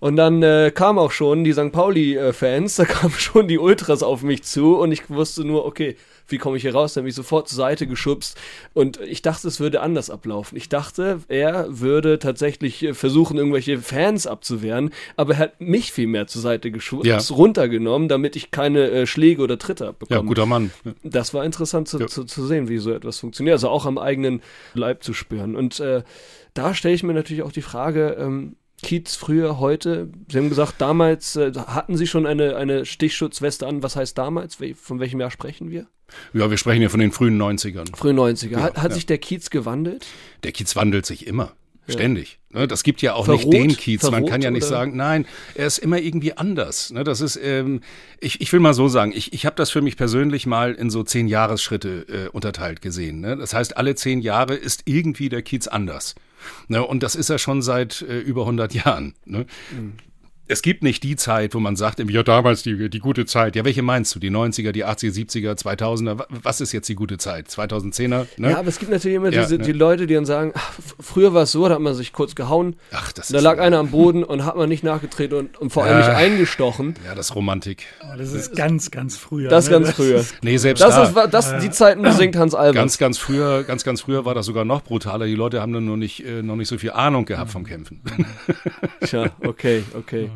Und 0.06 0.18
dann 0.18 0.44
äh, 0.44 0.72
kam 0.72 1.00
auch 1.00 1.10
schon 1.10 1.44
die 1.44 1.52
St. 1.54 1.72
Pauli-Fans, 1.72 2.76
da 2.76 2.86
kamen 2.86 3.12
schon 3.14 3.48
die 3.48 3.58
Ultras 3.58 4.04
auf 4.04 4.22
mich 4.22 4.44
zu 4.44 4.78
und 4.78 4.92
ich 4.92 5.10
wusste 5.10 5.44
nur, 5.44 5.66
okay, 5.66 5.96
wie 6.28 6.38
komme 6.38 6.58
ich 6.58 6.62
hier 6.62 6.76
raus? 6.76 6.94
Dann 6.94 7.02
habe 7.02 7.10
ich 7.10 7.16
sofort 7.16 7.48
zur 7.50 7.56
Seite 7.56 7.88
geschubst 7.88 8.38
und 8.76 9.00
ich 9.02 9.24
dachte, 9.24 9.48
es 9.48 9.60
würde 9.60 9.82
anders 9.82 10.12
ablaufen. 10.12 10.60
Ich 10.60 10.70
dachte, 10.70 11.22
er 11.28 11.66
würde 11.70 12.20
tatsächlich 12.20 12.84
äh, 12.84 12.94
versuchen, 12.94 13.38
irgendwelche 13.40 13.80
Fans 13.80 14.28
abzuwehren, 14.28 14.92
aber 15.18 15.34
er 15.34 15.40
hat 15.40 15.60
mich 15.60 15.92
viel 15.92 16.06
mehr 16.06 16.28
zur 16.28 16.44
Seite 16.44 16.70
geschubst, 16.70 17.08
Ja. 17.08 17.18
runtergenommen, 17.32 18.08
damit 18.08 18.36
ich 18.36 18.52
keine 18.52 18.92
äh, 18.92 19.08
Schläge 19.08 19.42
oder 19.42 19.58
Tritte 19.58 19.88
abbekomme. 19.88 20.20
Ja, 20.20 20.24
guter 20.24 20.46
Mann. 20.46 20.70
Das 21.02 21.34
war 21.34 21.44
interessant 21.44 21.88
zu, 21.88 22.00
Ja. 22.00 22.06
zu, 22.06 22.26
zu 22.26 22.46
sehen, 22.46 22.70
wie 22.70 22.78
so 22.78 22.92
etwas 22.92 23.18
funktioniert. 23.18 23.54
Also 23.56 23.70
auch 23.70 23.88
am 23.88 23.98
eigenen 23.98 24.44
Leib 24.76 25.04
zu 25.04 25.14
spüren. 25.14 25.56
Und 25.56 25.80
äh, 25.80 26.04
da 26.54 26.76
stelle 26.76 26.94
ich 26.94 27.02
mir 27.02 27.14
natürlich 27.14 27.42
auch 27.42 27.52
die 27.52 27.64
Frage, 27.64 28.18
ähm, 28.20 28.56
Kiez 28.86 29.16
früher, 29.16 29.60
heute, 29.60 30.10
Sie 30.32 30.38
haben 30.38 30.50
gesagt, 30.50 30.76
damals 30.78 31.36
äh, 31.36 31.52
hatten 31.56 31.98
Sie 31.98 32.06
schon 32.06 32.28
eine, 32.28 32.56
eine 32.56 32.86
Stichschutzweste 32.86 33.66
an. 33.66 33.82
Was 33.82 33.96
heißt 33.96 34.16
damals? 34.16 34.60
Von 34.80 35.00
welchem 35.00 35.20
Jahr 35.20 35.32
sprechen 35.32 35.72
wir? 35.72 35.88
Ja, 36.34 36.52
wir 36.52 36.58
sprechen 36.58 36.84
ja 36.84 36.90
von 36.90 37.00
den 37.00 37.12
frühen 37.12 37.42
90ern. 37.42 37.96
Frühe 37.96 38.14
90er. 38.14 38.58
hat 38.58 38.78
hat 38.78 38.92
ja. 38.92 38.96
sich 38.96 39.08
der 39.08 39.18
Kiez 39.18 39.50
gewandelt? 39.50 40.06
Der 40.44 40.52
Kiez 40.52 40.76
wandelt 40.76 41.08
sich 41.08 41.26
immer. 41.26 41.54
Ständig. 41.88 42.40
Ne, 42.50 42.68
Das 42.68 42.84
gibt 42.84 43.02
ja 43.02 43.14
auch 43.14 43.26
Verroht? 43.26 43.46
nicht 43.46 43.54
den 43.54 43.76
Kiez. 43.76 44.04
Man 44.04 44.12
Verroht, 44.12 44.30
kann 44.30 44.42
ja 44.42 44.52
nicht 44.52 44.64
oder? 44.64 44.70
sagen, 44.70 44.96
nein, 44.96 45.26
er 45.54 45.68
ist 45.68 45.78
immer 45.78 46.00
irgendwie 46.00 46.36
anders. 46.36 46.92
Ne, 46.92 47.04
Das 47.04 47.22
ist, 47.22 47.40
ähm, 47.42 47.82
ich, 48.20 48.42
ich 48.42 48.52
will 48.54 48.60
mal 48.60 48.74
so 48.74 48.88
sagen, 48.88 49.12
ich, 49.16 49.34
ich 49.34 49.46
habe 49.46 49.56
das 49.56 49.70
für 49.72 49.82
mich 49.82 49.98
persönlich 49.98 50.46
mal 50.48 50.74
in 50.74 50.90
so 50.90 51.04
zehn 51.04 51.28
Jahresschritte 51.28 52.06
äh, 52.28 52.30
unterteilt 52.30 52.82
gesehen. 52.82 53.20
Ne? 53.20 53.38
Das 53.38 53.54
heißt, 53.54 53.78
alle 53.78 53.96
zehn 53.96 54.22
Jahre 54.22 54.56
ist 54.56 54.84
irgendwie 54.86 55.30
der 55.30 55.42
Kiez 55.42 55.68
anders. 55.68 56.16
Ne? 56.68 56.86
Und 56.86 57.04
das 57.04 57.16
ist 57.16 57.30
er 57.30 57.38
schon 57.38 57.62
seit 57.62 58.02
äh, 58.02 58.20
über 58.20 58.42
100 58.42 58.74
Jahren. 58.74 59.14
Ne? 59.26 59.46
Es 60.48 60.62
gibt 60.62 60.84
nicht 60.84 61.02
die 61.02 61.16
Zeit, 61.16 61.56
wo 61.56 61.60
man 61.60 61.76
sagt, 61.76 61.98
ja 62.08 62.22
damals 62.24 62.62
die, 62.62 62.88
die 62.90 63.00
gute 63.00 63.26
Zeit. 63.26 63.56
Ja, 63.56 63.66
welche 63.66 63.82
meinst 63.82 64.14
du? 64.14 64.20
Die 64.20 64.30
90er, 64.30 64.72
die 64.74 64.86
80er, 64.86 65.12
70er, 65.12 65.54
2000er? 65.60 66.20
Wa- 66.20 66.28
Was 66.44 66.62
ist 66.62 66.72
jetzt 66.72 66.88
die 66.88 66.94
gute 66.94 67.18
Zeit? 67.18 67.48
2010er? 67.48 68.28
Ne? 68.38 68.52
Ja, 68.52 68.60
aber 68.60 68.68
es 68.68 68.78
gibt 68.78 68.92
natürlich 68.92 69.16
immer 69.18 69.32
Ja, 69.32 69.42
diese, 69.42 69.58
ne? 69.58 69.64
die 69.66 69.72
Leute, 69.72 70.06
die 70.06 70.14
dann 70.14 70.26
sagen, 70.28 70.52
ach, 70.54 70.74
früher 71.00 71.34
war 71.34 71.44
es 71.44 71.52
so, 71.52 71.68
da 71.68 71.74
hat 71.76 71.82
man 71.82 71.96
sich 71.96 72.14
kurz 72.14 72.36
gehauen, 72.36 72.76
Ach, 72.92 73.12
das 73.12 73.30
da 73.30 73.38
ist- 73.40 73.44
lag 73.44 73.58
einer 73.60 73.80
am 73.80 73.90
Boden 73.90 74.24
und 74.24 74.46
hat 74.46 74.56
man 74.56 74.70
nicht 74.70 74.84
nachgetreten 74.84 75.36
und, 75.36 75.58
und 75.58 75.72
vor 75.72 75.84
allem 75.84 76.00
Ja. 76.00 76.08
nicht 76.10 76.16
eingestochen. 76.16 76.94
Ja, 77.04 77.16
das 77.16 77.30
ist 77.30 77.36
Romantik. 77.36 77.86
Aber 78.02 78.18
das 78.18 78.32
ist 78.32 78.56
ganz, 78.56 78.92
ganz 78.92 79.18
früher. 79.18 79.50
Das 79.50 79.66
ne? 79.66 79.72
ganz 79.72 79.94
früher. 79.94 80.24
Nee, 80.44 80.58
selbst 80.58 80.82
Das 80.82 80.94
da. 81.14 81.24
ist 81.24 81.34
das, 81.34 81.58
die 81.64 81.72
Zeiten 81.72 82.04
besingt 82.04 82.36
Hans 82.36 82.54
Albers. 82.54 82.76
Ganz, 82.76 82.98
ganz 83.00 83.18
früher, 83.18 83.64
ganz, 83.64 83.84
ganz 83.84 84.02
früher 84.02 84.26
war 84.26 84.36
das 84.36 84.46
sogar 84.46 84.64
noch 84.64 84.84
brutaler. 84.84 85.26
Die 85.26 85.34
Leute 85.34 85.60
haben 85.60 85.74
dann 85.74 85.86
nur 85.86 85.98
nicht, 85.98 86.24
äh, 86.24 86.44
noch 86.44 86.56
nicht 86.56 86.68
so 86.68 86.78
viel 86.78 86.92
Ahnung 86.92 87.26
gehabt 87.26 87.50
vom 87.50 87.64
Kämpfen. 87.66 88.00
Tja, 89.04 89.32
okay, 89.44 89.84
okay. 89.98 90.30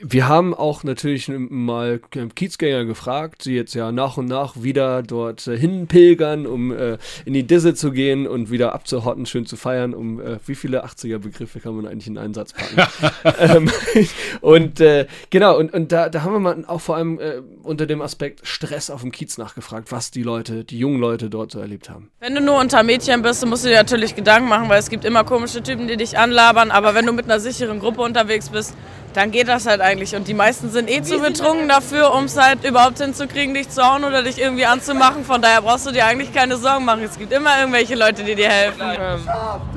Wir 0.00 0.28
haben 0.28 0.54
auch 0.54 0.84
natürlich 0.84 1.28
mal 1.28 2.00
Kiezgänger 2.34 2.84
gefragt, 2.84 3.44
die 3.44 3.52
jetzt 3.52 3.74
ja 3.74 3.92
nach 3.92 4.16
und 4.16 4.26
nach 4.26 4.62
wieder 4.62 5.02
dort 5.02 5.46
äh, 5.46 5.56
hinpilgern, 5.56 6.46
um 6.46 6.72
äh, 6.72 6.98
in 7.24 7.34
die 7.34 7.46
Disse 7.46 7.74
zu 7.74 7.92
gehen 7.92 8.26
und 8.26 8.50
wieder 8.50 8.74
abzuhotten, 8.74 9.26
schön 9.26 9.46
zu 9.46 9.56
feiern. 9.56 9.94
Um 9.94 10.20
äh, 10.20 10.38
wie 10.46 10.54
viele 10.54 10.84
80er-Begriffe 10.84 11.60
kann 11.60 11.76
man 11.76 11.86
eigentlich 11.86 12.06
in 12.06 12.18
einen 12.18 12.34
Satz 12.34 12.52
packen? 12.52 13.10
ähm, 13.38 13.70
und 14.40 14.80
äh, 14.80 15.06
genau, 15.30 15.58
und, 15.58 15.72
und 15.72 15.92
da, 15.92 16.08
da 16.08 16.22
haben 16.22 16.32
wir 16.32 16.40
mal 16.40 16.64
auch 16.66 16.80
vor 16.80 16.96
allem 16.96 17.18
äh, 17.18 17.42
unter 17.62 17.86
dem 17.86 18.02
Aspekt 18.02 18.46
Stress 18.46 18.90
auf 18.90 19.02
dem 19.02 19.12
Kiez 19.12 19.38
nachgefragt, 19.38 19.92
was 19.92 20.10
die 20.10 20.22
Leute, 20.22 20.64
die 20.64 20.78
jungen 20.78 21.00
Leute 21.00 21.30
dort 21.30 21.52
so 21.52 21.60
erlebt 21.60 21.90
haben. 21.90 22.10
Wenn 22.20 22.34
du 22.34 22.40
nur 22.40 22.58
unter 22.58 22.82
Mädchen 22.82 23.22
bist, 23.22 23.42
dann 23.42 23.50
musst 23.50 23.64
du 23.64 23.68
dir 23.68 23.76
natürlich 23.76 24.14
Gedanken 24.14 24.48
machen, 24.48 24.68
weil 24.68 24.78
es 24.78 24.90
gibt 24.90 25.04
immer 25.04 25.24
komische 25.24 25.62
Typen, 25.62 25.88
die 25.88 25.96
dich 25.96 26.18
anlabern. 26.18 26.70
Aber 26.70 26.94
wenn 26.94 27.06
du 27.06 27.12
mit 27.12 27.26
einer 27.26 27.40
sicheren 27.40 27.80
Gruppe 27.80 28.02
unterwegs 28.02 28.48
bist, 28.48 28.74
dann 29.14 29.30
geht 29.30 29.48
das 29.48 29.66
halt 29.66 29.80
eigentlich. 29.80 30.14
Und 30.14 30.28
die 30.28 30.34
meisten 30.34 30.70
sind 30.70 30.90
eh 30.90 31.02
zu 31.02 31.18
betrunken 31.18 31.68
dafür, 31.68 32.14
um 32.14 32.24
es 32.24 32.36
halt 32.36 32.64
überhaupt 32.64 32.98
hinzukriegen, 32.98 33.54
dich 33.54 33.68
zu 33.68 33.82
hauen 33.82 34.04
oder 34.04 34.22
dich 34.22 34.40
irgendwie 34.40 34.66
anzumachen. 34.66 35.24
Von 35.24 35.42
daher 35.42 35.62
brauchst 35.62 35.86
du 35.86 35.90
dir 35.92 36.06
eigentlich 36.06 36.32
keine 36.32 36.56
Sorgen 36.56 36.84
machen. 36.84 37.02
Es 37.02 37.18
gibt 37.18 37.32
immer 37.32 37.58
irgendwelche 37.58 37.94
Leute, 37.94 38.22
die 38.22 38.34
dir 38.34 38.48
helfen. 38.48 38.82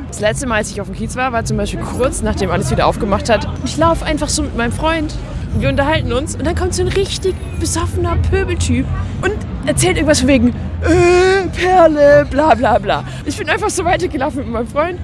Das 0.07 0.19
letzte 0.19 0.47
Mal, 0.47 0.57
als 0.57 0.71
ich 0.71 0.79
auf 0.79 0.87
dem 0.87 0.95
Kiez 0.95 1.15
war, 1.15 1.31
war 1.31 1.43
zum 1.45 1.57
Beispiel 1.57 1.79
kurz 1.79 2.21
nachdem 2.21 2.51
alles 2.51 2.69
wieder 2.71 2.85
aufgemacht 2.87 3.29
hat. 3.29 3.47
Ich 3.65 3.77
laufe 3.77 4.05
einfach 4.05 4.29
so 4.29 4.43
mit 4.43 4.55
meinem 4.55 4.71
Freund. 4.71 5.13
Wir 5.55 5.69
unterhalten 5.69 6.11
uns 6.13 6.35
und 6.35 6.45
dann 6.45 6.55
kommt 6.55 6.73
so 6.73 6.81
ein 6.81 6.87
richtig 6.87 7.35
besoffener 7.59 8.17
Pöbeltyp 8.29 8.87
und 9.21 9.35
erzählt 9.67 9.97
irgendwas 9.97 10.21
von 10.21 10.29
wegen 10.29 10.49
äh, 10.49 11.47
Perle, 11.55 12.25
bla 12.29 12.55
bla 12.55 12.79
bla. 12.79 13.03
Ich 13.25 13.37
bin 13.37 13.47
einfach 13.49 13.69
so 13.69 13.85
weitergelaufen 13.85 14.39
mit 14.39 14.49
meinem 14.49 14.67
Freund. 14.67 14.99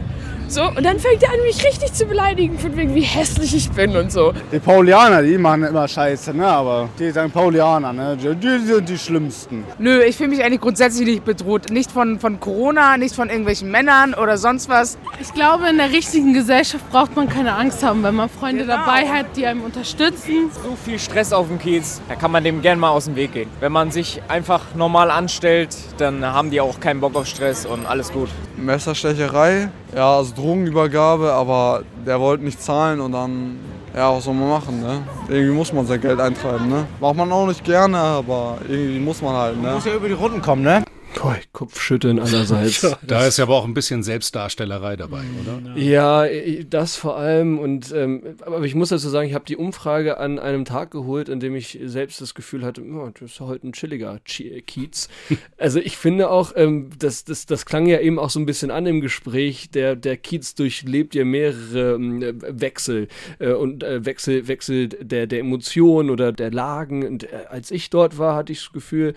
So, 0.50 0.64
und 0.64 0.84
dann 0.84 0.98
fängt 1.00 1.22
er 1.22 1.30
an, 1.32 1.40
mich 1.46 1.64
richtig 1.64 1.94
zu 1.94 2.06
beleidigen, 2.08 2.58
von 2.58 2.76
wegen, 2.76 2.96
wie 2.96 3.02
hässlich 3.02 3.54
ich 3.56 3.70
bin 3.70 3.96
und 3.96 4.12
so. 4.12 4.34
Die 4.52 4.58
Paulianer, 4.58 5.22
die 5.22 5.38
machen 5.38 5.64
immer 5.64 5.88
Scheiße, 5.88 6.34
ne? 6.36 6.48
Aber 6.48 6.90
die 6.98 7.12
St. 7.12 7.32
Paulianer, 7.32 7.94
ne? 7.94 8.18
Die, 8.18 8.34
die 8.36 8.58
sind 8.66 8.90
die 8.90 8.98
schlimmsten. 8.98 9.64
Nö, 9.78 10.02
ich 10.02 10.18
fühle 10.18 10.30
mich 10.30 10.44
eigentlich 10.44 10.62
grundsätzlich 10.62 11.06
nicht 11.08 11.24
bedroht. 11.24 11.70
Nicht 11.70 11.92
von, 11.92 12.20
von 12.20 12.40
Corona, 12.40 12.98
nicht 12.98 13.14
von 13.16 13.30
irgendwelchen 13.30 13.70
Männern 13.70 14.16
oder 14.16 14.38
sonst 14.40 14.70
was. 14.70 14.98
Ich 15.22 15.32
glaube, 15.36 15.68
in 15.70 15.78
der 15.78 15.92
richtigen 15.92 16.34
Gesellschaft 16.34 16.90
braucht 16.90 17.16
man 17.16 17.30
keine 17.30 17.54
Angst 17.54 17.84
haben, 17.84 18.02
wenn 18.02 18.16
man 18.16 18.28
Freunde 18.28 18.64
Genau. 18.64 18.76
dabei 18.78 19.08
hat, 19.08 19.28
die 19.36 19.46
einem 19.46 19.62
unterstützen. 19.62 20.50
So 20.64 20.76
viel 20.84 20.98
Stress 20.98 21.32
auf 21.32 21.48
dem 21.48 21.60
Kiez, 21.60 22.02
da 22.10 22.16
kann 22.16 22.32
man 22.32 22.44
dem 22.44 22.64
gern 22.64 22.80
mal 22.80 22.90
aus 22.90 23.06
dem 23.06 23.16
Weg 23.16 23.34
gehen. 23.34 23.50
Wenn 23.60 23.72
man 23.72 23.92
sich 23.92 24.20
einfach 24.28 24.62
normal 24.76 25.12
anstellt, 25.12 25.78
dann 26.00 26.26
haben 26.26 26.50
die 26.50 26.60
auch 26.60 26.80
keinen 26.80 27.02
Bock 27.02 27.16
auf 27.16 27.28
Stress 27.28 27.68
und 27.68 27.86
alles 27.86 28.12
gut. 28.12 28.30
Messerstecherei, 28.58 29.70
ja, 29.96 30.18
also 30.18 30.34
Drogenübergabe, 30.36 31.32
aber 31.34 31.84
der 32.06 32.20
wollte 32.20 32.44
nicht 32.44 32.62
zahlen 32.62 33.00
und 33.00 33.12
dann, 33.12 33.60
ja, 33.96 34.16
was 34.16 34.24
soll 34.24 34.34
man 34.34 34.50
machen, 34.50 34.82
ne? 34.82 35.02
Irgendwie 35.28 35.56
muss 35.56 35.74
man 35.74 35.86
sein 35.86 36.02
Geld 36.02 36.20
eintreiben, 36.20 36.70
ne? 36.70 36.86
Macht 37.00 37.16
man 37.16 37.32
auch 37.32 37.48
nicht 37.48 37.64
gerne, 37.64 37.98
aber 37.98 38.58
irgendwie 38.68 39.00
muss 39.00 39.22
man 39.22 39.36
halt, 39.36 39.62
ne? 39.62 39.74
Muss 39.74 39.86
ja 39.86 39.96
über 39.96 40.08
die 40.08 40.14
Runden 40.14 40.42
kommen, 40.42 40.64
ne? 40.64 40.84
Boah, 41.16 41.38
Kopfschütteln 41.52 42.20
allerseits. 42.20 42.96
Da 43.06 43.26
ist 43.26 43.38
ja 43.38 43.44
aber 43.46 43.56
auch 43.56 43.66
ein 43.66 43.74
bisschen 43.74 44.04
Selbstdarstellerei 44.04 44.96
dabei, 44.96 45.24
oder? 45.42 45.76
Ja, 45.78 46.26
i- 46.26 46.66
das 46.70 46.96
vor 46.96 47.18
allem. 47.18 47.60
Und 47.60 47.92
ähm, 47.94 48.36
aber 48.42 48.64
ich 48.64 48.76
muss 48.76 48.90
dazu 48.90 49.10
sagen, 49.10 49.28
ich 49.28 49.34
habe 49.34 49.44
die 49.46 49.58
Umfrage 49.58 50.18
an 50.18 50.40
einem 50.40 50.66
Tag 50.66 50.92
geholt, 50.92 51.30
an 51.30 51.40
dem 51.40 51.56
ich 51.56 51.78
selbst 51.84 52.22
das 52.22 52.36
Gefühl 52.36 52.64
hatte, 52.64 52.84
oh, 52.84 53.10
das 53.14 53.32
ist 53.32 53.40
heute 53.42 53.68
ein 53.68 53.74
chilliger 53.74 54.20
Chi- 54.26 54.62
Kiez. 54.66 55.10
also 55.58 55.80
ich 55.80 55.98
finde 55.98 56.30
auch, 56.30 56.54
ähm, 56.56 56.90
das, 56.98 57.26
das, 57.26 57.46
das 57.46 57.66
klang 57.66 57.86
ja 57.88 58.00
eben 58.00 58.18
auch 58.20 58.30
so 58.30 58.40
ein 58.40 58.46
bisschen 58.46 58.72
an 58.72 58.86
im 58.86 59.02
Gespräch. 59.02 59.72
Der, 59.72 59.96
der 59.96 60.16
Kiez 60.16 60.56
durchlebt 60.56 61.16
ja 61.16 61.26
mehrere 61.26 61.96
ähm, 61.96 62.22
Wechsel 62.42 63.08
äh, 63.40 63.52
und 63.52 63.84
äh, 63.84 64.06
Wechsel, 64.06 64.48
Wechsel 64.48 64.88
der, 64.90 65.28
der 65.28 65.40
Emotionen 65.40 66.10
oder 66.12 66.32
der 66.32 66.52
Lagen. 66.52 67.06
Und 67.06 67.24
äh, 67.24 67.28
als 67.50 67.72
ich 67.72 67.90
dort 67.90 68.18
war, 68.18 68.36
hatte 68.36 68.54
ich 68.54 68.60
das 68.60 68.72
Gefühl, 68.72 69.16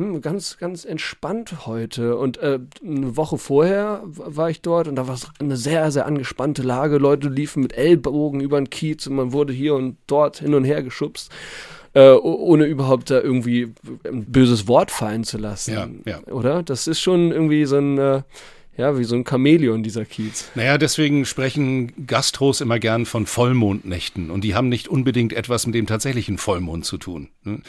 hm, 0.00 0.22
ganz, 0.22 0.56
ganz 0.56 0.86
entspannt 0.86 1.66
heute. 1.66 2.16
Und 2.16 2.38
äh, 2.38 2.58
eine 2.82 3.16
Woche 3.18 3.36
vorher 3.36 4.02
war 4.04 4.48
ich 4.48 4.62
dort 4.62 4.88
und 4.88 4.96
da 4.96 5.06
war 5.06 5.14
es 5.14 5.28
eine 5.38 5.58
sehr, 5.58 5.90
sehr 5.90 6.06
angespannte 6.06 6.62
Lage. 6.62 6.96
Leute 6.96 7.28
liefen 7.28 7.62
mit 7.62 7.74
Ellbogen 7.74 8.40
über 8.40 8.58
den 8.58 8.70
Kiez 8.70 9.06
und 9.06 9.16
man 9.16 9.32
wurde 9.34 9.52
hier 9.52 9.74
und 9.74 9.98
dort 10.06 10.38
hin 10.38 10.54
und 10.54 10.64
her 10.64 10.82
geschubst. 10.82 11.30
Äh, 11.92 12.12
ohne 12.12 12.64
überhaupt 12.64 13.10
da 13.10 13.20
irgendwie 13.20 13.74
ein 14.04 14.24
böses 14.24 14.66
Wort 14.68 14.90
fallen 14.90 15.24
zu 15.24 15.36
lassen. 15.36 16.02
Ja, 16.06 16.12
ja. 16.12 16.32
Oder? 16.32 16.62
Das 16.62 16.86
ist 16.86 17.00
schon 17.00 17.30
irgendwie 17.30 17.66
so 17.66 17.76
ein, 17.76 17.98
äh, 17.98 18.22
ja, 18.80 18.98
wie 18.98 19.04
so 19.04 19.14
ein 19.14 19.26
Chamäleon, 19.28 19.82
dieser 19.82 20.06
Kiez. 20.06 20.50
Naja, 20.54 20.78
deswegen 20.78 21.26
sprechen 21.26 22.06
Gastros 22.06 22.62
immer 22.62 22.78
gern 22.78 23.04
von 23.04 23.26
Vollmondnächten 23.26 24.30
und 24.30 24.42
die 24.42 24.54
haben 24.54 24.70
nicht 24.70 24.88
unbedingt 24.88 25.34
etwas 25.34 25.66
mit 25.66 25.74
dem 25.74 25.86
tatsächlichen 25.86 26.38
Vollmond 26.38 26.86
zu 26.86 26.96
tun. 26.96 27.28
ne? 27.44 27.60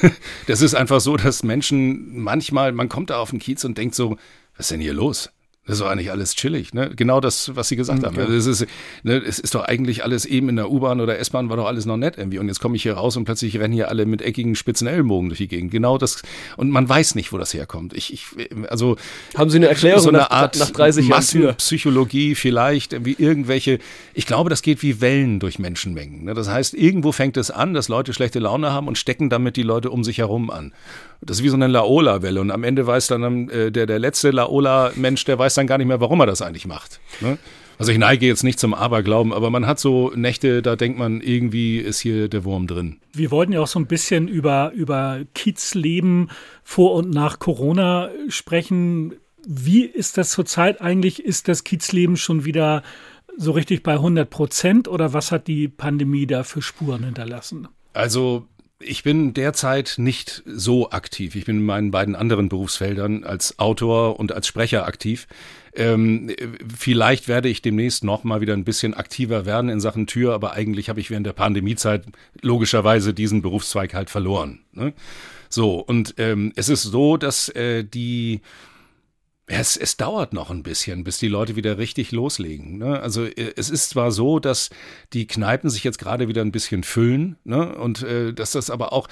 Das 0.46 0.62
ist 0.62 0.74
einfach 0.74 1.00
so, 1.00 1.16
dass 1.16 1.42
Menschen 1.42 2.20
manchmal, 2.20 2.72
man 2.72 2.88
kommt 2.88 3.10
da 3.10 3.18
auf 3.18 3.30
den 3.30 3.40
Kiez 3.40 3.64
und 3.64 3.76
denkt 3.78 3.96
so, 3.96 4.16
was 4.56 4.66
ist 4.66 4.70
denn 4.70 4.80
hier 4.80 4.94
los? 4.94 5.30
Das 5.66 5.76
ist 5.76 5.82
doch 5.82 5.88
eigentlich 5.90 6.10
alles 6.10 6.34
chillig, 6.34 6.72
ne? 6.72 6.90
Genau 6.96 7.20
das, 7.20 7.54
was 7.54 7.68
Sie 7.68 7.76
gesagt 7.76 8.00
Mhm, 8.00 8.06
haben. 8.06 8.16
ja. 8.16 8.24
Es 8.28 8.46
ist, 8.46 8.66
ne, 9.02 9.18
es 9.18 9.38
ist 9.38 9.54
doch 9.54 9.62
eigentlich 9.64 10.02
alles 10.02 10.24
eben 10.24 10.48
in 10.48 10.56
der 10.56 10.70
U-Bahn 10.70 11.00
oder 11.00 11.18
S-Bahn 11.18 11.48
war 11.50 11.56
doch 11.58 11.66
alles 11.66 11.84
noch 11.84 11.98
nett 11.98 12.16
irgendwie. 12.16 12.38
Und 12.38 12.48
jetzt 12.48 12.60
komme 12.60 12.76
ich 12.76 12.82
hier 12.82 12.94
raus 12.94 13.16
und 13.18 13.24
plötzlich 13.26 13.58
rennen 13.60 13.74
hier 13.74 13.88
alle 13.90 14.06
mit 14.06 14.22
eckigen, 14.22 14.56
spitzen 14.56 14.86
Ellenbogen 14.88 15.28
durch 15.28 15.38
die 15.38 15.48
Gegend. 15.48 15.70
Genau 15.70 15.98
das. 15.98 16.22
Und 16.56 16.70
man 16.70 16.88
weiß 16.88 17.14
nicht, 17.14 17.32
wo 17.32 17.38
das 17.38 17.52
herkommt. 17.52 17.92
Ich, 17.92 18.12
ich 18.12 18.24
also. 18.68 18.96
Haben 19.36 19.50
Sie 19.50 19.58
eine 19.58 19.68
Erklärung 19.68 20.00
so 20.02 20.08
eine 20.08 20.18
nach- 20.18 20.30
Art 20.30 20.58
nach 20.58 20.70
30 20.70 21.06
Jahren? 21.08 21.18
Massenpsychologie 21.18 22.34
vielleicht, 22.34 22.92
irgendwie 22.94 23.16
irgendwelche, 23.18 23.78
ich 24.14 24.26
glaube, 24.26 24.50
das 24.50 24.62
geht 24.62 24.82
wie 24.82 25.00
Wellen 25.02 25.40
durch 25.40 25.58
Menschenmengen. 25.58 26.24
Ne? 26.24 26.34
Das 26.34 26.48
heißt, 26.48 26.74
irgendwo 26.74 27.12
fängt 27.12 27.36
es 27.36 27.50
an, 27.50 27.74
dass 27.74 27.88
Leute 27.88 28.12
schlechte 28.14 28.38
Laune 28.38 28.72
haben 28.72 28.88
und 28.88 28.96
stecken 28.98 29.28
damit 29.30 29.56
die 29.56 29.62
Leute 29.62 29.90
um 29.90 30.04
sich 30.04 30.18
herum 30.18 30.50
an. 30.50 30.72
Das 31.22 31.38
ist 31.38 31.42
wie 31.42 31.48
so 31.48 31.56
eine 31.56 31.66
Laola-Welle 31.66 32.40
und 32.40 32.50
am 32.50 32.64
Ende 32.64 32.86
weiß 32.86 33.08
dann 33.08 33.48
äh, 33.48 33.70
der, 33.70 33.86
der 33.86 33.98
letzte 33.98 34.30
Laola-Mensch, 34.30 35.24
der 35.24 35.38
weiß 35.38 35.54
dann 35.54 35.66
gar 35.66 35.78
nicht 35.78 35.86
mehr, 35.86 36.00
warum 36.00 36.20
er 36.20 36.26
das 36.26 36.40
eigentlich 36.42 36.66
macht. 36.66 37.00
Ne? 37.20 37.38
Also 37.80 37.92
ich 37.92 37.98
neige 37.98 38.26
jetzt 38.26 38.42
nicht 38.42 38.60
zum 38.60 38.74
Aberglauben, 38.74 39.32
aber 39.32 39.48
man 39.48 39.66
hat 39.66 39.78
so 39.78 40.12
Nächte, 40.14 40.60
da 40.60 40.76
denkt 40.76 40.98
man, 40.98 41.22
irgendwie 41.22 41.78
ist 41.78 41.98
hier 41.98 42.28
der 42.28 42.44
Wurm 42.44 42.66
drin. 42.66 42.98
Wir 43.14 43.30
wollten 43.30 43.52
ja 43.52 43.60
auch 43.60 43.66
so 43.66 43.78
ein 43.78 43.86
bisschen 43.86 44.28
über, 44.28 44.72
über 44.74 45.20
Kiezleben 45.34 46.28
vor 46.62 46.92
und 46.92 47.10
nach 47.10 47.38
Corona 47.38 48.10
sprechen. 48.28 49.14
Wie 49.46 49.86
ist 49.86 50.18
das 50.18 50.28
zurzeit 50.28 50.82
eigentlich? 50.82 51.24
Ist 51.24 51.48
das 51.48 51.64
Kiezleben 51.64 52.18
schon 52.18 52.44
wieder 52.44 52.82
so 53.38 53.52
richtig 53.52 53.82
bei 53.82 53.94
100 53.94 54.28
Prozent 54.28 54.86
oder 54.86 55.14
was 55.14 55.32
hat 55.32 55.46
die 55.46 55.66
Pandemie 55.68 56.26
da 56.26 56.42
für 56.42 56.60
Spuren 56.60 57.04
hinterlassen? 57.04 57.68
Also 57.94 58.46
ich 58.80 59.02
bin 59.02 59.34
derzeit 59.34 59.94
nicht 59.98 60.42
so 60.46 60.90
aktiv. 60.90 61.36
Ich 61.36 61.44
bin 61.44 61.58
in 61.58 61.64
meinen 61.64 61.90
beiden 61.90 62.16
anderen 62.16 62.48
Berufsfeldern 62.48 63.24
als 63.24 63.58
Autor 63.58 64.18
und 64.18 64.32
als 64.32 64.46
Sprecher 64.46 64.86
aktiv. 64.86 65.28
Ähm, 65.74 66.34
vielleicht 66.76 67.28
werde 67.28 67.48
ich 67.48 67.62
demnächst 67.62 68.02
noch 68.02 68.24
mal 68.24 68.40
wieder 68.40 68.54
ein 68.54 68.64
bisschen 68.64 68.94
aktiver 68.94 69.46
werden 69.46 69.70
in 69.70 69.80
Sachen 69.80 70.06
Tür, 70.06 70.34
aber 70.34 70.54
eigentlich 70.54 70.88
habe 70.88 70.98
ich 70.98 71.10
während 71.10 71.26
der 71.26 71.34
Pandemiezeit 71.34 72.04
logischerweise 72.40 73.14
diesen 73.14 73.42
Berufszweig 73.42 73.94
halt 73.94 74.10
verloren. 74.10 74.60
Ne? 74.72 74.94
So, 75.48 75.78
und 75.78 76.14
ähm, 76.16 76.52
es 76.56 76.68
ist 76.68 76.82
so, 76.82 77.16
dass 77.16 77.50
äh, 77.50 77.84
die 77.84 78.40
es, 79.52 79.76
es 79.76 79.96
dauert 79.96 80.32
noch 80.32 80.50
ein 80.50 80.62
bisschen, 80.62 81.02
bis 81.02 81.18
die 81.18 81.26
Leute 81.26 81.56
wieder 81.56 81.76
richtig 81.76 82.12
loslegen. 82.12 82.78
Ne? 82.78 83.00
Also 83.00 83.24
äh, 83.24 83.52
es 83.56 83.68
ist 83.68 83.90
zwar 83.90 84.12
so, 84.12 84.38
dass 84.38 84.70
die 85.12 85.26
Kneipen 85.26 85.70
sich 85.70 85.82
jetzt 85.82 85.98
gerade 85.98 86.28
wieder 86.28 86.42
ein 86.42 86.52
bisschen 86.52 86.84
füllen 86.84 87.36
ne? 87.42 87.74
und 87.74 88.02
äh, 88.02 88.32
dass 88.32 88.52
das 88.52 88.70
aber 88.70 88.92
auch, 88.92 89.08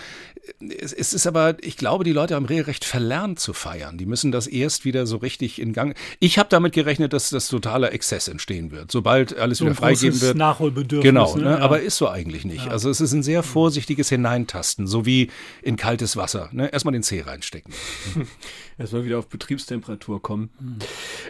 es, 0.60 0.92
es 0.92 1.12
ist 1.12 1.26
aber, 1.26 1.56
ich 1.62 1.76
glaube, 1.76 2.04
die 2.04 2.12
Leute 2.12 2.36
haben 2.36 2.46
regelrecht 2.46 2.84
verlernt 2.84 3.40
zu 3.40 3.52
feiern. 3.52 3.98
Die 3.98 4.06
müssen 4.06 4.30
das 4.30 4.46
erst 4.46 4.84
wieder 4.84 5.06
so 5.06 5.16
richtig 5.16 5.60
in 5.60 5.72
Gang. 5.72 5.96
Ich 6.20 6.38
habe 6.38 6.48
damit 6.48 6.72
gerechnet, 6.72 7.12
dass 7.12 7.30
das 7.30 7.48
totaler 7.48 7.92
Exzess 7.92 8.28
entstehen 8.28 8.70
wird, 8.70 8.92
sobald 8.92 9.36
alles 9.36 9.58
So 9.58 9.64
wieder 9.64 9.74
freigegeben 9.74 10.10
großes 10.10 10.28
wird. 10.28 10.36
Nachholbedürfnis, 10.36 11.02
Genau, 11.02 11.36
ne? 11.36 11.42
ne? 11.42 11.50
Ja. 11.50 11.58
aber 11.58 11.80
ist 11.80 11.96
so 11.96 12.08
eigentlich 12.08 12.44
nicht. 12.44 12.66
Ja. 12.66 12.70
Also 12.70 12.90
es 12.90 13.00
ist 13.00 13.12
ein 13.12 13.24
sehr 13.24 13.42
vorsichtiges 13.42 14.08
Hineintasten, 14.08 14.86
so 14.86 15.04
wie 15.04 15.30
in 15.62 15.76
kaltes 15.76 16.16
Wasser. 16.16 16.48
Ne? 16.52 16.72
Erstmal 16.72 16.92
den 16.92 17.02
Zeh 17.02 17.22
reinstecken. 17.22 17.74
Erstmal 18.78 19.04
wieder 19.04 19.18
auf 19.18 19.26
Betriebstemperatur 19.26 20.22
kommen. 20.28 20.50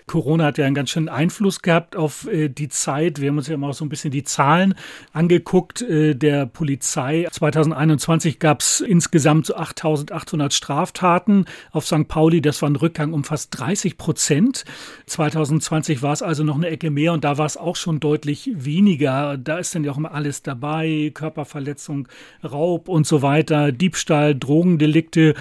Corona 0.08 0.46
hat 0.46 0.58
ja 0.58 0.66
einen 0.66 0.74
ganz 0.74 0.90
schönen 0.90 1.08
Einfluss 1.08 1.62
gehabt 1.62 1.94
auf 1.94 2.26
äh, 2.26 2.48
die 2.48 2.68
Zeit. 2.68 3.20
Wir 3.20 3.28
haben 3.28 3.38
uns 3.38 3.46
ja 3.46 3.54
immer 3.54 3.72
so 3.72 3.84
ein 3.84 3.88
bisschen 3.88 4.10
die 4.10 4.24
Zahlen 4.24 4.74
angeguckt 5.12 5.82
äh, 5.82 6.16
der 6.16 6.46
Polizei. 6.46 7.28
2021 7.30 8.40
gab 8.40 8.60
es 8.60 8.80
insgesamt 8.80 9.46
so 9.46 9.56
8.800 9.56 10.50
Straftaten 10.52 11.44
auf 11.70 11.86
St. 11.86 12.08
Pauli. 12.08 12.40
Das 12.40 12.60
war 12.60 12.70
ein 12.70 12.74
Rückgang 12.74 13.12
um 13.12 13.22
fast 13.22 13.56
30 13.56 13.98
Prozent. 13.98 14.64
2020 15.06 16.02
war 16.02 16.12
es 16.12 16.22
also 16.22 16.42
noch 16.42 16.56
eine 16.56 16.66
Ecke 16.66 16.90
mehr 16.90 17.12
und 17.12 17.22
da 17.22 17.38
war 17.38 17.46
es 17.46 17.56
auch 17.56 17.76
schon 17.76 18.00
deutlich 18.00 18.50
weniger. 18.52 19.36
Da 19.36 19.58
ist 19.58 19.76
dann 19.76 19.84
ja 19.84 19.92
auch 19.92 19.98
immer 19.98 20.10
alles 20.10 20.42
dabei. 20.42 21.12
Körperverletzung, 21.14 22.08
Raub 22.42 22.88
und 22.88 23.06
so 23.06 23.22
weiter, 23.22 23.70
Diebstahl, 23.70 24.34
Drogendelikte. 24.34 25.34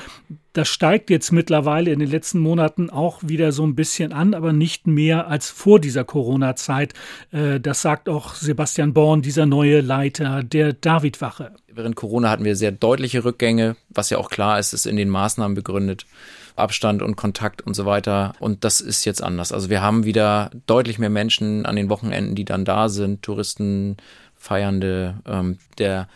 Das 0.58 0.70
steigt 0.70 1.12
jetzt 1.12 1.32
mittlerweile 1.32 1.92
in 1.92 2.00
den 2.00 2.10
letzten 2.10 2.40
Monaten 2.40 2.90
auch 2.90 3.20
wieder 3.22 3.52
so 3.52 3.64
ein 3.64 3.76
bisschen 3.76 4.12
an, 4.12 4.34
aber 4.34 4.54
nicht 4.54 4.88
mehr 4.88 5.28
als 5.28 5.52
vor 5.52 5.80
dieser 5.80 6.04
Corona-Zeit. 6.04 6.96
Äh, 7.32 7.60
Das 7.60 7.84
sagt 7.84 8.10
auch 8.10 8.34
Sebastian 8.34 8.92
Born, 8.92 9.22
dieser 9.22 9.46
neue 9.46 9.82
Leiter 9.82 10.42
der 10.42 10.74
Davidwache. 10.74 11.52
Während 11.72 11.96
Corona 11.96 12.32
hatten 12.32 12.44
wir 12.44 12.56
sehr 12.56 12.72
deutliche 12.72 13.24
Rückgänge, 13.24 13.76
was 13.90 14.10
ja 14.10 14.18
auch 14.18 14.32
klar 14.32 14.58
ist, 14.58 14.74
ist 14.74 14.88
in 14.88 14.96
den 14.96 15.10
Maßnahmen 15.10 15.54
begründet. 15.54 16.08
Abstand 16.56 17.04
und 17.04 17.16
Kontakt 17.16 17.62
und 17.62 17.76
so 17.76 17.86
weiter. 17.86 18.34
Und 18.40 18.64
das 18.64 18.82
ist 18.82 19.06
jetzt 19.06 19.22
anders. 19.22 19.52
Also 19.52 19.70
wir 19.70 19.84
haben 19.84 20.06
wieder 20.06 20.50
deutlich 20.66 20.98
mehr 20.98 21.12
Menschen 21.12 21.68
an 21.68 21.76
den 21.76 21.88
Wochenenden, 21.88 22.34
die 22.34 22.46
dann 22.46 22.66
da 22.66 22.90
sind, 22.90 23.22
Touristen, 23.22 23.98
Feiernde. 24.36 25.20
Ähm, 25.28 25.60
der 25.78 26.08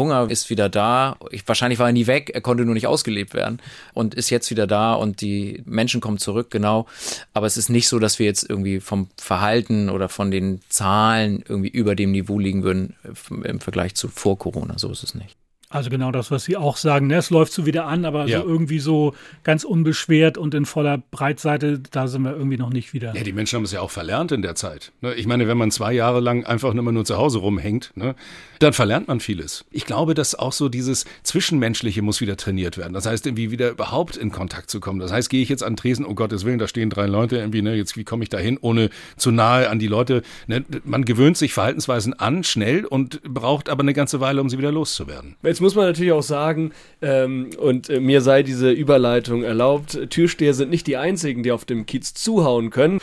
Hunger 0.00 0.28
ist 0.30 0.50
wieder 0.50 0.68
da. 0.68 1.16
Ich, 1.30 1.46
wahrscheinlich 1.46 1.78
war 1.78 1.86
er 1.86 1.92
nie 1.92 2.06
weg, 2.06 2.30
er 2.34 2.40
konnte 2.40 2.64
nur 2.64 2.74
nicht 2.74 2.86
ausgelebt 2.86 3.34
werden 3.34 3.60
und 3.94 4.14
ist 4.14 4.30
jetzt 4.30 4.50
wieder 4.50 4.66
da 4.66 4.94
und 4.94 5.20
die 5.20 5.62
Menschen 5.66 6.00
kommen 6.00 6.18
zurück, 6.18 6.50
genau. 6.50 6.86
Aber 7.32 7.46
es 7.46 7.56
ist 7.56 7.68
nicht 7.68 7.88
so, 7.88 7.98
dass 7.98 8.18
wir 8.18 8.26
jetzt 8.26 8.48
irgendwie 8.48 8.80
vom 8.80 9.08
Verhalten 9.16 9.90
oder 9.90 10.08
von 10.08 10.30
den 10.30 10.60
Zahlen 10.68 11.44
irgendwie 11.48 11.68
über 11.68 11.94
dem 11.94 12.10
Niveau 12.12 12.38
liegen 12.38 12.62
würden 12.62 12.96
äh, 13.04 13.48
im 13.48 13.60
Vergleich 13.60 13.94
zu 13.94 14.08
vor 14.08 14.38
Corona. 14.38 14.78
So 14.78 14.90
ist 14.90 15.04
es 15.04 15.14
nicht. 15.14 15.39
Also 15.72 15.88
genau 15.88 16.10
das, 16.10 16.32
was 16.32 16.44
Sie 16.44 16.56
auch 16.56 16.76
sagen. 16.76 17.06
Ne? 17.06 17.14
Es 17.16 17.30
läuft 17.30 17.52
so 17.52 17.64
wieder 17.64 17.86
an, 17.86 18.04
aber 18.04 18.26
Ja. 18.26 18.40
so 18.40 18.46
irgendwie 18.48 18.80
so 18.80 19.14
ganz 19.44 19.62
unbeschwert 19.62 20.36
und 20.36 20.52
in 20.52 20.66
voller 20.66 20.98
Breitseite, 21.12 21.78
da 21.92 22.08
sind 22.08 22.22
wir 22.22 22.32
irgendwie 22.36 22.56
noch 22.56 22.70
nicht 22.70 22.92
wieder. 22.92 23.14
Ja, 23.14 23.22
die 23.22 23.32
Menschen 23.32 23.56
haben 23.56 23.64
es 23.64 23.70
ja 23.70 23.80
auch 23.80 23.90
verlernt 23.92 24.32
in 24.32 24.42
der 24.42 24.56
Zeit. 24.56 24.90
ne? 25.00 25.14
Ich 25.14 25.26
meine, 25.28 25.46
wenn 25.46 25.56
man 25.56 25.70
zwei 25.70 25.92
Jahre 25.92 26.18
lang 26.18 26.44
einfach 26.44 26.74
immer 26.74 26.90
nur 26.90 27.04
zu 27.04 27.16
Hause 27.16 27.38
rumhängt, 27.38 27.92
ne, 27.94 28.16
dann 28.58 28.72
verlernt 28.72 29.06
man 29.08 29.20
vieles. 29.20 29.64
Ich 29.70 29.86
glaube, 29.86 30.14
dass 30.14 30.34
auch 30.34 30.52
so 30.52 30.68
dieses 30.68 31.04
Zwischenmenschliche 31.22 32.02
muss 32.02 32.20
wieder 32.20 32.36
trainiert 32.36 32.76
werden. 32.76 32.92
Das 32.92 33.06
heißt, 33.06 33.26
irgendwie 33.26 33.50
wieder 33.52 33.70
überhaupt 33.70 34.16
in 34.16 34.32
Kontakt 34.32 34.70
zu 34.70 34.80
kommen. 34.80 34.98
Das 34.98 35.12
heißt, 35.12 35.30
gehe 35.30 35.40
ich 35.42 35.48
jetzt 35.48 35.62
an 35.62 35.76
Tresen, 35.76 36.04
oh 36.04 36.14
Gottes 36.14 36.44
Willen, 36.44 36.58
da 36.58 36.66
stehen 36.66 36.90
drei 36.90 37.06
Leute, 37.06 37.36
irgendwie, 37.38 37.62
ne, 37.62 37.74
jetzt 37.76 37.96
wie 37.96 38.02
komme 38.04 38.24
ich 38.24 38.28
da 38.28 38.38
hin, 38.38 38.58
ohne 38.60 38.90
zu 39.16 39.30
nahe 39.30 39.70
an 39.70 39.78
die 39.78 39.86
Leute. 39.86 40.22
Ne? 40.48 40.64
Man 40.84 41.04
gewöhnt 41.04 41.36
sich 41.36 41.54
Verhaltensweisen 41.54 42.12
an, 42.18 42.42
schnell 42.44 42.84
und 42.84 43.22
braucht 43.22 43.68
aber 43.68 43.82
eine 43.82 43.94
ganze 43.94 44.18
Weile, 44.20 44.40
um 44.40 44.50
sie 44.50 44.58
wieder 44.58 44.72
loszuwerden. 44.72 45.36
Jetzt 45.42 45.59
muss 45.60 45.74
man 45.74 45.86
natürlich 45.86 46.12
auch 46.12 46.22
sagen, 46.22 46.72
ähm, 47.02 47.50
und 47.58 47.88
äh, 47.90 48.00
mir 48.00 48.20
sei 48.20 48.42
diese 48.42 48.70
Überleitung 48.70 49.42
erlaubt, 49.42 49.98
Türsteher 50.10 50.54
sind 50.54 50.70
nicht 50.70 50.86
die 50.86 50.96
einzigen, 50.96 51.42
die 51.42 51.52
auf 51.52 51.64
dem 51.64 51.86
Kiez 51.86 52.14
zuhauen 52.14 52.70
können. 52.70 53.00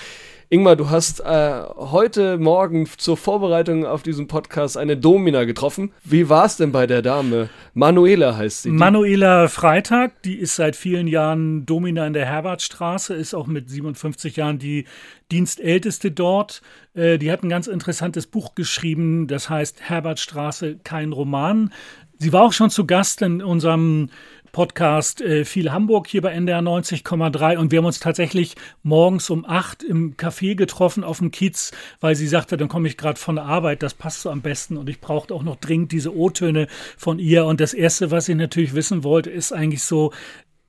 Ingmar, 0.50 0.78
du 0.78 0.90
hast 0.90 1.20
äh, 1.20 1.64
heute 1.76 2.38
Morgen 2.38 2.88
zur 2.98 3.18
Vorbereitung 3.18 3.86
auf 3.86 4.02
diesen 4.02 4.28
Podcast 4.28 4.78
eine 4.78 4.96
Domina 4.96 5.44
getroffen. 5.44 5.92
Wie 6.06 6.30
war 6.30 6.46
es 6.46 6.56
denn 6.56 6.72
bei 6.72 6.88
der 6.88 7.02
Dame? 7.02 7.50
Manuela 7.74 8.38
heißt 8.38 8.62
sie. 8.62 8.70
Manuela 8.70 9.50
Freitag, 9.50 10.22
die 10.22 10.36
ist 10.36 10.56
seit 10.56 10.78
vielen 10.78 11.08
Jahren 11.08 11.66
Domina 11.66 12.08
in 12.08 12.14
der 12.14 12.26
Herbertstraße, 12.26 13.14
ist 13.14 13.34
auch 13.34 13.48
mit 13.48 13.70
57 13.70 14.38
Jahren 14.38 14.58
die 14.58 14.86
Dienstälteste 15.34 16.12
dort. 16.12 16.62
Äh, 16.94 17.18
die 17.18 17.30
hat 17.30 17.44
ein 17.44 17.50
ganz 17.50 17.68
interessantes 17.68 18.26
Buch 18.26 18.56
geschrieben, 18.56 19.28
das 19.28 19.50
heißt 19.50 19.82
Herbertstraße, 19.82 20.78
kein 20.82 21.12
Roman. 21.12 21.74
Sie 22.20 22.34
war 22.34 22.44
auch 22.44 22.54
schon 22.54 22.72
zu 22.72 22.88
Gast 22.88 23.22
in 23.22 23.44
unserem 23.44 24.10
Podcast 24.52 25.22
äh, 25.22 25.46
Viel 25.46 25.72
Hamburg 25.72 26.08
hier 26.08 26.24
bei 26.24 26.32
NDR 26.32 26.62
90,3 26.62 27.58
und 27.58 27.72
wir 27.72 27.78
haben 27.78 27.86
uns 27.86 28.00
tatsächlich 28.00 28.56
morgens 28.82 29.30
um 29.30 29.46
acht 29.46 29.84
im 29.84 30.18
Café 30.18 30.56
getroffen 30.56 31.04
auf 31.04 31.20
dem 31.20 31.30
Kiez, 31.30 31.72
weil 32.00 32.16
sie 32.16 32.26
sagte, 32.26 32.58
dann 32.58 32.70
komme 32.70 32.88
ich 32.88 32.98
gerade 32.98 33.20
von 33.20 33.36
der 33.36 33.46
Arbeit, 33.46 33.84
das 33.84 33.94
passt 33.94 34.22
so 34.24 34.32
am 34.32 34.42
besten 34.42 34.78
und 34.78 34.90
ich 34.90 35.00
brauchte 35.00 35.36
auch 35.36 35.44
noch 35.44 35.58
dringend 35.58 35.92
diese 35.92 36.16
O-Töne 36.16 36.68
von 36.98 37.20
ihr 37.20 37.46
und 37.46 37.62
das 37.62 37.76
Erste, 37.76 38.10
was 38.10 38.28
ich 38.30 38.36
natürlich 38.36 38.74
wissen 38.74 39.04
wollte, 39.04 39.30
ist 39.30 39.52
eigentlich 39.52 39.84
so, 39.84 40.12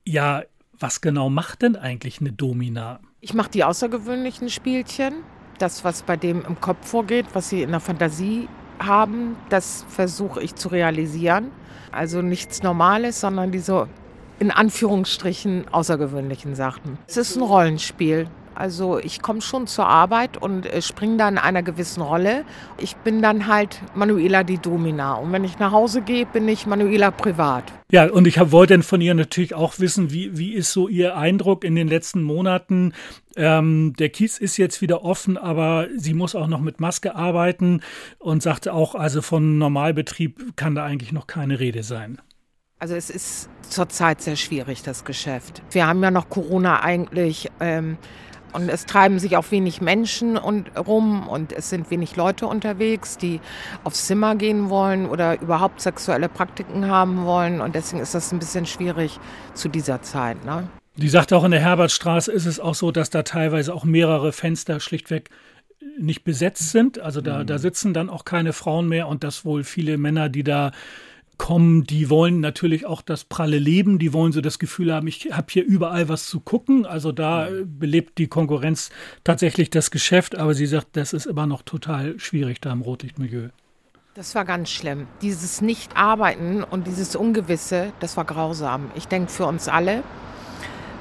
ja, 0.04 0.42
was 0.78 1.00
genau 1.00 1.30
macht 1.30 1.62
denn 1.62 1.76
eigentlich 1.76 2.20
eine 2.20 2.32
Domina? 2.32 3.00
Ich 3.22 3.32
mache 3.32 3.50
die 3.50 3.64
außergewöhnlichen 3.64 4.50
Spielchen. 4.50 5.24
Das, 5.58 5.82
was 5.82 6.02
bei 6.02 6.16
dem 6.16 6.44
im 6.44 6.60
Kopf 6.60 6.86
vorgeht, 6.86 7.26
was 7.32 7.48
sie 7.48 7.62
in 7.62 7.70
der 7.70 7.80
Fantasie 7.80 8.48
haben, 8.78 9.36
das 9.48 9.84
versuche 9.88 10.42
ich 10.42 10.54
zu 10.54 10.68
realisieren. 10.68 11.50
Also 11.92 12.22
nichts 12.22 12.62
Normales, 12.62 13.20
sondern 13.20 13.50
diese 13.50 13.88
in 14.38 14.50
Anführungsstrichen 14.50 15.66
außergewöhnlichen 15.72 16.54
Sachen. 16.54 16.98
Es 17.06 17.16
ist 17.16 17.36
ein 17.36 17.42
Rollenspiel. 17.42 18.28
Also 18.58 18.98
ich 18.98 19.22
komme 19.22 19.40
schon 19.40 19.68
zur 19.68 19.86
Arbeit 19.86 20.36
und 20.36 20.66
äh, 20.66 20.82
springe 20.82 21.16
dann 21.16 21.34
in 21.34 21.38
einer 21.38 21.62
gewissen 21.62 22.00
Rolle. 22.00 22.44
Ich 22.78 22.96
bin 22.96 23.22
dann 23.22 23.46
halt 23.46 23.80
Manuela 23.94 24.42
die 24.42 24.58
Domina. 24.58 25.14
Und 25.14 25.30
wenn 25.30 25.44
ich 25.44 25.60
nach 25.60 25.70
Hause 25.70 26.02
gehe, 26.02 26.26
bin 26.26 26.48
ich 26.48 26.66
Manuela 26.66 27.12
privat. 27.12 27.72
Ja, 27.92 28.10
und 28.10 28.26
ich 28.26 28.40
wollte 28.50 28.74
dann 28.74 28.82
von 28.82 29.00
ihr 29.00 29.14
natürlich 29.14 29.54
auch 29.54 29.78
wissen, 29.78 30.10
wie, 30.10 30.36
wie 30.36 30.54
ist 30.54 30.72
so 30.72 30.88
ihr 30.88 31.16
Eindruck 31.16 31.62
in 31.62 31.76
den 31.76 31.86
letzten 31.86 32.20
Monaten? 32.20 32.94
Ähm, 33.36 33.94
der 33.96 34.08
Kiez 34.08 34.38
ist 34.38 34.56
jetzt 34.56 34.82
wieder 34.82 35.04
offen, 35.04 35.38
aber 35.38 35.86
sie 35.96 36.12
muss 36.12 36.34
auch 36.34 36.48
noch 36.48 36.60
mit 36.60 36.80
Maske 36.80 37.14
arbeiten 37.14 37.82
und 38.18 38.42
sagte 38.42 38.74
auch, 38.74 38.96
also 38.96 39.22
von 39.22 39.58
Normalbetrieb 39.58 40.56
kann 40.56 40.74
da 40.74 40.84
eigentlich 40.84 41.12
noch 41.12 41.28
keine 41.28 41.60
Rede 41.60 41.84
sein. 41.84 42.20
Also 42.80 42.96
es 42.96 43.08
ist 43.08 43.48
zurzeit 43.62 44.20
sehr 44.20 44.36
schwierig, 44.36 44.82
das 44.82 45.04
Geschäft. 45.04 45.62
Wir 45.70 45.86
haben 45.86 46.02
ja 46.02 46.10
noch 46.10 46.28
Corona 46.28 46.82
eigentlich 46.82 47.48
ähm, 47.60 47.98
Und 48.52 48.68
es 48.68 48.86
treiben 48.86 49.18
sich 49.18 49.36
auch 49.36 49.50
wenig 49.50 49.80
Menschen 49.80 50.36
und, 50.36 50.70
rum 50.76 51.28
und 51.28 51.52
es 51.52 51.70
sind 51.70 51.90
wenig 51.90 52.16
Leute 52.16 52.46
unterwegs, 52.46 53.18
die 53.18 53.40
aufs 53.84 54.06
Zimmer 54.06 54.36
gehen 54.36 54.70
wollen 54.70 55.06
oder 55.06 55.40
überhaupt 55.40 55.80
sexuelle 55.80 56.28
Praktiken 56.28 56.88
haben 56.88 57.24
wollen. 57.24 57.60
Und 57.60 57.74
deswegen 57.74 58.02
ist 58.02 58.14
das 58.14 58.32
ein 58.32 58.38
bisschen 58.38 58.66
schwierig 58.66 59.18
zu 59.54 59.68
dieser 59.68 60.02
Zeit. 60.02 60.44
Ne? 60.44 60.68
Die 60.96 61.08
sagt 61.08 61.32
auch 61.32 61.44
in 61.44 61.52
der 61.52 61.60
Herbertstraße 61.60 62.32
ist 62.32 62.46
es 62.46 62.58
auch 62.58 62.74
so, 62.74 62.90
dass 62.90 63.10
da 63.10 63.22
teilweise 63.22 63.72
auch 63.72 63.84
mehrere 63.84 64.32
Fenster 64.32 64.80
schlichtweg 64.80 65.30
nicht 65.98 66.24
besetzt 66.24 66.70
sind. 66.70 66.98
Also 66.98 67.20
da, 67.20 67.44
da 67.44 67.58
sitzen 67.58 67.94
dann 67.94 68.10
auch 68.10 68.24
keine 68.24 68.52
Frauen 68.52 68.88
mehr 68.88 69.08
und 69.08 69.24
dass 69.24 69.44
wohl 69.44 69.62
viele 69.62 69.98
Männer, 69.98 70.28
die 70.28 70.42
da 70.42 70.72
kommen, 71.38 71.84
die 71.84 72.10
wollen 72.10 72.40
natürlich 72.40 72.84
auch 72.84 73.00
das 73.00 73.24
pralle 73.24 73.58
Leben, 73.58 73.98
die 73.98 74.12
wollen 74.12 74.32
so 74.32 74.40
das 74.40 74.58
Gefühl 74.58 74.92
haben, 74.92 75.06
ich 75.06 75.30
habe 75.32 75.46
hier 75.50 75.64
überall 75.64 76.08
was 76.08 76.26
zu 76.26 76.40
gucken. 76.40 76.84
Also 76.84 77.12
da 77.12 77.48
belebt 77.64 78.18
die 78.18 78.26
Konkurrenz 78.26 78.90
tatsächlich 79.24 79.70
das 79.70 79.90
Geschäft, 79.90 80.36
aber 80.36 80.54
sie 80.54 80.66
sagt, 80.66 80.88
das 80.96 81.12
ist 81.12 81.26
immer 81.26 81.46
noch 81.46 81.62
total 81.62 82.18
schwierig 82.18 82.60
da 82.60 82.72
im 82.72 82.82
Rotlichtmilieu. 82.82 83.48
Das 84.14 84.34
war 84.34 84.44
ganz 84.44 84.70
schlimm. 84.70 85.06
Dieses 85.22 85.60
Nicht-Arbeiten 85.60 86.64
und 86.64 86.88
dieses 86.88 87.14
Ungewisse, 87.14 87.92
das 88.00 88.16
war 88.16 88.24
grausam. 88.24 88.90
Ich 88.96 89.06
denke 89.06 89.30
für 89.30 89.46
uns 89.46 89.68
alle, 89.68 90.02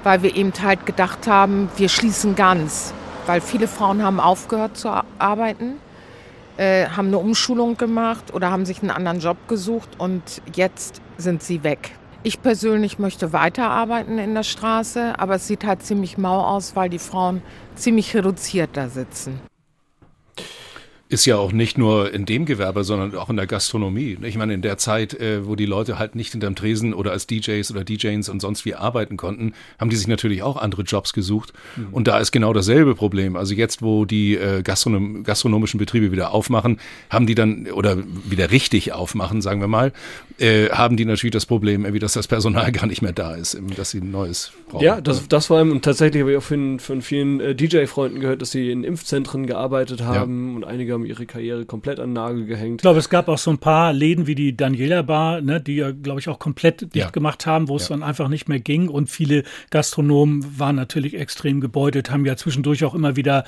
weil 0.04 0.22
wir 0.22 0.36
eben 0.36 0.54
halt 0.62 0.86
gedacht 0.86 1.26
haben, 1.26 1.70
wir 1.78 1.90
schließen 1.90 2.36
ganz. 2.36 2.94
Weil 3.26 3.42
viele 3.42 3.68
Frauen 3.68 4.04
haben 4.04 4.20
aufgehört 4.20 4.78
zu 4.78 4.90
arbeiten, 5.18 5.74
äh, 6.58 6.88
haben 6.88 7.08
eine 7.08 7.20
Umschulung 7.20 7.78
gemacht 7.78 8.34
oder 8.34 8.52
haben 8.52 8.66
sich 8.66 8.82
einen 8.82 8.92
anderen 8.92 9.20
Job 9.20 9.38
gesucht 9.48 9.90
und 9.98 10.42
jetzt 10.54 11.02
sind 11.18 11.42
sie 11.42 11.64
weg. 11.64 11.92
Ich 12.24 12.42
persönlich 12.42 13.00
möchte 13.00 13.32
weiterarbeiten 13.32 14.18
in 14.18 14.34
der 14.34 14.44
Straße, 14.44 15.18
aber 15.18 15.36
es 15.36 15.48
sieht 15.48 15.66
halt 15.66 15.84
ziemlich 15.84 16.18
mau 16.18 16.42
aus, 16.42 16.76
weil 16.76 16.90
die 16.90 17.00
Frauen 17.00 17.42
ziemlich 17.76 18.16
reduziert 18.16 18.72
da 18.74 18.90
sitzen 18.90 19.40
ist 21.10 21.26
ja 21.26 21.38
auch 21.38 21.54
nicht 21.54 21.78
nur 21.78 22.14
in 22.14 22.26
dem 22.26 22.46
Gewerbe, 22.46 22.84
sondern 22.84 23.16
auch 23.16 23.30
in 23.30 23.38
der 23.38 23.48
Gastronomie. 23.48 24.18
Ich 24.24 24.38
meine, 24.38 24.54
in 24.54 24.62
der 24.62 24.78
Zeit, 24.78 25.14
äh, 25.14 25.46
wo 25.46 25.56
die 25.56 25.66
Leute 25.66 25.98
halt 25.98 26.16
nicht 26.16 26.32
hinterm 26.32 26.56
Tresen 26.56 26.94
oder 26.94 27.12
als 27.12 27.28
DJs 27.28 27.72
oder 27.72 27.86
DJs 27.86 28.28
und 28.28 28.42
sonst 28.42 28.66
wie 28.66 28.76
arbeiten 28.76 29.16
konnten, 29.16 29.54
haben 29.80 29.90
die 29.90 29.96
sich 29.96 30.08
natürlich 30.08 30.44
auch 30.44 30.58
andere 30.58 30.82
Jobs 30.82 31.14
gesucht. 31.14 31.54
Mhm. 31.78 31.88
Und 31.92 32.08
da 32.10 32.20
ist 32.20 32.32
genau 32.34 32.52
dasselbe 32.52 32.94
Problem. 32.94 33.38
Also 33.38 33.54
jetzt, 33.54 33.82
wo 33.82 34.04
die 34.04 34.36
äh, 34.36 34.62
Gastronom 34.64 35.24
gastronomischen 35.24 35.78
Betriebe 35.78 36.12
wieder 36.12 36.34
aufmachen, 36.34 36.80
haben 37.10 37.26
die 37.26 37.36
dann, 37.36 37.68
oder 37.68 37.98
wieder 38.26 38.52
richtig 38.52 38.92
aufmachen, 38.92 39.42
sagen 39.42 39.62
wir 39.62 39.68
mal, 39.70 39.94
äh, 40.40 40.70
haben 40.70 40.98
die 40.98 41.06
natürlich 41.06 41.34
das 41.34 41.46
Problem, 41.46 41.86
irgendwie, 41.86 42.00
dass 42.00 42.14
das 42.14 42.28
Personal 42.28 42.72
gar 42.74 42.86
nicht 42.86 43.02
mehr 43.02 43.14
da 43.14 43.36
ist, 43.36 43.58
dass 43.78 43.92
sie 43.92 44.00
ein 44.00 44.12
neues 44.12 44.52
brauchen. 44.70 44.84
Ja, 44.84 45.00
das, 45.00 45.26
das 45.30 45.46
vor 45.46 45.58
allem, 45.58 45.82
tatsächlich 45.82 46.22
habe 46.22 46.32
ich 46.34 46.38
auch 46.38 46.44
von, 46.44 46.80
von 46.80 47.02
vielen 47.02 47.56
DJ-Freunden 47.56 48.20
gehört, 48.20 48.42
dass 48.42 48.52
sie 48.52 48.72
in 48.72 48.84
Impfzentren 48.84 49.48
gearbeitet 49.48 50.02
haben 50.02 50.50
ja. 50.50 50.56
und 50.58 50.64
einige 50.66 50.97
haben 50.98 51.06
ihre 51.06 51.26
Karriere 51.26 51.66
komplett 51.66 52.00
an 52.00 52.10
den 52.10 52.14
Nagel 52.14 52.46
gehängt. 52.46 52.82
Ich 52.82 52.82
glaube, 52.82 53.00
es 53.00 53.10
gab 53.10 53.28
auch 53.28 53.38
so 53.38 53.52
ein 53.52 53.58
paar 53.58 53.94
Läden 53.94 54.28
wie 54.28 54.36
die 54.36 54.56
Daniela 54.56 55.02
Bar, 55.02 55.42
ne, 55.42 55.62
die 55.62 55.76
ja, 55.76 55.92
glaube 55.92 56.20
ich, 56.20 56.30
auch 56.30 56.40
komplett 56.40 56.82
dicht 56.82 56.96
ja. 56.96 57.10
gemacht 57.10 57.46
haben, 57.46 57.70
wo 57.70 57.76
es 57.76 57.90
ja. 57.90 57.96
dann 57.96 58.04
einfach 58.04 58.28
nicht 58.28 58.50
mehr 58.50 58.60
ging. 58.60 58.90
Und 58.90 59.10
viele 59.10 59.44
Gastronomen 59.70 60.60
waren 60.60 60.76
natürlich 60.76 61.16
extrem 61.16 61.62
gebeutet, 61.62 62.12
haben 62.12 62.26
ja 62.26 62.36
zwischendurch 62.36 62.84
auch 62.84 62.96
immer 62.96 63.16
wieder 63.16 63.44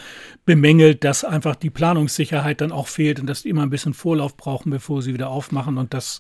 bemängelt, 0.46 1.04
dass 1.04 1.24
einfach 1.24 1.56
die 1.56 1.70
Planungssicherheit 1.70 2.62
dann 2.62 2.72
auch 2.72 2.88
fehlt 2.88 3.20
und 3.20 3.28
dass 3.28 3.44
die 3.44 3.50
immer 3.50 3.64
ein 3.64 3.70
bisschen 3.70 3.94
Vorlauf 3.94 4.38
brauchen, 4.38 4.70
bevor 4.70 5.02
sie 5.02 5.14
wieder 5.14 5.30
aufmachen. 5.30 5.78
Und 5.78 5.94
das 5.94 6.20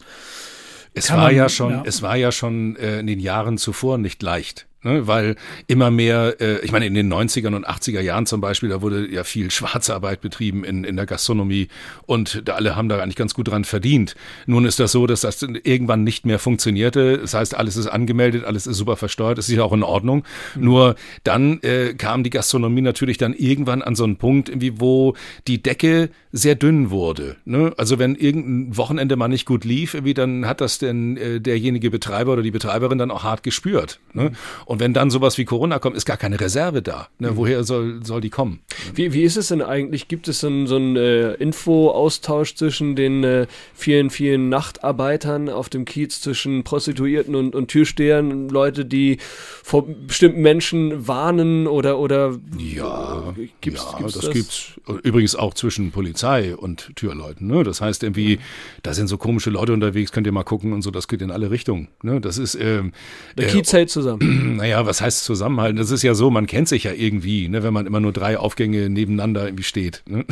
es 0.93 1.11
war 1.11 1.17
man, 1.17 1.35
ja 1.35 1.49
schon, 1.49 1.71
ja. 1.71 1.83
es 1.85 2.01
war 2.01 2.15
ja 2.15 2.31
schon 2.31 2.75
äh, 2.75 2.99
in 2.99 3.07
den 3.07 3.19
Jahren 3.19 3.57
zuvor 3.57 3.97
nicht 3.97 4.21
leicht. 4.23 4.68
Ne, 4.81 5.07
weil 5.07 5.35
immer 5.67 5.91
mehr, 5.91 6.37
äh, 6.39 6.59
ich 6.59 6.71
meine, 6.71 6.85
in 6.85 6.93
den 6.93 7.11
90ern 7.11 7.53
und 7.53 7.67
80er 7.67 7.99
Jahren 7.99 8.25
zum 8.25 8.39
Beispiel, 8.39 8.69
da 8.69 8.81
wurde 8.81 9.11
ja 9.11 9.25
viel 9.25 9.51
Schwarzarbeit 9.51 10.21
betrieben 10.21 10.63
in, 10.63 10.85
in 10.85 10.95
der 10.95 11.05
Gastronomie 11.05 11.67
und 12.05 12.47
da 12.47 12.53
alle 12.53 12.77
haben 12.77 12.87
da 12.87 12.97
eigentlich 12.99 13.17
ganz 13.17 13.33
gut 13.33 13.49
dran 13.49 13.65
verdient. 13.65 14.15
Nun 14.45 14.63
ist 14.63 14.79
das 14.79 14.93
so, 14.93 15.05
dass 15.05 15.21
das 15.21 15.41
irgendwann 15.41 16.05
nicht 16.05 16.25
mehr 16.25 16.39
funktionierte. 16.39 17.17
Das 17.17 17.33
heißt, 17.33 17.55
alles 17.55 17.75
ist 17.75 17.87
angemeldet, 17.87 18.45
alles 18.45 18.67
ist 18.67 18.77
super 18.77 18.95
versteuert, 18.95 19.37
das 19.37 19.49
ist 19.49 19.55
ja 19.55 19.63
auch 19.63 19.73
in 19.73 19.83
Ordnung. 19.83 20.23
Mhm. 20.55 20.63
Nur 20.63 20.95
dann 21.25 21.59
äh, 21.61 21.93
kam 21.95 22.23
die 22.23 22.29
Gastronomie 22.29 22.79
natürlich 22.79 23.17
dann 23.17 23.33
irgendwann 23.33 23.81
an 23.81 23.95
so 23.95 24.05
einen 24.05 24.15
Punkt, 24.15 24.47
irgendwie, 24.47 24.79
wo 24.79 25.13
die 25.45 25.61
Decke 25.61 26.09
sehr 26.31 26.55
dünn 26.55 26.89
wurde. 26.89 27.35
Ne? 27.43 27.73
Also 27.75 27.99
wenn 27.99 28.15
irgendein 28.15 28.77
Wochenende 28.77 29.17
mal 29.17 29.27
nicht 29.27 29.45
gut 29.45 29.65
lief, 29.65 29.93
irgendwie, 29.93 30.13
dann 30.13 30.45
hat 30.45 30.61
das 30.61 30.77
denn 30.77 31.17
äh, 31.17 31.41
derjenige 31.41 31.91
Betreiber 31.91 32.31
oder 32.31 32.43
die 32.43 32.51
Betreiberin 32.51 32.97
dann 32.97 33.11
auch 33.11 33.23
hart 33.23 33.43
gespürt. 33.43 33.99
Ne? 34.13 34.31
Und 34.69 34.79
wenn 34.79 34.93
dann 34.93 35.09
sowas 35.09 35.39
wie 35.39 35.45
Corona 35.45 35.79
kommt, 35.79 35.97
ist 35.97 36.05
gar 36.05 36.15
keine 36.15 36.39
Reserve 36.39 36.83
da. 36.83 37.07
Ne? 37.17 37.31
Mhm. 37.31 37.37
Woher 37.37 37.63
soll, 37.63 38.05
soll 38.05 38.21
die 38.21 38.29
kommen? 38.29 38.59
Wie, 38.93 39.13
wie 39.13 39.23
ist 39.23 39.35
es 39.35 39.47
denn 39.47 39.63
eigentlich? 39.63 40.07
Gibt 40.07 40.27
es 40.27 40.41
denn 40.41 40.67
so 40.67 40.75
einen 40.75 40.95
äh, 40.95 41.33
Info-Austausch 41.33 42.53
zwischen 42.53 42.95
den 42.95 43.23
äh, 43.23 43.47
vielen, 43.73 44.11
vielen 44.11 44.47
Nachtarbeitern 44.49 45.49
auf 45.49 45.69
dem 45.69 45.85
Kiez, 45.85 46.21
zwischen 46.21 46.63
Prostituierten 46.63 47.33
und, 47.33 47.55
und 47.55 47.69
Türstehern, 47.69 48.47
Leute, 48.49 48.85
die 48.85 49.17
vor 49.63 49.87
bestimmten 49.87 50.43
Menschen 50.43 51.07
warnen 51.07 51.65
oder, 51.65 51.97
oder 51.97 52.37
ja, 52.59 53.33
gibt's, 53.61 53.83
ja 53.91 53.97
gibt's 53.97 54.13
das, 54.13 54.25
das 54.25 54.33
gibt's 54.35 54.73
übrigens 55.01 55.35
auch 55.35 55.55
zwischen 55.55 55.89
Polizei 55.89 56.55
und 56.55 56.91
Türleuten. 56.95 57.47
Ne? 57.47 57.63
Das 57.63 57.81
heißt 57.81 58.03
irgendwie, 58.03 58.37
da 58.83 58.93
sind 58.93 59.07
so 59.07 59.17
komische 59.17 59.49
Leute 59.49 59.73
unterwegs, 59.73 60.11
könnt 60.11 60.27
ihr 60.27 60.31
mal 60.31 60.43
gucken 60.43 60.73
und 60.73 60.83
so, 60.83 60.91
das 60.91 61.07
geht 61.07 61.23
in 61.23 61.31
alle 61.31 61.49
Richtungen. 61.49 61.87
Ne? 62.03 62.21
Das 62.21 62.37
ist 62.37 62.53
ähm, 62.53 62.91
der 63.35 63.47
Kiez 63.47 63.73
hält 63.73 63.89
zusammen. 63.89 64.57
Naja, 64.59 64.85
was 64.85 64.99
heißt 64.99 65.23
zusammenhalten? 65.23 65.77
Das 65.77 65.89
ist 65.89 66.03
ja 66.03 66.13
so, 66.13 66.29
man 66.29 66.45
kennt 66.45 66.67
sich 66.67 66.83
ja 66.83 66.91
irgendwie, 66.91 67.47
ne, 67.47 67.63
wenn 67.63 67.73
man 67.73 67.85
immer 67.85 68.01
nur 68.01 68.11
drei 68.11 68.37
Aufgänge 68.37 68.89
nebeneinander 68.89 69.45
irgendwie 69.45 69.63
steht. 69.63 70.03
Ne? 70.05 70.25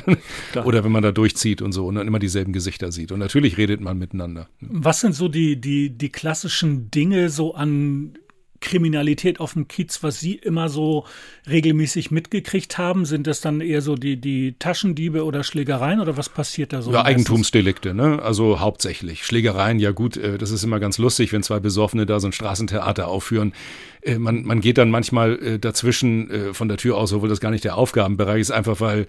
Oder 0.66 0.84
wenn 0.84 0.92
man 0.92 1.02
da 1.02 1.14
durchzieht 1.14 1.62
und 1.62 1.72
so 1.72 1.88
und 1.88 1.96
dann 1.96 2.08
immer 2.08 2.20
dieselben 2.20 2.52
Gesichter 2.52 2.92
sieht. 2.92 3.14
Und 3.14 3.20
natürlich 3.20 3.58
redet 3.58 3.80
man 3.80 3.98
miteinander. 3.98 4.50
Was 4.60 5.00
sind 5.00 5.16
so 5.16 5.30
die, 5.30 5.62
die, 5.62 5.92
die 5.92 6.10
klassischen 6.10 6.92
Dinge 6.92 7.30
so 7.30 7.56
an 7.56 8.18
Kriminalität 8.60 9.40
auf 9.40 9.54
dem 9.54 9.68
Kiez, 9.68 10.04
was 10.04 10.20
Sie 10.20 10.36
immer 10.36 10.70
so 10.70 11.06
regelmäßig 11.50 12.12
mitgekriegt 12.12 12.78
haben? 12.78 13.06
Sind 13.06 13.28
das 13.28 13.42
dann 13.42 13.62
eher 13.62 13.82
so 13.82 13.96
die, 13.96 14.18
die 14.18 14.56
Taschendiebe 14.58 15.24
oder 15.24 15.44
Schlägereien 15.44 16.00
oder 16.00 16.18
was 16.18 16.30
passiert 16.30 16.74
da 16.74 16.82
so? 16.82 16.92
Ja, 16.92 17.06
Eigentumsdelikte, 17.06 17.94
ne? 17.94 18.22
Also 18.22 18.60
hauptsächlich. 18.60 19.26
Schlägereien, 19.26 19.80
ja 19.80 19.92
gut, 19.92 20.18
äh, 20.18 20.38
das 20.38 20.52
ist 20.52 20.64
immer 20.64 20.80
ganz 20.80 20.98
lustig, 20.98 21.34
wenn 21.34 21.44
zwei 21.44 21.60
Besoffene 21.60 22.06
da 22.06 22.20
so 22.20 22.28
ein 22.28 22.34
Straßentheater 22.34 23.08
aufführen. 23.08 23.54
Äh, 24.02 24.18
man, 24.20 24.44
man 24.44 24.62
geht 24.62 24.78
dann 24.78 24.90
manchmal 24.90 25.40
äh, 25.40 25.60
dazwischen 25.60 26.08
von 26.54 26.68
der 26.68 26.78
Tür 26.78 26.98
aus, 26.98 27.14
obwohl 27.14 27.30
das 27.30 27.40
gar 27.40 27.52
nicht 27.52 27.64
der 27.64 27.78
Aufgabenbereich 27.78 28.42
ist, 28.42 28.52
einfach 28.52 28.80
weil 28.80 29.08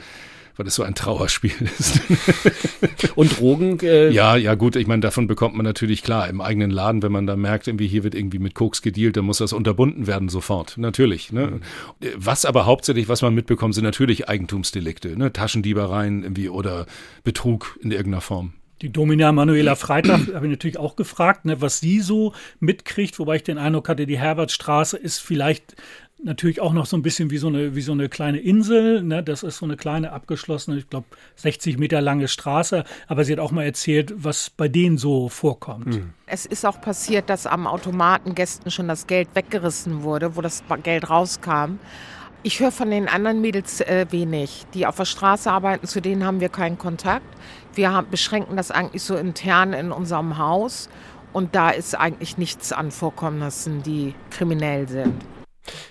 weil 0.59 0.67
es 0.67 0.75
so 0.75 0.83
ein 0.83 0.95
Trauerspiel 0.95 1.53
ist. 1.79 2.03
Und 3.15 3.39
Drogen? 3.39 3.79
Äh 3.81 4.11
ja, 4.11 4.37
ja 4.37 4.55
gut, 4.55 4.77
ich 4.77 4.87
meine, 4.87 5.01
davon 5.01 5.29
bekommt 5.29 5.55
man 5.55 5.65
natürlich 5.65 6.03
klar 6.03 6.29
im 6.29 6.41
eigenen 6.41 6.71
Laden, 6.71 7.03
wenn 7.03 7.13
man 7.13 7.27
da 7.27 7.37
merkt, 7.37 7.69
irgendwie 7.69 7.87
hier 7.87 8.05
wird 8.05 8.15
irgendwie 8.15 8.41
mit 8.41 8.55
Koks 8.55 8.83
gedealt, 8.83 9.17
dann 9.17 9.25
muss 9.25 9.39
das 9.39 9.53
unterbunden 9.53 10.07
werden 10.07 10.29
sofort, 10.29 10.77
natürlich. 10.77 11.33
Ne? 11.33 11.47
Mhm. 11.47 11.61
Was 12.17 12.45
aber 12.45 12.67
hauptsächlich, 12.67 13.09
was 13.09 13.23
man 13.23 13.35
mitbekommt, 13.35 13.75
sind 13.75 13.85
natürlich 13.85 14.29
Eigentumsdelikte, 14.29 15.17
ne? 15.17 15.33
Taschendiebereien 15.33 16.25
irgendwie 16.25 16.49
oder 16.49 16.87
Betrug 17.23 17.79
in 17.81 17.93
irgendeiner 17.93 18.21
Form. 18.21 18.53
Die 18.83 18.93
Domina 18.93 19.33
Manuela 19.33 19.75
Freitag 19.75 20.33
habe 20.35 20.47
ich 20.47 20.51
natürlich 20.51 20.79
auch 20.79 20.95
gefragt, 20.95 21.45
ne, 21.45 21.61
was 21.61 21.81
sie 21.81 22.01
so 22.01 22.33
mitkriegt, 22.61 23.19
wobei 23.19 23.37
ich 23.37 23.43
den 23.43 23.59
Eindruck 23.59 23.89
hatte, 23.89 24.07
die 24.07 24.19
Herbertstraße 24.19 24.97
ist 24.97 25.19
vielleicht 25.19 25.75
natürlich 26.23 26.61
auch 26.61 26.73
noch 26.73 26.87
so 26.87 26.97
ein 26.97 27.03
bisschen 27.03 27.31
wie 27.31 27.39
so 27.39 27.49
eine, 27.49 27.75
wie 27.75 27.81
so 27.81 27.93
eine 27.93 28.09
kleine 28.09 28.39
Insel. 28.39 29.03
Ne? 29.03 29.23
Das 29.23 29.43
ist 29.43 29.59
so 29.59 29.67
eine 29.67 29.77
kleine 29.77 30.13
abgeschlossene, 30.13 30.79
ich 30.79 30.91
glaube, 30.91 31.07
60 31.37 31.79
Meter 31.79 32.01
lange 32.01 32.29
Straße. 32.29 32.85
Aber 33.07 33.25
sie 33.25 33.33
hat 33.33 33.41
auch 33.41 33.53
mal 33.53 33.65
erzählt, 33.65 34.13
was 34.17 34.51
bei 34.51 34.69
denen 34.69 34.99
so 34.99 35.29
vorkommt. 35.29 35.87
Mhm. 35.87 36.13
Es 36.27 36.47
ist 36.47 36.67
auch 36.67 36.81
passiert, 36.81 37.31
dass 37.31 37.47
am 37.47 37.67
Automaten 37.67 38.35
Gästen 38.35 38.71
schon 38.71 38.89
das 38.89 39.07
Geld 39.07 39.29
weggerissen 39.35 40.03
wurde, 40.03 40.37
wo 40.37 40.41
das 40.41 40.63
Geld 40.83 41.09
rauskam. 41.09 41.79
Ich 42.43 42.61
höre 42.61 42.71
von 42.71 42.91
den 42.91 43.09
anderen 43.09 43.41
Mädels 43.41 43.81
äh, 43.81 44.07
wenig, 44.11 44.67
die 44.75 44.87
auf 44.87 44.97
der 44.97 45.07
Straße 45.07 45.51
arbeiten. 45.51 45.87
Zu 45.87 46.01
denen 46.01 46.25
haben 46.25 46.41
wir 46.41 46.49
keinen 46.49 46.79
Kontakt. 46.79 47.27
Wir 47.75 47.93
haben, 47.93 48.09
beschränken 48.11 48.57
das 48.57 48.71
eigentlich 48.71 49.03
so 49.03 49.17
intern 49.17 49.73
in 49.73 49.93
unserem 49.93 50.39
Haus. 50.39 50.89
Und 51.33 51.55
da 51.55 51.71
ist 51.71 51.95
eigentlich 51.95 52.39
nichts 52.39 52.73
an 52.73 52.91
Vorkommnissen, 52.91 53.83
die 53.83 54.15
kriminell 54.31 54.89
sind. 54.89 55.15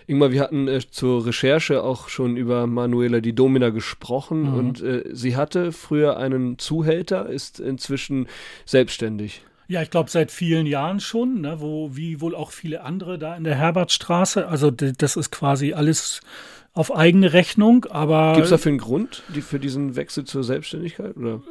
Ingmar, 0.08 0.32
wir 0.32 0.42
hatten 0.42 0.68
äh, 0.68 0.80
zur 0.90 1.26
Recherche 1.26 1.84
auch 1.84 2.10
schon 2.10 2.38
über 2.38 2.68
Manuela 2.68 3.20
die 3.20 3.34
Domina 3.34 3.70
gesprochen 3.70 4.52
mhm. 4.52 4.54
und 4.54 4.82
äh, 4.82 5.04
sie 5.12 5.36
hatte 5.36 5.72
früher 5.72 6.18
einen 6.18 6.58
Zuhälter, 6.60 7.28
ist 7.28 7.60
inzwischen 7.60 8.28
selbstständig. 8.66 9.42
Ja, 9.70 9.82
ich 9.82 9.90
glaube 9.90 10.10
seit 10.10 10.32
vielen 10.32 10.66
Jahren 10.66 11.00
schon, 11.02 11.42
ne, 11.42 11.60
wo 11.60 11.96
wie 11.96 12.22
wohl 12.22 12.36
auch 12.36 12.52
viele 12.52 12.84
andere 12.84 13.20
da 13.20 13.36
in 13.36 13.44
der 13.44 13.56
Herbertstraße. 13.56 14.48
Also 14.48 14.72
das 14.72 15.18
ist 15.18 15.32
quasi 15.32 15.74
alles 15.74 16.22
auf 16.74 16.96
eigene 16.96 17.34
Rechnung, 17.34 17.86
aber. 17.86 18.34
Gibt 18.34 18.46
es 18.46 18.52
dafür 18.52 18.70
einen 18.70 18.80
Grund 18.80 19.24
die, 19.34 19.42
für 19.42 19.60
diesen 19.60 19.96
Wechsel 19.96 20.24
zur 20.24 20.44
Selbstständigkeit? 20.44 21.18
Oder? 21.18 21.42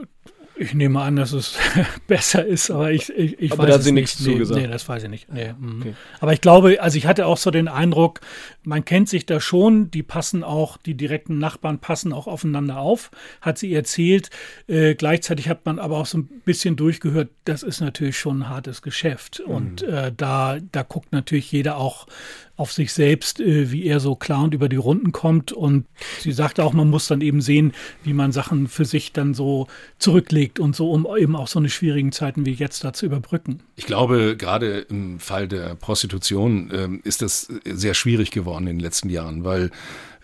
Ich 0.58 0.72
nehme 0.72 1.02
an, 1.02 1.16
dass 1.16 1.32
es 1.32 1.56
besser 2.06 2.44
ist, 2.44 2.70
aber 2.70 2.90
ich, 2.90 3.10
ich, 3.10 3.38
ich 3.38 3.52
aber 3.52 3.64
weiß 3.64 3.70
da 3.70 3.78
es 3.78 3.84
sie 3.84 3.92
nicht. 3.92 4.02
nichts 4.02 4.20
nee, 4.20 4.32
zugesagt. 4.32 4.60
Nee, 4.60 4.68
das 4.68 4.88
weiß 4.88 5.02
ich 5.02 5.10
nicht. 5.10 5.32
Nee, 5.32 5.52
mhm. 5.58 5.82
Okay. 5.82 5.94
Aber 6.20 6.32
ich 6.32 6.40
glaube, 6.40 6.80
also 6.80 6.96
ich 6.96 7.06
hatte 7.06 7.26
auch 7.26 7.36
so 7.36 7.50
den 7.50 7.68
Eindruck, 7.68 8.20
man 8.66 8.84
kennt 8.84 9.08
sich 9.08 9.26
da 9.26 9.40
schon, 9.40 9.90
die 9.92 10.02
passen 10.02 10.42
auch, 10.42 10.76
die 10.76 10.94
direkten 10.94 11.38
Nachbarn 11.38 11.78
passen 11.78 12.12
auch 12.12 12.26
aufeinander 12.26 12.78
auf, 12.78 13.10
hat 13.40 13.58
sie 13.58 13.72
erzählt. 13.72 14.30
Äh, 14.66 14.96
gleichzeitig 14.96 15.48
hat 15.48 15.64
man 15.64 15.78
aber 15.78 15.98
auch 15.98 16.06
so 16.06 16.18
ein 16.18 16.26
bisschen 16.44 16.74
durchgehört, 16.74 17.30
das 17.44 17.62
ist 17.62 17.80
natürlich 17.80 18.18
schon 18.18 18.40
ein 18.40 18.48
hartes 18.48 18.82
Geschäft. 18.82 19.38
Und 19.38 19.82
äh, 19.82 20.12
da, 20.14 20.58
da 20.72 20.82
guckt 20.82 21.12
natürlich 21.12 21.50
jeder 21.52 21.76
auch 21.76 22.08
auf 22.56 22.72
sich 22.72 22.92
selbst, 22.92 23.38
äh, 23.38 23.70
wie 23.70 23.84
er 23.84 24.00
so 24.00 24.16
klar 24.16 24.42
und 24.42 24.54
über 24.54 24.68
die 24.68 24.76
Runden 24.76 25.12
kommt. 25.12 25.52
Und 25.52 25.86
sie 26.18 26.32
sagte 26.32 26.64
auch, 26.64 26.72
man 26.72 26.90
muss 26.90 27.06
dann 27.06 27.20
eben 27.20 27.40
sehen, 27.40 27.72
wie 28.02 28.14
man 28.14 28.32
Sachen 28.32 28.66
für 28.66 28.84
sich 28.84 29.12
dann 29.12 29.34
so 29.34 29.68
zurücklegt 29.98 30.58
und 30.58 30.74
so, 30.74 30.90
um 30.90 31.06
eben 31.16 31.36
auch 31.36 31.48
so 31.48 31.58
eine 31.58 31.68
schwierigen 31.68 32.12
Zeiten 32.12 32.46
wie 32.46 32.52
jetzt 32.52 32.82
da 32.82 32.92
zu 32.92 33.06
überbrücken. 33.06 33.60
Ich 33.76 33.86
glaube, 33.86 34.36
gerade 34.36 34.80
im 34.80 35.20
Fall 35.20 35.46
der 35.46 35.74
Prostitution 35.76 36.70
ähm, 36.72 37.00
ist 37.04 37.22
das 37.22 37.48
sehr 37.64 37.94
schwierig 37.94 38.30
geworden 38.30 38.55
in 38.64 38.76
den 38.76 38.80
letzten 38.80 39.08
Jahren, 39.08 39.44
weil 39.44 39.70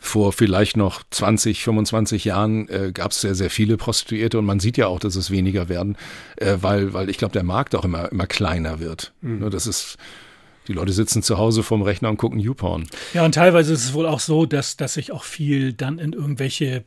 vor 0.03 0.33
vielleicht 0.33 0.77
noch 0.77 1.05
20, 1.11 1.63
25 1.63 2.25
Jahren 2.25 2.69
äh, 2.69 2.91
gab 2.93 3.13
es 3.13 3.21
sehr, 3.21 3.37
sehr 3.37 3.51
viele 3.51 3.77
Prostituierte 3.77 4.39
und 4.39 4.45
man 4.45 4.59
sieht 4.59 4.77
ja 4.77 4.89
auch, 4.89 4.99
dass 4.99 5.15
es 5.15 5.31
weniger 5.31 5.69
werden, 5.69 5.97
äh, 6.37 6.57
weil, 6.61 6.93
weil 6.93 7.09
ich 7.09 7.19
glaube, 7.19 7.33
der 7.33 7.45
Markt 7.45 7.77
auch 7.77 7.85
immer, 7.85 8.11
immer 8.11 8.27
kleiner 8.27 8.81
wird. 8.81 9.13
Mhm. 9.21 9.39
Ne, 9.39 9.51
Das 9.51 9.69
ist, 9.69 9.97
die 10.67 10.73
Leute 10.73 10.93
sitzen 10.93 11.23
zu 11.23 11.39
Hause 11.39 11.63
vorm 11.63 11.83
Rechner 11.83 12.11
und 12.11 12.17
gucken 12.17 12.41
YouPorn. 12.41 12.89
Ja, 13.15 13.25
und 13.25 13.35
teilweise 13.37 13.73
ist 13.73 13.85
es 13.85 13.95
wohl 13.95 14.07
auch 14.07 14.21
so, 14.21 14.45
dass, 14.45 14.77
dass 14.77 14.95
sich 14.95 15.13
auch 15.13 15.23
viel 15.23 15.73
dann 15.73 16.01
in 16.01 16.13
irgendwelche, 16.13 16.85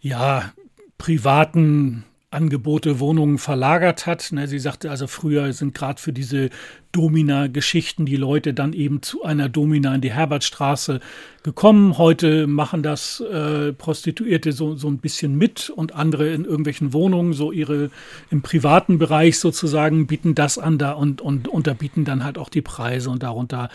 ja, 0.00 0.52
privaten 0.96 2.04
Angebote, 2.32 3.00
Wohnungen 3.00 3.38
verlagert 3.38 4.06
hat. 4.06 4.30
Ne, 4.30 4.46
sie 4.46 4.60
sagte 4.60 4.90
also, 4.90 5.08
früher 5.08 5.52
sind 5.52 5.74
gerade 5.74 6.00
für 6.00 6.12
diese 6.12 6.50
Domina-Geschichten 6.92 8.06
die 8.06 8.16
Leute 8.16 8.54
dann 8.54 8.72
eben 8.72 9.02
zu 9.02 9.24
einer 9.24 9.48
Domina 9.48 9.96
in 9.96 10.00
die 10.00 10.12
Herbertstraße 10.12 11.00
gekommen. 11.42 11.98
Heute 11.98 12.46
machen 12.46 12.84
das 12.84 13.20
äh, 13.20 13.72
Prostituierte 13.72 14.52
so, 14.52 14.76
so 14.76 14.88
ein 14.88 14.98
bisschen 14.98 15.36
mit 15.36 15.70
und 15.70 15.92
andere 15.94 16.32
in 16.32 16.44
irgendwelchen 16.44 16.92
Wohnungen, 16.92 17.32
so 17.32 17.50
ihre 17.50 17.90
im 18.30 18.42
privaten 18.42 18.98
Bereich 18.98 19.40
sozusagen, 19.40 20.06
bieten 20.06 20.36
das 20.36 20.56
an 20.56 20.78
da 20.78 20.92
und, 20.92 21.20
und 21.20 21.48
unterbieten 21.48 22.04
dann 22.04 22.22
halt 22.22 22.38
auch 22.38 22.48
die 22.48 22.62
Preise 22.62 23.10
und 23.10 23.24
darunter 23.24 23.70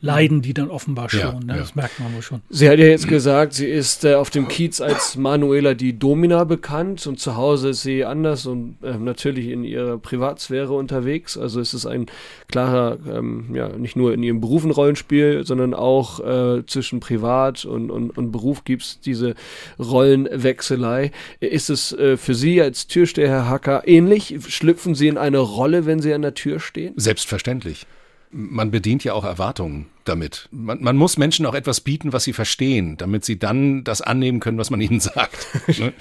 leiden 0.00 0.42
die 0.42 0.52
dann 0.52 0.68
offenbar 0.68 1.08
schon. 1.08 1.20
Ja, 1.20 1.32
ne? 1.32 1.52
ja. 1.54 1.56
Das 1.56 1.74
merkt 1.74 1.98
man 1.98 2.14
wohl 2.14 2.22
schon. 2.22 2.42
Sie 2.50 2.68
hat 2.68 2.78
ja 2.78 2.86
jetzt 2.86 3.08
gesagt, 3.08 3.54
sie 3.54 3.66
ist 3.66 4.04
äh, 4.04 4.14
auf 4.14 4.28
dem 4.28 4.46
Kiez 4.48 4.80
als 4.80 5.16
Manuela 5.16 5.74
die 5.74 5.98
Domina 5.98 6.44
bekannt 6.44 7.06
und 7.06 7.18
zu 7.18 7.36
Hause 7.36 7.70
ist 7.70 7.82
sie 7.82 8.04
anders 8.04 8.46
und 8.46 8.76
äh, 8.82 8.98
natürlich 8.98 9.48
in 9.48 9.64
ihrer 9.64 9.96
Privatsphäre 9.98 10.74
unterwegs. 10.74 11.38
Also 11.38 11.60
es 11.60 11.72
ist 11.72 11.86
ein 11.86 12.06
klarer, 12.48 12.98
ähm, 13.10 13.54
ja, 13.54 13.68
nicht 13.68 13.96
nur 13.96 14.12
in 14.12 14.22
ihrem 14.22 14.40
Beruf 14.40 14.64
ein 14.64 14.70
Rollenspiel, 14.70 15.46
sondern 15.46 15.72
auch 15.72 16.20
äh, 16.20 16.66
zwischen 16.66 17.00
Privat 17.00 17.64
und, 17.64 17.90
und, 17.90 18.10
und 18.10 18.32
Beruf 18.32 18.64
gibt 18.64 18.82
es 18.82 19.00
diese 19.00 19.34
Rollenwechselei. 19.78 21.10
Ist 21.40 21.70
es 21.70 21.92
äh, 21.92 22.18
für 22.18 22.34
Sie 22.34 22.60
als 22.60 22.86
Türsteher, 22.86 23.28
Herr 23.28 23.48
Hacker, 23.48 23.88
ähnlich? 23.88 24.36
Schlüpfen 24.48 24.94
Sie 24.94 25.08
in 25.08 25.16
eine 25.16 25.38
Rolle, 25.38 25.86
wenn 25.86 26.00
Sie 26.00 26.12
an 26.12 26.22
der 26.22 26.34
Tür 26.34 26.60
stehen? 26.60 26.92
Selbstverständlich. 26.96 27.86
Man 28.30 28.70
bedient 28.70 29.04
ja 29.04 29.14
auch 29.14 29.24
Erwartungen 29.24 29.86
damit. 30.08 30.48
Man, 30.50 30.82
man 30.82 30.96
muss 30.96 31.18
Menschen 31.18 31.46
auch 31.46 31.54
etwas 31.54 31.80
bieten, 31.80 32.12
was 32.12 32.24
sie 32.24 32.32
verstehen, 32.32 32.96
damit 32.96 33.24
sie 33.24 33.38
dann 33.38 33.84
das 33.84 34.00
annehmen 34.00 34.40
können, 34.40 34.58
was 34.58 34.70
man 34.70 34.80
ihnen 34.86 35.00
sagt. 35.00 35.46
ne? 35.78 35.92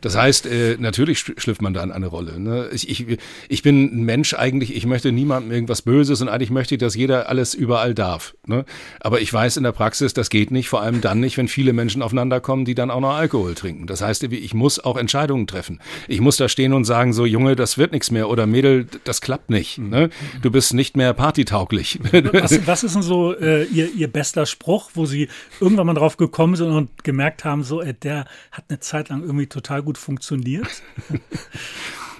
Das 0.00 0.18
heißt, 0.18 0.44
äh, 0.44 0.76
natürlich 0.78 1.20
sch- 1.20 1.40
schlüpft 1.40 1.62
man 1.62 1.72
da 1.72 1.82
in 1.82 1.90
eine 1.90 2.08
Rolle. 2.08 2.38
Ne? 2.38 2.68
Ich, 2.74 2.90
ich, 2.90 3.06
ich 3.48 3.62
bin 3.62 3.84
ein 3.84 4.02
Mensch 4.04 4.34
eigentlich, 4.34 4.76
ich 4.76 4.84
möchte 4.84 5.12
niemandem 5.12 5.50
irgendwas 5.50 5.80
Böses 5.80 6.20
und 6.20 6.28
eigentlich 6.28 6.50
möchte 6.50 6.74
ich, 6.74 6.78
dass 6.78 6.94
jeder 6.94 7.30
alles 7.30 7.54
überall 7.54 7.94
darf. 7.94 8.34
Ne? 8.46 8.66
Aber 9.00 9.22
ich 9.22 9.32
weiß 9.32 9.56
in 9.56 9.62
der 9.62 9.72
Praxis, 9.72 10.12
das 10.12 10.28
geht 10.28 10.50
nicht, 10.50 10.68
vor 10.68 10.82
allem 10.82 11.00
dann 11.00 11.20
nicht, 11.20 11.38
wenn 11.38 11.48
viele 11.48 11.72
Menschen 11.72 12.02
aufeinander 12.02 12.40
kommen, 12.42 12.66
die 12.66 12.74
dann 12.74 12.90
auch 12.90 13.00
noch 13.00 13.14
Alkohol 13.14 13.54
trinken. 13.54 13.86
Das 13.86 14.02
heißt, 14.02 14.24
ich 14.24 14.52
muss 14.52 14.78
auch 14.78 14.98
Entscheidungen 14.98 15.46
treffen. 15.46 15.80
Ich 16.06 16.20
muss 16.20 16.36
da 16.36 16.50
stehen 16.50 16.74
und 16.74 16.84
sagen, 16.84 17.14
so 17.14 17.24
Junge, 17.24 17.56
das 17.56 17.78
wird 17.78 17.92
nichts 17.92 18.10
mehr 18.10 18.28
oder 18.28 18.46
Mädel, 18.46 18.86
das 19.04 19.22
klappt 19.22 19.48
nicht. 19.48 19.78
Ne? 19.78 20.10
Du 20.42 20.50
bist 20.50 20.74
nicht 20.74 20.98
mehr 20.98 21.14
partytauglich. 21.14 21.98
Was, 22.12 22.66
was 22.66 22.84
ist 22.84 22.94
denn 22.94 23.02
so 23.02 23.32
äh, 23.44 23.64
ihr, 23.64 23.92
ihr 23.92 24.08
bester 24.08 24.46
Spruch, 24.46 24.90
wo 24.94 25.06
Sie 25.06 25.28
irgendwann 25.60 25.86
mal 25.86 25.94
drauf 25.94 26.16
gekommen 26.16 26.56
sind 26.56 26.70
und 26.70 27.04
gemerkt 27.04 27.44
haben, 27.44 27.62
so, 27.62 27.80
äh, 27.80 27.94
der 27.94 28.26
hat 28.50 28.64
eine 28.68 28.80
Zeit 28.80 29.08
lang 29.10 29.22
irgendwie 29.22 29.46
total 29.46 29.82
gut 29.82 29.98
funktioniert? 29.98 30.82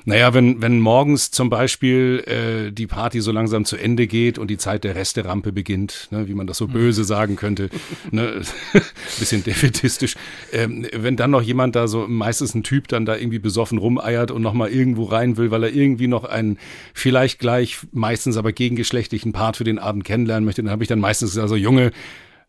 Naja, 0.07 0.35
wenn, 0.35 0.61
wenn 0.61 0.81
morgens 0.81 1.31
zum 1.31 1.49
Beispiel 1.49 2.23
äh, 2.27 2.73
die 2.73 2.87
Party 2.87 3.23
so 3.23 3.33
langsam 3.33 3.65
zu 3.65 3.77
Ende 3.77 4.07
geht 4.07 4.39
und 4.39 4.49
die 4.49 4.59
Zeit 4.59 4.85
der 4.85 4.95
Resterampe 4.95 5.51
beginnt, 5.51 6.09
ne, 6.11 6.29
wie 6.29 6.35
man 6.35 6.47
das 6.47 6.59
so 6.59 6.67
böse 6.67 7.05
sagen 7.05 7.37
könnte, 7.37 7.71
ne, 8.11 8.43
bisschen 9.19 9.43
defetistisch, 9.45 10.17
ähm, 10.53 10.87
wenn 10.93 11.17
dann 11.17 11.31
noch 11.31 11.41
jemand 11.41 11.75
da 11.75 11.89
so, 11.89 12.07
meistens 12.07 12.55
ein 12.55 12.63
Typ 12.63 12.89
dann 12.89 13.07
da 13.07 13.17
irgendwie 13.17 13.39
besoffen 13.39 13.79
rumeiert 13.79 14.31
und 14.31 14.43
nochmal 14.43 14.69
irgendwo 14.69 15.05
rein 15.05 15.39
will, 15.39 15.51
weil 15.51 15.63
er 15.63 15.73
irgendwie 15.73 16.09
noch 16.09 16.25
einen 16.25 16.59
vielleicht 16.93 17.39
gleich, 17.39 17.79
meistens 17.93 18.37
aber 18.37 18.53
gegengeschlechtlichen 18.53 19.33
Part 19.33 19.57
für 19.57 19.65
den 19.65 19.79
Abend 19.79 20.05
kennenlernen 20.05 20.45
möchte, 20.45 20.63
dann 20.63 20.71
habe 20.71 20.85
ich 20.85 20.89
dann 20.89 21.01
meistens 21.01 21.31
gesagt, 21.31 21.49
so 21.49 21.57
Junge, 21.57 21.93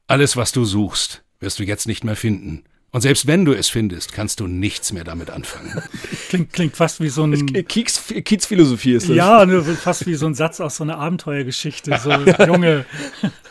alles, 0.08 0.36
was 0.36 0.52
du 0.52 0.66
suchst, 0.66 1.24
wirst 1.40 1.60
du 1.60 1.64
jetzt 1.64 1.88
nicht 1.88 2.04
mehr 2.04 2.18
finden. 2.18 2.64
Und 2.96 3.02
selbst 3.02 3.28
wenn 3.28 3.44
du 3.44 3.52
es 3.52 3.68
findest, 3.68 4.14
kannst 4.14 4.40
du 4.40 4.48
nichts 4.48 4.94
mehr 4.94 5.04
damit 5.04 5.30
anfangen. 5.30 5.84
Klingt, 6.30 6.54
klingt 6.54 6.78
fast 6.78 7.02
wie 7.02 7.10
so 7.10 7.24
ein. 7.24 7.46
Kiez, 7.68 8.02
Kiezphilosophie 8.24 8.94
ist 8.94 9.10
das. 9.10 9.18
Ja, 9.18 9.46
nur 9.46 9.66
fast 9.66 10.08
wie 10.08 10.14
so 10.14 10.26
ein 10.28 10.34
Satz 10.34 10.62
aus 10.62 10.78
so 10.78 10.86
einer 10.86 10.98
Abenteuergeschichte. 10.98 12.00
So, 12.02 12.10
Junge. 12.46 12.86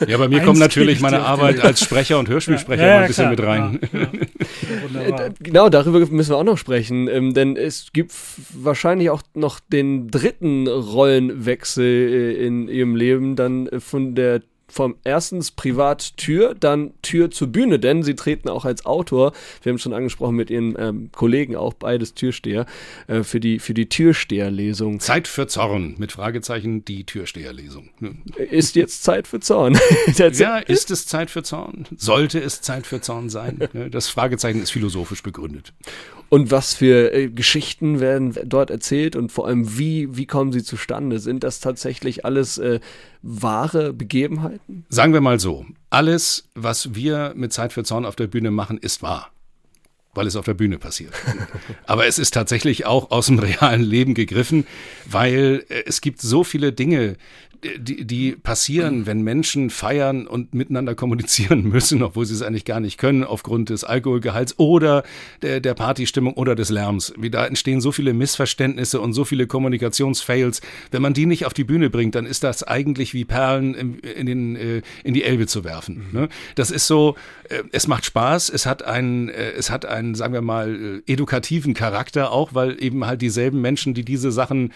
Ja, 0.09 0.17
bei 0.17 0.29
mir 0.29 0.41
kommt 0.41 0.61
natürlich 0.61 0.95
ich 0.97 1.01
meine. 1.03 1.21
Arbeit 1.21 1.61
als 1.61 1.81
Sprecher 1.81 2.19
und 2.19 2.31
Hörspielsprecher 2.31 2.83
Ja, 2.83 2.89
ja, 2.89 2.95
mal 2.95 3.03
ein 3.03 3.09
bisschen 3.09 3.37
klar. 3.37 3.71
mit 3.71 3.83
rein. 3.93 4.11
Ja. 4.95 5.27
Äh, 5.27 5.33
Genau, 5.41 5.69
darüber 5.69 5.99
müssen 6.07 6.31
wir 6.31 6.37
auch 6.39 6.45
noch 6.45 6.57
sprechen, 6.57 7.09
ähm, 7.09 7.35
denn 7.35 7.57
es 7.59 7.89
gibt 7.93 8.15
wahrscheinlich 8.49 9.11
auch 9.11 9.23
noch 9.35 9.61
den 9.61 10.11
dritten 10.11 10.69
Rollenwechsel 10.69 11.85
äh, 11.85 12.47
in 12.47 12.69
ihrem 12.69 12.97
Leben, 12.97 13.37
dann 13.37 13.67
äh, 13.67 13.81
von 13.81 14.15
der 14.15 14.41
vom 14.75 14.97
erstens 15.05 15.53
Privattür, 15.53 16.55
dann 16.59 16.93
Tür 17.03 17.31
zur 17.31 17.49
Bühne, 17.49 17.79
denn 17.79 18.03
sie 18.03 18.17
treten 18.17 18.49
auch 18.49 18.65
als 18.65 18.85
Autor, 18.85 19.33
wir 19.63 19.71
haben 19.71 19.77
es 19.77 19.83
schon 19.83 19.95
angesprochen 19.95 20.35
mit 20.35 20.51
ihren 20.51 20.75
ähm, 20.79 21.11
Kollegen 21.13 21.55
auch, 21.55 21.75
beides 21.75 22.15
Türsteher, 22.15 22.67
äh, 23.07 23.23
für 23.23 23.39
die, 23.39 23.61
für 23.61 23.73
die 23.73 23.89
Türsteherlesung. 23.89 24.99
Zeit 24.99 25.29
für 25.29 25.47
Zorn, 25.47 25.95
mit 25.99 26.11
Fragezeichen, 26.11 26.85
die 26.85 27.05
Türsteherlesung. 27.05 27.91
Ist 28.37 28.75
jetzt 28.75 29.05
Zeit 29.05 29.29
für 29.29 29.41
Zorn. 29.41 29.79
Ja, 30.35 30.59
ist 30.59 30.91
es 30.91 31.07
Zeit 31.07 31.31
für 31.31 31.43
Zorn? 31.43 31.87
Sollte 31.97 32.41
es 32.41 32.61
Zeit 32.61 32.87
für 32.87 33.01
Zorn 33.01 33.29
sein? 33.29 33.69
Ne, 33.73 33.91
Das 33.91 34.09
Fragezeichen 34.09 34.63
ist 34.63 34.71
philosophisch 34.71 35.23
begründet. 35.23 35.73
Und 36.35 36.51
was 36.51 36.75
für 36.75 37.15
äh, 37.15 37.29
Geschichten 37.29 38.01
werden 38.01 38.37
dort 38.45 38.69
erzählt 38.69 39.15
und 39.15 39.31
vor 39.31 39.47
allem 39.47 39.79
wie, 39.79 40.17
wie 40.17 40.27
kommen 40.27 40.51
sie 40.51 40.65
zustande? 40.65 41.21
Sind 41.21 41.45
das 41.45 41.61
tatsächlich 41.61 42.25
alles 42.25 42.59
äh, 42.59 42.81
wahre 43.23 43.93
Begebenheiten? 43.93 44.85
Sagen 44.89 45.13
wir 45.13 45.21
mal 45.21 45.39
so, 45.39 45.65
alles, 45.91 46.49
was 46.57 46.97
wir 46.97 47.35
mit 47.37 47.53
Zeit 47.53 47.73
für 47.73 47.85
Zorn 47.85 48.05
auf 48.05 48.17
der 48.17 48.27
Bühne 48.27 48.51
machen, 48.51 48.79
ist 48.79 49.01
wahr. 49.01 49.31
Weil 50.13 50.27
es 50.27 50.35
auf 50.35 50.45
der 50.45 50.55
Bühne 50.55 50.79
passiert. 50.79 51.13
Aber 51.87 52.05
es 52.09 52.19
ist 52.19 52.35
tatsächlich 52.35 52.85
auch 52.85 53.13
aus 53.13 53.27
dem 53.27 53.39
realen 53.39 53.83
Leben 53.83 54.15
gegriffen, 54.15 54.67
weil 55.09 55.65
äh, 55.69 55.85
es 55.87 56.01
gibt 56.01 56.21
so 56.21 56.43
viele 56.43 56.73
Dinge, 56.73 57.17
die, 57.79 58.05
die 58.05 58.33
passieren, 58.33 59.07
wenn 59.07 59.23
Menschen 59.23 59.71
feiern 59.71 60.27
und 60.27 60.55
miteinander 60.55 60.95
kommunizieren 60.95 61.63
müssen, 61.69 62.03
obwohl 62.03 62.27
sie 62.27 62.35
es 62.35 62.43
eigentlich 62.43 62.65
gar 62.65 62.81
nicht 62.81 62.99
können, 62.99 63.25
aufgrund 63.25 63.71
des 63.71 63.85
Alkoholgehalts 63.85 64.59
oder 64.59 65.03
der, 65.43 65.61
der 65.61 65.75
Partystimmung 65.75 66.35
oder 66.35 66.55
des 66.55 66.71
Lärms. 66.71 67.15
Wie 67.17 67.31
da 67.31 67.47
entstehen 67.47 67.81
so 67.81 67.93
viele 67.93 68.13
Missverständnisse 68.13 69.01
und 69.01 69.13
so 69.13 69.25
viele 69.25 69.47
Kommunikationsfails. 69.47 70.61
Wenn 70.91 71.03
man 71.03 71.15
die 71.15 71.27
nicht 71.27 71.47
auf 71.47 71.55
die 71.55 71.65
Bühne 71.65 71.91
bringt, 71.91 72.15
dann 72.15 72.27
ist 72.27 72.45
das 72.45 72.63
eigentlich 72.63 73.15
wie 73.15 73.25
Perlen 73.25 73.75
im, 73.75 73.99
in, 74.01 74.27
den, 74.27 74.57
äh, 74.57 74.83
in 75.03 75.15
die 75.15 75.25
Elbe 75.25 75.47
zu 75.47 75.65
werfen. 75.65 76.07
Ne? 76.13 76.29
Das 76.55 76.71
ist 76.71 76.87
so, 76.87 77.17
äh, 77.49 77.63
es 77.73 77.87
macht 77.87 78.05
Spaß, 78.05 78.51
es 78.51 78.67
hat 78.67 78.83
einen, 78.83 79.29
äh, 79.29 79.53
es 79.53 79.71
hat 79.71 79.87
einen, 79.87 80.15
sagen 80.15 80.35
wir 80.35 80.43
mal, 80.43 81.03
edukativen 81.07 81.75
Charakter 81.75 82.33
auch, 82.33 82.55
weil 82.55 82.83
eben 82.83 83.07
halt 83.07 83.23
dieselben 83.23 83.61
Menschen, 83.61 83.95
die 83.95 84.05
diese 84.05 84.33
Sachen 84.33 84.73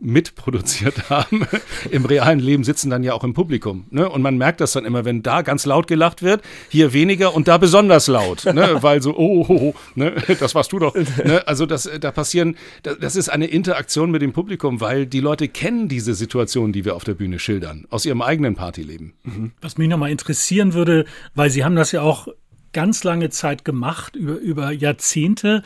mitproduziert 0.00 1.10
haben, 1.10 1.46
im 1.90 2.04
realen 2.04 2.40
Leben 2.40 2.64
sitzen 2.64 2.90
dann 2.90 3.02
ja 3.02 3.12
auch 3.12 3.24
im 3.24 3.34
Publikum. 3.34 3.86
Ne? 3.90 4.08
Und 4.08 4.22
man 4.22 4.38
merkt 4.38 4.60
das 4.60 4.72
dann 4.72 4.84
immer, 4.84 5.04
wenn 5.04 5.22
da 5.22 5.42
ganz 5.42 5.66
laut 5.66 5.86
gelacht 5.86 6.22
wird, 6.22 6.42
hier 6.68 6.92
weniger 6.92 7.34
und 7.34 7.48
da 7.48 7.58
besonders 7.58 8.06
laut. 8.06 8.44
Ne? 8.46 8.78
Weil 8.82 9.02
so, 9.02 9.16
oh, 9.16 9.46
oh, 9.48 9.54
oh 9.54 9.74
ne? 9.94 10.14
das 10.38 10.54
warst 10.54 10.72
du 10.72 10.78
doch. 10.78 10.94
Ne? 10.94 11.46
Also 11.46 11.66
das, 11.66 11.88
da 12.00 12.10
passieren, 12.10 12.56
das, 12.82 12.98
das 12.98 13.16
ist 13.16 13.28
eine 13.28 13.46
Interaktion 13.46 14.10
mit 14.10 14.22
dem 14.22 14.32
Publikum, 14.32 14.80
weil 14.80 15.06
die 15.06 15.20
Leute 15.20 15.48
kennen 15.48 15.88
diese 15.88 16.14
Situation, 16.14 16.72
die 16.72 16.84
wir 16.84 16.96
auf 16.96 17.04
der 17.04 17.14
Bühne 17.14 17.38
schildern, 17.38 17.86
aus 17.90 18.06
ihrem 18.06 18.22
eigenen 18.22 18.54
Partyleben. 18.54 19.12
Was 19.60 19.76
mich 19.78 19.88
nochmal 19.88 20.10
interessieren 20.10 20.74
würde, 20.74 21.04
weil 21.34 21.50
Sie 21.50 21.64
haben 21.64 21.76
das 21.76 21.92
ja 21.92 22.02
auch 22.02 22.28
ganz 22.72 23.04
lange 23.04 23.30
Zeit 23.30 23.64
gemacht, 23.64 24.16
über, 24.16 24.36
über 24.36 24.70
Jahrzehnte. 24.70 25.62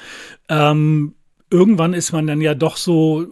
Ähm, 0.49 1.14
irgendwann 1.51 1.95
ist 1.95 2.12
man 2.12 2.26
dann 2.26 2.41
ja 2.41 2.55
doch 2.55 2.76
so, 2.76 3.26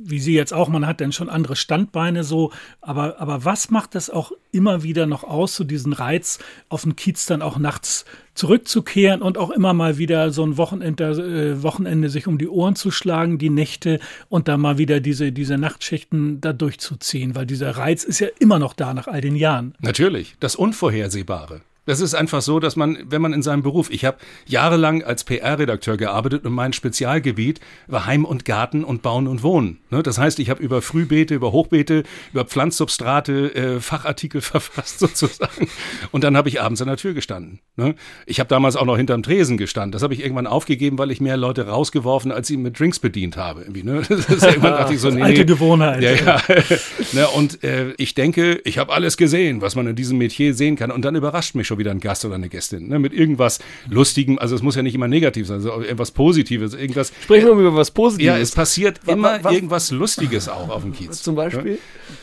wie 0.00 0.20
Sie 0.20 0.34
jetzt 0.34 0.54
auch, 0.54 0.68
man 0.68 0.86
hat 0.86 1.00
dann 1.00 1.12
schon 1.12 1.28
andere 1.28 1.56
Standbeine 1.56 2.24
so, 2.24 2.52
aber, 2.80 3.20
aber 3.20 3.44
was 3.44 3.70
macht 3.70 3.94
das 3.94 4.10
auch 4.10 4.32
immer 4.52 4.82
wieder 4.82 5.06
noch 5.06 5.24
aus, 5.24 5.56
so 5.56 5.64
diesen 5.64 5.92
Reiz, 5.92 6.38
auf 6.68 6.82
den 6.82 6.96
Kiez 6.96 7.26
dann 7.26 7.42
auch 7.42 7.58
nachts 7.58 8.04
zurückzukehren 8.34 9.20
und 9.20 9.36
auch 9.36 9.50
immer 9.50 9.74
mal 9.74 9.98
wieder 9.98 10.30
so 10.30 10.44
ein 10.44 10.56
Wochenende, 10.56 11.04
äh, 11.04 11.62
Wochenende 11.62 12.08
sich 12.08 12.26
um 12.26 12.38
die 12.38 12.48
Ohren 12.48 12.76
zu 12.76 12.90
schlagen, 12.90 13.38
die 13.38 13.50
Nächte 13.50 13.98
und 14.28 14.48
dann 14.48 14.60
mal 14.60 14.78
wieder 14.78 15.00
diese, 15.00 15.32
diese 15.32 15.58
Nachtschichten 15.58 16.40
da 16.40 16.52
durchzuziehen, 16.52 17.34
weil 17.34 17.46
dieser 17.46 17.72
Reiz 17.72 18.04
ist 18.04 18.20
ja 18.20 18.28
immer 18.38 18.58
noch 18.58 18.74
da 18.74 18.94
nach 18.94 19.08
all 19.08 19.20
den 19.20 19.36
Jahren. 19.36 19.74
Natürlich, 19.80 20.36
das 20.38 20.54
Unvorhersehbare. 20.54 21.62
Das 21.88 22.00
ist 22.00 22.14
einfach 22.14 22.42
so, 22.42 22.60
dass 22.60 22.76
man, 22.76 22.98
wenn 23.08 23.22
man 23.22 23.32
in 23.32 23.42
seinem 23.42 23.62
Beruf, 23.62 23.88
ich 23.90 24.04
habe 24.04 24.18
jahrelang 24.44 25.02
als 25.02 25.24
PR-Redakteur 25.24 25.96
gearbeitet 25.96 26.44
und 26.44 26.52
mein 26.52 26.74
Spezialgebiet 26.74 27.60
war 27.86 28.04
Heim 28.04 28.26
und 28.26 28.44
Garten 28.44 28.84
und 28.84 29.00
Bauen 29.00 29.26
und 29.26 29.42
Wohnen. 29.42 29.78
Ne? 29.88 30.02
Das 30.02 30.18
heißt, 30.18 30.38
ich 30.38 30.50
habe 30.50 30.62
über 30.62 30.82
Frühbeete, 30.82 31.34
über 31.34 31.50
Hochbeete, 31.50 32.02
über 32.34 32.44
Pflanzsubstrate 32.44 33.54
äh, 33.54 33.80
Fachartikel 33.80 34.40
verfasst 34.42 34.98
sozusagen. 34.98 35.66
Und 36.12 36.24
dann 36.24 36.36
habe 36.36 36.50
ich 36.50 36.60
abends 36.60 36.82
an 36.82 36.88
der 36.88 36.98
Tür 36.98 37.14
gestanden. 37.14 37.60
Ne? 37.76 37.94
Ich 38.26 38.38
habe 38.38 38.48
damals 38.48 38.76
auch 38.76 38.84
noch 38.84 38.98
hinterm 38.98 39.22
Tresen 39.22 39.56
gestanden. 39.56 39.92
Das 39.92 40.02
habe 40.02 40.12
ich 40.12 40.20
irgendwann 40.20 40.46
aufgegeben, 40.46 40.98
weil 40.98 41.10
ich 41.10 41.22
mehr 41.22 41.38
Leute 41.38 41.68
rausgeworfen, 41.68 42.32
als 42.32 42.50
ich 42.50 42.58
mit 42.58 42.78
Drinks 42.78 42.98
bedient 42.98 43.38
habe. 43.38 43.62
Irgendwie, 43.62 43.82
ne? 43.82 44.02
Das 44.06 44.10
ist 44.10 44.44
irgendwann 44.44 44.72
dachte 44.76 44.92
ich 44.92 45.00
so, 45.00 45.08
nee, 45.08 45.22
Alte 45.22 45.46
Gewohnheit. 45.46 46.02
Ja, 46.02 46.12
ja. 46.12 46.42
ne? 47.12 47.28
Und 47.28 47.64
äh, 47.64 47.94
ich 47.96 48.12
denke, 48.12 48.60
ich 48.66 48.76
habe 48.76 48.92
alles 48.92 49.16
gesehen, 49.16 49.62
was 49.62 49.74
man 49.74 49.86
in 49.86 49.96
diesem 49.96 50.18
Metier 50.18 50.52
sehen 50.52 50.76
kann. 50.76 50.90
Und 50.90 51.06
dann 51.06 51.16
überrascht 51.16 51.54
mich 51.54 51.66
schon 51.66 51.77
wieder 51.78 51.90
ein 51.90 52.00
Gast 52.00 52.24
oder 52.24 52.34
eine 52.34 52.48
Gästin, 52.48 52.88
ne, 52.88 52.98
mit 52.98 53.12
irgendwas 53.12 53.58
Lustigem, 53.88 54.38
also 54.38 54.54
es 54.54 54.62
muss 54.62 54.74
ja 54.76 54.82
nicht 54.82 54.94
immer 54.94 55.08
negativ 55.08 55.46
sein, 55.46 55.56
also 55.56 55.80
irgendwas 55.80 56.10
Positives, 56.10 56.74
irgendwas. 56.74 57.12
Sprechen 57.22 57.46
wir 57.46 57.54
mal 57.54 57.60
über 57.62 57.76
was 57.76 57.90
Positives. 57.90 58.26
Ja, 58.26 58.38
es 58.38 58.52
passiert 58.52 59.00
immer 59.06 59.42
wa- 59.42 59.50
irgendwas 59.52 59.90
Lustiges 59.90 60.48
auch 60.48 60.68
auf 60.68 60.82
dem 60.82 60.92
Kiez. 60.92 61.22
Zum 61.22 61.34
Beispiel? 61.34 61.72
Ja? 61.74 61.78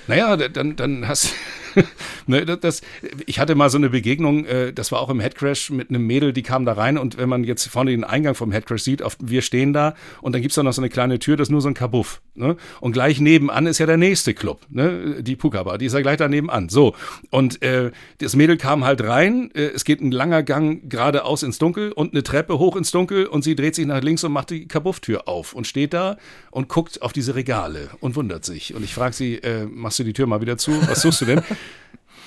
Naja, 0.08 0.38
da- 0.38 0.48
dann, 0.50 0.76
dann 0.76 1.08
hast 1.08 1.34
ne, 2.28 2.46
das, 2.46 2.82
ich 3.26 3.40
hatte 3.40 3.56
mal 3.56 3.70
so 3.70 3.78
eine 3.78 3.90
Begegnung, 3.90 4.46
äh, 4.46 4.74
das 4.74 4.92
war 4.92 5.02
auch 5.02 5.10
im 5.10 5.20
Headcrash 5.20 5.70
mit 5.70 5.90
einem 5.90 6.06
Mädel, 6.06 6.34
die 6.34 6.44
kam 6.44 6.66
da 6.66 6.74
rein 6.74 6.98
und 6.98 7.18
wenn 7.18 7.30
man 7.30 7.44
jetzt 7.44 7.68
vorne 7.68 7.92
den 7.92 8.04
Eingang 8.04 8.36
vom 8.36 8.52
Headcrash 8.52 8.84
sieht, 8.84 9.02
auf, 9.02 9.18
wir 9.22 9.42
stehen 9.42 9.74
da 9.74 9.96
und 10.22 10.34
dann 10.34 10.42
gibt's 10.42 10.56
da 10.56 10.64
noch 10.64 10.74
so 10.74 10.82
eine 10.82 10.90
kleine 10.90 11.20
Tür, 11.20 11.38
das 11.38 11.48
ist 11.48 11.52
nur 11.52 11.62
so 11.62 11.68
ein 11.68 11.74
Kabuff. 11.74 12.22
Ne? 12.36 12.58
Und 12.82 12.92
gleich 12.92 13.20
nebenan 13.20 13.66
ist 13.66 13.78
ja 13.78 13.86
der 13.86 13.98
nächste 13.98 14.34
Club, 14.34 14.62
ne? 14.70 15.24
die 15.24 15.36
Puka 15.36 15.64
Bar, 15.64 15.78
die 15.78 15.86
ist 15.86 15.94
ja 15.94 16.02
gleich 16.02 16.18
daneben 16.18 16.50
an. 16.50 16.70
So, 16.70 16.96
und 17.30 17.62
äh, 17.62 17.92
das 18.20 18.36
Mädel 18.36 18.58
kam 18.58 18.84
halt 18.84 19.04
rein, 19.04 19.52
äh, 19.54 19.68
es 19.68 19.86
geht 19.86 20.02
ein 20.02 20.12
langer 20.12 20.44
Gang 20.44 20.90
geradeaus 20.90 21.44
ins 21.44 21.58
Dunkel 21.58 21.92
und 21.92 22.14
eine 22.14 22.24
Treppe 22.24 22.60
hoch 22.60 22.76
ins 22.76 22.92
Dunkel 22.92 23.26
und 23.26 23.44
sie 23.44 23.56
dreht 23.56 23.76
sich 23.76 23.86
nach 23.86 24.02
links 24.02 24.24
und 24.24 24.32
macht 24.32 24.50
die 24.50 24.68
Kabufftür 24.68 25.28
auf 25.28 25.54
und 25.54 25.68
steht 25.68 25.94
da 25.94 26.18
und 26.52 26.70
guckt 26.70 27.02
auf 27.02 27.14
diese 27.14 27.36
Regale 27.36 27.90
und 28.00 28.16
wundert 28.16 28.46
sich. 28.46 28.74
Und 28.74 28.84
ich 28.84 28.94
frage 28.94 29.14
sie, 29.14 29.36
äh, 29.36 29.66
machst 29.66 30.00
du 30.00 30.04
die 30.04 30.14
Tür 30.14 30.28
mal 30.28 30.42
wieder 30.42 30.58
zu? 30.58 30.72
Was 30.88 31.02
suchst 31.02 31.22
du 31.22 31.26
denn? 31.26 31.42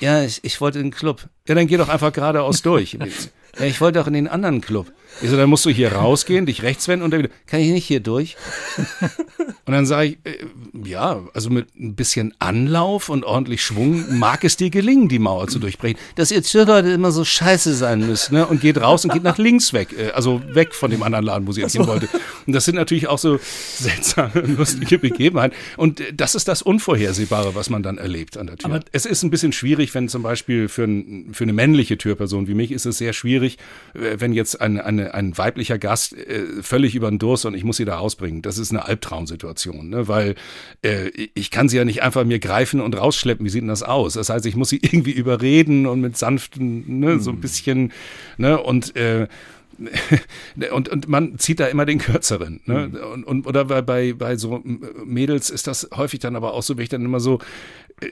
Ja, 0.01 0.23
ich, 0.23 0.45
ich 0.45 0.61
wollte 0.61 0.79
in 0.79 0.87
den 0.87 0.91
Club. 0.93 1.29
Ja, 1.47 1.55
dann 1.55 1.67
geh 1.67 1.77
doch 1.77 1.89
einfach 1.89 2.13
geradeaus 2.13 2.63
durch. 2.63 2.99
Ja, 3.59 3.65
ich 3.65 3.81
wollte 3.81 4.01
auch 4.01 4.07
in 4.07 4.13
den 4.13 4.29
anderen 4.29 4.61
Club. 4.61 4.93
Ich 5.21 5.31
so, 5.31 5.37
dann 5.37 5.49
musst 5.51 5.65
du 5.65 5.71
hier 5.71 5.93
rausgehen, 5.93 6.47
dich 6.47 6.63
rechts 6.63 6.87
wenden 6.89 7.05
und 7.05 7.11
dann 7.11 7.21
wieder, 7.21 7.31
kann 7.47 7.61
ich 7.61 7.71
nicht 7.71 7.87
hier 7.87 8.01
durch? 8.01 8.37
Und 9.65 9.75
dann 9.75 9.85
sage 9.85 10.09
ich, 10.09 10.19
äh, 10.25 10.47
ja, 10.89 11.21
also 11.35 11.51
mit 11.51 11.77
ein 11.79 11.95
bisschen 11.95 12.33
Anlauf 12.39 13.11
und 13.11 13.25
ordentlich 13.27 13.63
Schwung 13.63 14.19
mag 14.19 14.43
es 14.45 14.57
dir 14.57 14.71
gelingen, 14.71 15.11
die 15.11 15.19
Mauer 15.19 15.47
zu 15.49 15.59
durchbrechen. 15.59 15.99
Dass 16.15 16.31
ihr 16.31 16.43
Türleute 16.43 16.89
immer 16.89 17.13
so 17.13 17.23
scheiße 17.23 17.75
sein 17.75 18.07
müsst, 18.07 18.33
ne? 18.33 18.47
Und 18.47 18.63
geht 18.63 18.81
raus 18.81 19.05
und 19.05 19.13
geht 19.13 19.23
nach 19.25 19.37
links 19.37 19.75
weg, 19.75 19.89
äh, 19.99 20.13
also 20.13 20.41
weg 20.55 20.75
von 20.75 20.91
dem 20.91 21.03
anderen 21.03 21.27
Laden, 21.27 21.47
wo 21.47 21.53
sie 21.53 21.61
jetzt 21.61 21.73
hin 21.73 21.87
wollte. 21.87 22.09
Und 22.47 22.55
das 22.55 22.65
sind 22.65 22.77
natürlich 22.77 23.09
auch 23.09 23.19
so 23.19 23.39
seltsame, 23.75 24.41
lustige 24.41 24.99
Begebenheiten. 24.99 25.55
Und 25.77 26.01
äh, 26.01 26.15
das 26.15 26.35
ist 26.35 26.49
das 26.49 26.63
Unvorhersehbare, 26.63 27.55
was 27.55 27.69
man 27.69 27.83
dann 27.83 27.99
erlebt 27.99 28.39
an 28.39 28.47
der 28.47 28.57
Tür. 28.57 28.71
Aber- 28.71 28.85
es 28.93 29.05
ist 29.05 29.23
ein 29.23 29.29
bisschen 29.31 29.53
schwierig, 29.53 29.95
wenn 29.95 30.09
zum 30.09 30.23
Beispiel 30.23 30.69
für, 30.69 30.85
ein, 30.85 31.29
für 31.33 31.45
eine 31.45 31.53
männliche 31.53 31.99
Türperson 31.99 32.49
wie 32.49 32.55
mich 32.55 32.73
ist 32.73 32.87
es 32.87 32.97
sehr 32.97 33.13
schwierig, 33.13 33.59
äh, 33.93 34.17
wenn 34.19 34.33
jetzt 34.33 34.63
ein, 34.63 34.81
eine, 34.81 35.08
ein 35.09 35.37
weiblicher 35.37 35.79
Gast 35.79 36.17
äh, 36.17 36.63
völlig 36.63 36.95
über 36.95 37.11
den 37.11 37.19
Durst 37.19 37.47
und 37.47 37.55
ich 37.55 37.65
muss 37.65 37.77
sie 37.77 37.85
da 37.85 37.97
rausbringen. 37.97 38.43
Das 38.43 38.59
ist 38.59 38.71
eine 38.71 38.85
Albtraumsituation, 38.85 39.89
ne? 39.89 40.09
weil 40.09 40.35
äh, 40.83 41.09
ich 41.35 41.51
kann 41.51 41.69
sie 41.69 41.77
ja 41.77 41.85
nicht 41.85 42.03
einfach 42.03 42.25
mir 42.25 42.39
greifen 42.39 42.81
und 42.81 42.97
rausschleppen. 42.97 43.45
Wie 43.45 43.51
sieht 43.51 43.63
denn 43.63 43.69
das 43.69 43.83
aus? 43.83 44.15
Das 44.15 44.31
heißt, 44.31 44.47
ich 44.47 44.57
muss 44.57 44.71
sie 44.71 44.79
irgendwie 44.83 45.13
überreden 45.13 45.87
und 45.87 46.01
mit 46.01 46.17
sanften, 46.17 47.01
ne, 47.01 47.21
so 47.21 47.31
ein 47.31 47.41
bisschen, 47.41 47.93
ne, 48.37 48.61
und 48.61 48.97
äh, 48.97 49.29
und, 50.73 50.89
und 50.89 51.09
man 51.09 51.39
zieht 51.39 51.61
da 51.61 51.67
immer 51.67 51.87
den 51.87 51.99
kürzeren. 51.99 52.61
Ne? 52.67 52.91
Und, 53.13 53.25
und, 53.25 53.47
oder 53.47 53.65
bei, 53.65 53.83
bei, 53.83 54.13
bei 54.13 54.37
so 54.37 54.61
Mädels 55.05 55.51
ist 55.51 55.67
das 55.67 55.89
häufig 55.95 56.21
dann 56.21 56.37
aber 56.37 56.55
auch 56.55 56.63
so, 56.63 56.77
wenn 56.77 56.83
ich 56.83 56.89
dann 56.89 57.05
immer 57.05 57.21
so, 57.21 57.39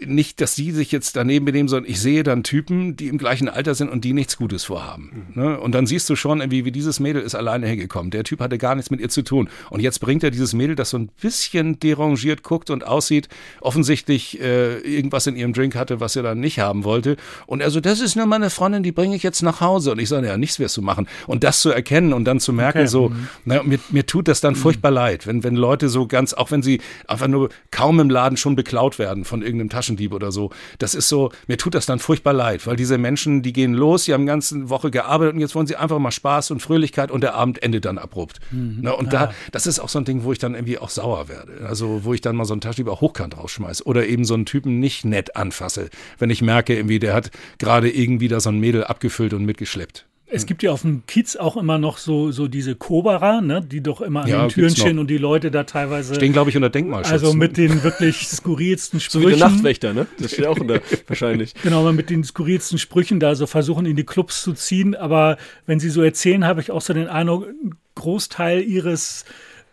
nicht, 0.05 0.41
dass 0.41 0.55
die 0.57 0.73
sich 0.73 0.91
jetzt 0.91 1.15
daneben 1.17 1.45
benehmen, 1.45 1.69
sondern 1.69 1.91
ich 1.91 2.01
sehe 2.01 2.23
dann 2.23 2.43
Typen, 2.43 2.97
die 2.97 3.07
im 3.09 3.19
gleichen 3.19 3.49
Alter 3.49 3.75
sind 3.75 3.89
und 3.89 4.05
die 4.05 4.13
nichts 4.13 4.37
Gutes 4.37 4.65
vorhaben. 4.65 5.29
Ne? 5.35 5.61
Und 5.61 5.75
dann 5.75 5.87
siehst 5.87 6.11
du 6.11 6.17
schon, 6.17 6.41
irgendwie, 6.41 6.65
wie 6.65 6.73
dieses 6.73 6.99
Mädel 6.99 7.23
ist 7.23 7.35
alleine 7.35 7.67
hergekommen. 7.67 8.11
Der 8.11 8.25
Typ 8.25 8.41
hatte 8.41 8.59
gar 8.59 8.75
nichts 8.75 8.91
mit 8.91 9.01
ihr 9.01 9.09
zu 9.09 9.23
tun. 9.23 9.49
Und 9.71 9.81
jetzt 9.81 10.01
bringt 10.01 10.25
er 10.25 10.31
dieses 10.31 10.55
Mädel, 10.55 10.75
das 10.75 10.91
so 10.91 10.99
ein 10.99 11.09
bisschen 11.21 11.79
derangiert 11.79 12.43
guckt 12.43 12.71
und 12.71 12.85
aussieht, 12.87 13.29
offensichtlich 13.61 14.41
äh, 14.41 14.79
irgendwas 14.79 15.27
in 15.27 15.37
ihrem 15.37 15.53
Drink 15.53 15.75
hatte, 15.75 16.01
was 16.01 16.17
er 16.17 16.23
dann 16.23 16.41
nicht 16.41 16.59
haben 16.59 16.85
wollte. 16.85 17.17
Und 17.47 17.61
er 17.61 17.71
so, 17.71 17.81
das 17.81 18.01
ist 18.01 18.17
nur 18.17 18.27
meine 18.27 18.51
Freundin, 18.51 18.83
die 18.83 18.93
bringe 18.93 19.15
ich 19.17 19.23
jetzt 19.23 19.43
nach 19.43 19.61
Hause. 19.61 19.93
Und 19.93 19.99
ich 20.01 20.09
sage, 20.09 20.27
ja, 20.27 20.37
nichts 20.37 20.59
wirst 20.59 20.77
du 20.77 20.83
machen. 20.83 21.07
Und 21.27 21.45
das 21.45 21.61
zu 21.61 21.71
erkennen 21.71 22.13
und 22.13 22.25
dann 22.25 22.41
zu 22.41 22.53
merken, 22.53 22.79
Okay. 22.79 22.87
so, 22.89 23.09
Mhm. 23.11 23.29
na, 23.45 23.63
mir, 23.63 23.79
mir 23.91 24.07
tut 24.07 24.29
das 24.29 24.41
dann 24.41 24.57
furchtbar 24.57 24.91
leid, 24.91 25.27
wenn, 25.27 25.45
wenn 25.45 25.55
Leute 25.57 25.89
so 25.89 26.07
ganz, 26.07 26.33
auch 26.35 26.51
wenn 26.51 26.63
sie 26.63 26.81
einfach 27.07 27.29
nur 27.29 27.51
kaum 27.71 28.01
im 28.01 28.11
Laden 28.11 28.37
schon 28.37 28.57
beklaut 28.57 28.99
werden 28.99 29.25
von 29.25 29.43
irgendeinem 29.43 29.71
Taschendieb 29.77 30.13
oder 30.15 30.33
so, 30.33 30.51
das 30.79 30.95
ist 30.95 31.09
so, 31.11 31.31
mir 31.49 31.59
tut 31.59 31.75
das 31.75 31.85
dann 31.85 31.99
furchtbar 31.99 32.33
leid, 32.33 32.67
weil 32.67 32.77
diese 32.77 32.97
Menschen, 32.97 33.43
die 33.43 33.53
gehen 33.53 33.75
los, 33.75 34.05
die 34.05 34.15
haben 34.15 34.23
die 34.23 34.29
ganze 34.29 34.71
Woche 34.71 34.91
gearbeitet 34.91 35.35
und 35.35 35.41
jetzt 35.41 35.55
wollen 35.55 35.67
sie 35.67 35.77
einfach 35.77 35.99
mal 35.99 36.11
Spaß 36.11 36.51
und 36.51 36.61
Fröhlichkeit 36.61 37.11
und 37.11 37.21
der 37.21 37.35
Abend 37.35 37.63
endet 37.63 37.85
dann 37.85 37.99
abrupt. 37.99 38.39
Mhm. 38.51 38.79
Na, 38.81 38.93
und 38.93 39.13
Ja. 39.13 39.27
da, 39.27 39.35
das 39.53 39.67
ist 39.67 39.79
auch 39.81 39.91
so 39.91 39.99
ein 39.99 40.07
Ding, 40.07 40.25
wo 40.25 40.33
ich 40.33 40.39
dann 40.39 40.55
irgendwie 40.55 40.79
auch 40.79 40.89
sauer 40.89 41.29
werde. 41.29 41.67
Also, 41.67 42.05
wo 42.05 42.15
ich 42.15 42.23
dann 42.23 42.37
mal 42.37 42.47
so 42.47 42.55
einen 42.55 42.61
Taschendieb 42.63 42.91
auch 42.91 43.03
hochkant 43.03 43.37
rausschmeiße 43.37 43.85
oder 43.85 44.07
eben 44.07 44.25
so 44.25 44.33
einen 44.35 44.47
Typen 44.47 44.81
nicht 44.81 45.05
nett 45.05 45.37
anfasse, 45.37 45.91
wenn 46.19 46.31
ich 46.31 46.41
merke, 46.41 46.75
irgendwie, 46.75 46.99
der 46.99 47.13
hat 47.13 47.31
gerade 47.59 47.91
irgendwie 47.91 48.29
da 48.29 48.41
so 48.41 48.49
ein 48.51 48.59
Mädel 48.59 48.85
abgefüllt 48.85 49.35
und 49.35 49.45
mitgeschleppt. 49.45 50.07
Es 50.29 50.45
gibt 50.47 50.63
ja 50.65 50.73
auf 50.73 50.83
dem 50.83 51.07
Kiez 51.07 51.37
auch 51.37 51.57
immer 51.57 51.79
noch 51.79 51.99
so, 51.99 52.33
so 52.33 52.49
diese 52.49 52.75
Koberer, 52.75 53.41
ne, 53.41 53.61
die 53.63 53.81
doch 53.81 54.01
immer 54.01 54.23
an 54.25 54.29
Ja, 54.29 54.41
den 54.47 54.49
Türen 54.49 54.75
stehen 54.75 54.99
und 54.99 55.09
die 55.09 55.19
Leute 55.19 55.53
da 55.53 55.63
teilweise. 55.65 56.17
Stehen, 56.17 56.33
glaube 56.33 56.51
ich, 56.51 56.57
unter 56.57 56.69
Denkmalschutz. 56.69 57.13
Also 57.13 57.33
mit 57.33 57.57
den 57.57 57.85
wirklich 57.85 58.27
skurrilsten 58.27 58.99
So 59.01 59.21
Sprüchen. 59.21 59.37
wie 59.37 59.39
der 59.39 59.49
Nachtwächter, 59.49 59.95
ne? 59.95 60.07
Das 60.19 60.33
steht 60.33 60.47
auch 60.47 60.59
unter, 60.59 60.81
wahrscheinlich. 61.07 61.55
Genau, 61.63 61.81
aber 61.81 61.93
mit 61.93 62.11
den 62.11 62.25
skurrilsten 62.25 62.79
Sprüchen 62.79 63.21
da 63.21 63.37
so 63.37 63.47
versuchen, 63.47 63.87
in 63.87 63.95
die 63.95 64.05
Clubs 64.05 64.43
zu 64.43 64.53
ziehen. 64.53 64.97
Aber 64.97 65.37
wenn 65.67 65.79
sie 65.79 65.91
so 65.91 66.03
erzählen, 66.03 66.45
habe 66.45 66.61
ich 66.61 66.73
auch 66.73 66.81
so 66.83 66.93
den 66.93 67.07
Eindruck, 67.07 67.47
ein 67.47 67.77
Großteil 67.95 68.63
ihres 68.63 69.25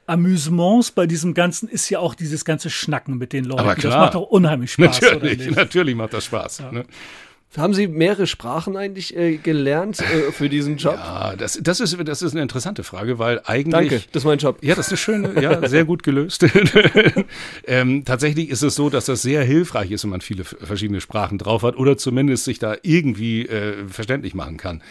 Amüsements 0.06 0.92
bei 0.92 1.08
diesem 1.08 1.34
Ganzen 1.34 1.70
ist 1.70 1.90
ja 1.90 2.00
auch 2.00 2.14
dieses 2.14 2.46
ganze 2.46 2.70
Schnacken 2.70 3.18
mit 3.18 3.34
den 3.34 3.46
Leuten. 3.46 3.62
Aber 3.62 3.76
klar. 3.76 3.94
Das 3.94 4.00
macht 4.02 4.16
doch 4.16 4.30
unheimlich 4.30 4.74
Spaß, 4.74 5.02
oder 5.02 5.14
Natürlich, 5.14 5.38
nicht? 5.40 5.56
natürlich 5.56 5.96
macht 5.96 6.14
das 6.14 6.26
Spaß. 6.26 6.64
Ne? 6.72 6.86
Haben 7.56 7.74
Sie 7.76 7.88
mehrere 7.88 8.26
Sprachen 8.26 8.76
eigentlich 8.76 9.16
äh, 9.16 9.38
gelernt 9.38 10.00
äh, 10.00 10.32
für 10.32 10.50
diesen 10.50 10.78
Job? 10.78 10.96
Ja, 10.96 11.36
das, 11.36 11.60
das, 11.62 11.80
ist, 11.80 11.96
das 12.04 12.22
ist 12.24 12.32
eine 12.32 12.42
interessante 12.42 12.84
Frage, 12.84 13.20
weil 13.20 13.42
eigentlich. 13.46 13.90
Danke, 13.90 14.04
das 14.12 14.24
ist 14.24 14.26
mein 14.26 14.40
Job. 14.40 14.58
Ja, 14.62 14.74
das 14.74 14.92
ist 14.92 15.00
schön, 15.00 15.40
ja, 15.40 15.68
sehr 15.68 15.86
gut 15.86 16.02
gelöst. 16.02 16.46
ähm, 17.68 18.06
tatsächlich 18.06 18.50
ist 18.50 18.64
es 18.64 18.74
so, 18.74 18.90
dass 18.90 19.06
das 19.06 19.22
sehr 19.22 19.44
hilfreich 19.44 19.92
ist, 19.92 20.04
wenn 20.04 20.10
man 20.10 20.22
viele 20.22 20.44
verschiedene 20.44 21.00
Sprachen 21.00 21.38
drauf 21.38 21.62
hat 21.62 21.78
oder 21.78 21.96
zumindest 21.96 22.46
sich 22.46 22.58
da 22.58 22.76
irgendwie 22.82 23.46
äh, 23.46 23.88
verständlich 23.88 24.34
machen 24.34 24.58
kann. 24.58 24.82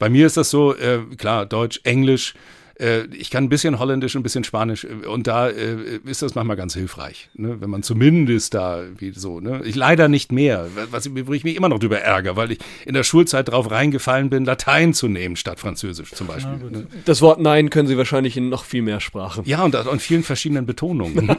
Bei 0.00 0.08
mir 0.08 0.26
ist 0.26 0.36
das 0.36 0.50
so, 0.50 0.74
äh, 0.74 1.00
klar, 1.16 1.46
Deutsch, 1.46 1.80
Englisch. 1.84 2.34
Äh, 2.78 3.06
ich 3.06 3.30
kann 3.30 3.44
ein 3.44 3.48
bisschen 3.48 3.78
Holländisch 3.78 4.14
und 4.14 4.20
ein 4.20 4.22
bisschen 4.22 4.44
Spanisch 4.44 4.84
äh, 4.84 5.06
und 5.06 5.26
da 5.26 5.48
äh, 5.48 5.98
ist 6.04 6.22
das 6.22 6.34
manchmal 6.34 6.56
ganz 6.56 6.74
hilfreich, 6.74 7.28
ne? 7.34 7.60
wenn 7.60 7.70
man 7.70 7.82
zumindest 7.82 8.54
da 8.54 8.84
wie 8.96 9.12
so. 9.12 9.40
Ne? 9.40 9.62
Ich 9.64 9.74
leider 9.74 10.08
nicht 10.08 10.32
mehr, 10.32 10.68
was, 10.90 11.10
wo 11.26 11.32
ich 11.32 11.44
mich 11.44 11.56
immer 11.56 11.68
noch 11.68 11.78
drüber 11.78 12.00
ärgere, 12.00 12.36
weil 12.36 12.52
ich 12.52 12.58
in 12.86 12.94
der 12.94 13.02
Schulzeit 13.02 13.48
drauf 13.48 13.70
reingefallen 13.70 14.30
bin, 14.30 14.44
Latein 14.44 14.94
zu 14.94 15.08
nehmen 15.08 15.36
statt 15.36 15.58
Französisch 15.58 16.12
zum 16.12 16.28
Beispiel. 16.28 16.70
ne? 16.70 16.86
Das 17.04 17.20
Wort 17.20 17.40
Nein 17.40 17.70
können 17.70 17.88
Sie 17.88 17.98
wahrscheinlich 17.98 18.36
in 18.36 18.48
noch 18.48 18.64
viel 18.64 18.82
mehr 18.82 19.00
Sprachen. 19.00 19.44
Ja, 19.46 19.64
und 19.64 19.74
an 19.74 19.98
vielen 19.98 20.22
verschiedenen 20.22 20.66
Betonungen. 20.66 21.28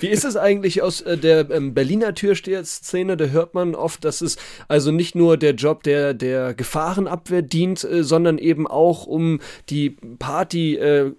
Wie 0.00 0.08
ist 0.08 0.24
es 0.24 0.36
eigentlich 0.36 0.82
aus 0.82 1.00
äh, 1.00 1.16
der 1.16 1.50
ähm, 1.50 1.74
Berliner 1.74 2.14
Türsteher-Szene? 2.14 3.16
Da 3.16 3.26
hört 3.26 3.54
man 3.54 3.74
oft, 3.74 4.04
dass 4.04 4.20
es 4.20 4.36
also 4.68 4.90
nicht 4.90 5.14
nur 5.14 5.36
der 5.36 5.54
Job 5.54 5.82
der, 5.82 6.14
der 6.14 6.54
Gefahrenabwehr 6.54 7.42
dient, 7.42 7.84
äh, 7.84 8.04
sondern 8.04 8.38
eben 8.38 8.66
auch 8.66 9.06
um 9.06 9.40
die 9.68 9.96
Party 10.18 10.76
äh, 10.76 11.12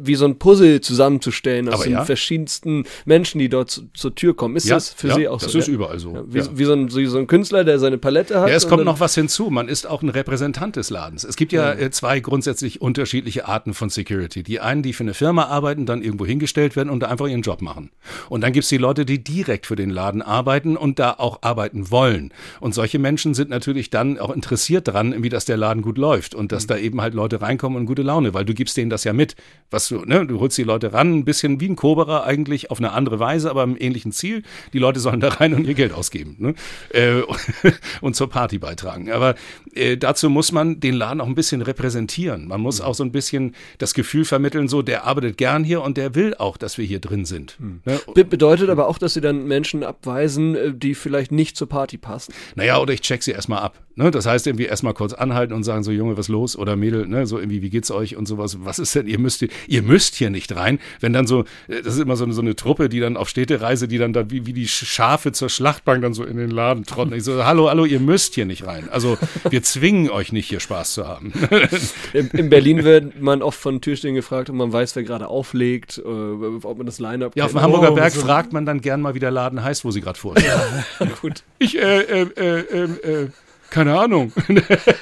wie 0.00 0.14
so 0.14 0.26
ein 0.26 0.38
Puzzle 0.38 0.80
zusammenzustellen 0.80 1.68
aus 1.68 1.74
Aber 1.76 1.84
den 1.84 1.92
ja. 1.94 2.04
verschiedensten 2.04 2.84
Menschen, 3.04 3.38
die 3.38 3.48
dort 3.48 3.70
zu, 3.70 3.82
zur 3.94 4.14
Tür 4.14 4.36
kommen. 4.36 4.54
Ist 4.56 4.66
Ja, 4.68 4.76
das 4.76 4.90
für 4.90 5.08
ja, 5.08 5.14
Sie 5.14 5.28
auch 5.28 5.40
das 5.40 5.52
so? 5.52 5.58
ist 5.58 5.68
überall 5.68 5.98
so, 5.98 6.14
Ja, 6.14 6.22
wie, 6.26 6.58
wie, 6.58 6.64
so 6.64 6.72
ein, 6.74 6.94
wie 6.94 7.06
so 7.06 7.18
ein 7.18 7.26
Künstler, 7.26 7.64
der 7.64 7.78
seine 7.78 7.98
Palette 7.98 8.38
hat. 8.40 8.48
Ja, 8.48 8.54
es 8.54 8.68
kommt 8.68 8.84
noch 8.84 9.00
was 9.00 9.14
hinzu. 9.14 9.50
Man 9.50 9.68
ist 9.68 9.86
auch 9.86 10.02
ein 10.02 10.08
Repräsentant 10.10 10.76
des 10.76 10.90
Ladens. 10.90 11.24
Es 11.24 11.36
gibt 11.36 11.52
ja, 11.52 11.72
äh, 11.72 11.90
zwei 11.90 12.20
grundsätzlich 12.20 12.80
unterschiedliche 12.80 13.48
Arten 13.48 13.74
von 13.74 13.88
Security. 13.90 14.42
Die 14.42 14.60
einen, 14.60 14.82
die 14.82 14.92
für 14.92 15.04
eine 15.04 15.14
Firma 15.14 15.46
arbeiten, 15.46 15.86
dann 15.86 16.02
irgendwo 16.02 16.26
hingestellt 16.26 16.76
werden 16.76 16.90
und 16.90 17.00
da 17.00 17.08
einfach 17.08 17.26
ihren 17.26 17.42
Job 17.42 17.62
machen. 17.62 17.90
Und 18.28 18.42
dann 18.42 18.52
gibt's 18.52 18.68
die 18.68 18.78
Leute, 18.78 19.04
die 19.04 19.24
direkt 19.24 19.66
für 19.66 19.76
den 19.76 19.90
Laden 19.90 20.22
arbeiten 20.22 20.76
und 20.76 20.98
da 20.98 21.14
auch 21.18 21.38
arbeiten 21.42 21.90
wollen. 21.90 22.32
Und 22.60 22.74
solche 22.74 22.98
Menschen 22.98 23.34
sind 23.34 23.50
natürlich 23.50 23.90
dann 23.90 24.18
auch 24.18 24.30
interessiert 24.30 24.86
daran, 24.86 25.22
wie 25.22 25.28
das 25.28 25.44
der 25.46 25.56
Laden 25.56 25.82
gut 25.82 25.98
läuft 25.98 26.34
und 26.34 26.44
Mhm. 26.44 26.48
dass 26.48 26.66
da 26.66 26.76
eben 26.76 27.00
halt 27.00 27.14
Leute 27.14 27.40
reinkommen 27.40 27.78
und 27.78 27.86
gute 27.86 28.02
Laune, 28.02 28.21
weil 28.34 28.44
du 28.44 28.54
gibst 28.54 28.76
denen 28.76 28.90
das 28.90 29.04
ja 29.04 29.12
mit. 29.12 29.36
Was 29.70 29.88
du, 29.88 30.04
ne, 30.04 30.26
du 30.26 30.40
holst 30.40 30.58
die 30.58 30.64
Leute 30.64 30.92
ran, 30.92 31.18
ein 31.18 31.24
bisschen 31.24 31.60
wie 31.60 31.68
ein 31.68 31.76
Koberer 31.76 32.24
eigentlich 32.24 32.70
auf 32.70 32.78
eine 32.78 32.92
andere 32.92 33.18
Weise, 33.18 33.50
aber 33.50 33.62
im 33.62 33.76
ähnlichen 33.78 34.12
Ziel. 34.12 34.42
Die 34.72 34.78
Leute 34.78 35.00
sollen 35.00 35.20
da 35.20 35.28
rein 35.28 35.54
und 35.54 35.66
ihr 35.66 35.74
Geld 35.74 35.92
ausgeben 35.92 36.36
ne? 36.38 36.54
äh, 36.90 37.22
und 38.00 38.16
zur 38.16 38.28
Party 38.28 38.58
beitragen. 38.58 39.10
Aber 39.10 39.34
äh, 39.74 39.96
dazu 39.96 40.30
muss 40.30 40.52
man 40.52 40.80
den 40.80 40.94
Laden 40.94 41.20
auch 41.20 41.26
ein 41.26 41.34
bisschen 41.34 41.62
repräsentieren. 41.62 42.48
Man 42.48 42.60
muss 42.60 42.80
auch 42.80 42.94
so 42.94 43.04
ein 43.04 43.12
bisschen 43.12 43.54
das 43.78 43.94
Gefühl 43.94 44.24
vermitteln, 44.24 44.68
so 44.68 44.82
der 44.82 45.04
arbeitet 45.04 45.36
gern 45.36 45.64
hier 45.64 45.82
und 45.82 45.96
der 45.96 46.14
will 46.14 46.34
auch, 46.34 46.56
dass 46.56 46.78
wir 46.78 46.84
hier 46.84 47.00
drin 47.00 47.24
sind. 47.24 47.56
Ne? 47.84 48.00
Be 48.14 48.24
bedeutet 48.24 48.70
aber 48.70 48.88
auch, 48.88 48.98
dass 48.98 49.14
sie 49.14 49.20
dann 49.20 49.46
Menschen 49.46 49.84
abweisen, 49.84 50.54
äh, 50.54 50.72
die 50.74 50.94
vielleicht 50.94 51.32
nicht 51.32 51.56
zur 51.56 51.68
Party 51.68 51.98
passen. 51.98 52.32
Naja, 52.54 52.78
oder 52.78 52.92
ich 52.92 53.00
check 53.00 53.22
sie 53.22 53.32
erstmal 53.32 53.60
ab. 53.60 53.78
Ne? 53.94 54.10
Das 54.10 54.26
heißt, 54.26 54.46
irgendwie 54.46 54.64
erstmal 54.64 54.94
kurz 54.94 55.12
anhalten 55.12 55.52
und 55.52 55.64
sagen 55.64 55.82
so, 55.82 55.90
Junge, 55.90 56.16
was 56.16 56.28
los? 56.28 56.56
Oder 56.56 56.76
Mädel, 56.76 57.06
ne? 57.06 57.26
so 57.26 57.38
irgendwie, 57.38 57.62
wie 57.62 57.70
geht's 57.70 57.90
euch 57.90 58.11
und 58.16 58.26
sowas. 58.26 58.58
Was 58.60 58.78
ist 58.78 58.94
denn, 58.94 59.06
ihr 59.06 59.18
müsst, 59.18 59.40
hier- 59.40 59.48
ihr 59.68 59.82
müsst 59.82 60.14
hier 60.14 60.30
nicht 60.30 60.54
rein. 60.54 60.78
Wenn 61.00 61.12
dann 61.12 61.26
so, 61.26 61.40
äh, 61.68 61.82
das 61.82 61.94
ist 61.94 62.00
immer 62.00 62.16
so, 62.16 62.24
eine- 62.24 62.32
so 62.34 62.40
eine 62.42 62.56
Truppe, 62.56 62.88
die 62.88 63.00
dann 63.00 63.16
auf 63.16 63.28
Städtereise, 63.28 63.88
die 63.88 63.98
dann 63.98 64.12
da 64.12 64.30
wie, 64.30 64.46
wie 64.46 64.52
die 64.52 64.68
Schafe 64.68 65.32
zur 65.32 65.48
Schlachtbank 65.48 66.02
dann 66.02 66.14
so 66.14 66.24
in 66.24 66.36
den 66.36 66.50
Laden 66.50 66.84
trotten. 66.84 67.12
Ich 67.14 67.24
so, 67.24 67.44
hallo, 67.44 67.68
hallo, 67.68 67.84
ihr 67.84 68.00
müsst 68.00 68.34
hier 68.34 68.44
nicht 68.46 68.66
rein. 68.66 68.88
Also, 68.90 69.18
wir 69.50 69.62
zwingen 69.62 70.10
euch 70.10 70.32
nicht, 70.32 70.48
hier 70.48 70.60
Spaß 70.60 70.94
zu 70.94 71.06
haben. 71.08 71.32
In, 72.12 72.28
in 72.30 72.50
Berlin 72.50 72.84
wird 72.84 73.20
man 73.22 73.42
oft 73.42 73.58
von 73.58 73.80
Türstehern 73.80 74.14
gefragt, 74.14 74.50
ob 74.50 74.56
man 74.56 74.72
weiß, 74.72 74.94
wer 74.96 75.02
gerade 75.02 75.28
auflegt, 75.28 75.98
äh, 75.98 76.02
ob 76.02 76.76
man 76.76 76.86
das 76.86 76.98
Line-Up 76.98 77.36
Ja, 77.36 77.44
auf 77.44 77.50
dem 77.52 77.54
kennt. 77.54 77.64
Hamburger 77.64 77.92
Oh, 77.92 77.94
Berg 77.94 78.12
so- 78.12 78.20
fragt 78.20 78.52
man 78.52 78.66
dann 78.66 78.80
gern 78.80 79.00
mal, 79.00 79.14
wie 79.14 79.18
der 79.18 79.30
Laden 79.30 79.62
heißt, 79.62 79.84
wo 79.84 79.90
sie 79.90 80.00
gerade 80.00 80.18
vorstehen. 80.18 80.52
Gut. 81.22 81.42
Ich, 81.58 81.78
äh, 81.78 82.00
äh, 82.00 82.22
äh, 82.36 82.60
äh, 82.60 83.22
äh, 83.24 83.28
keine 83.70 83.98
Ahnung. 83.98 84.32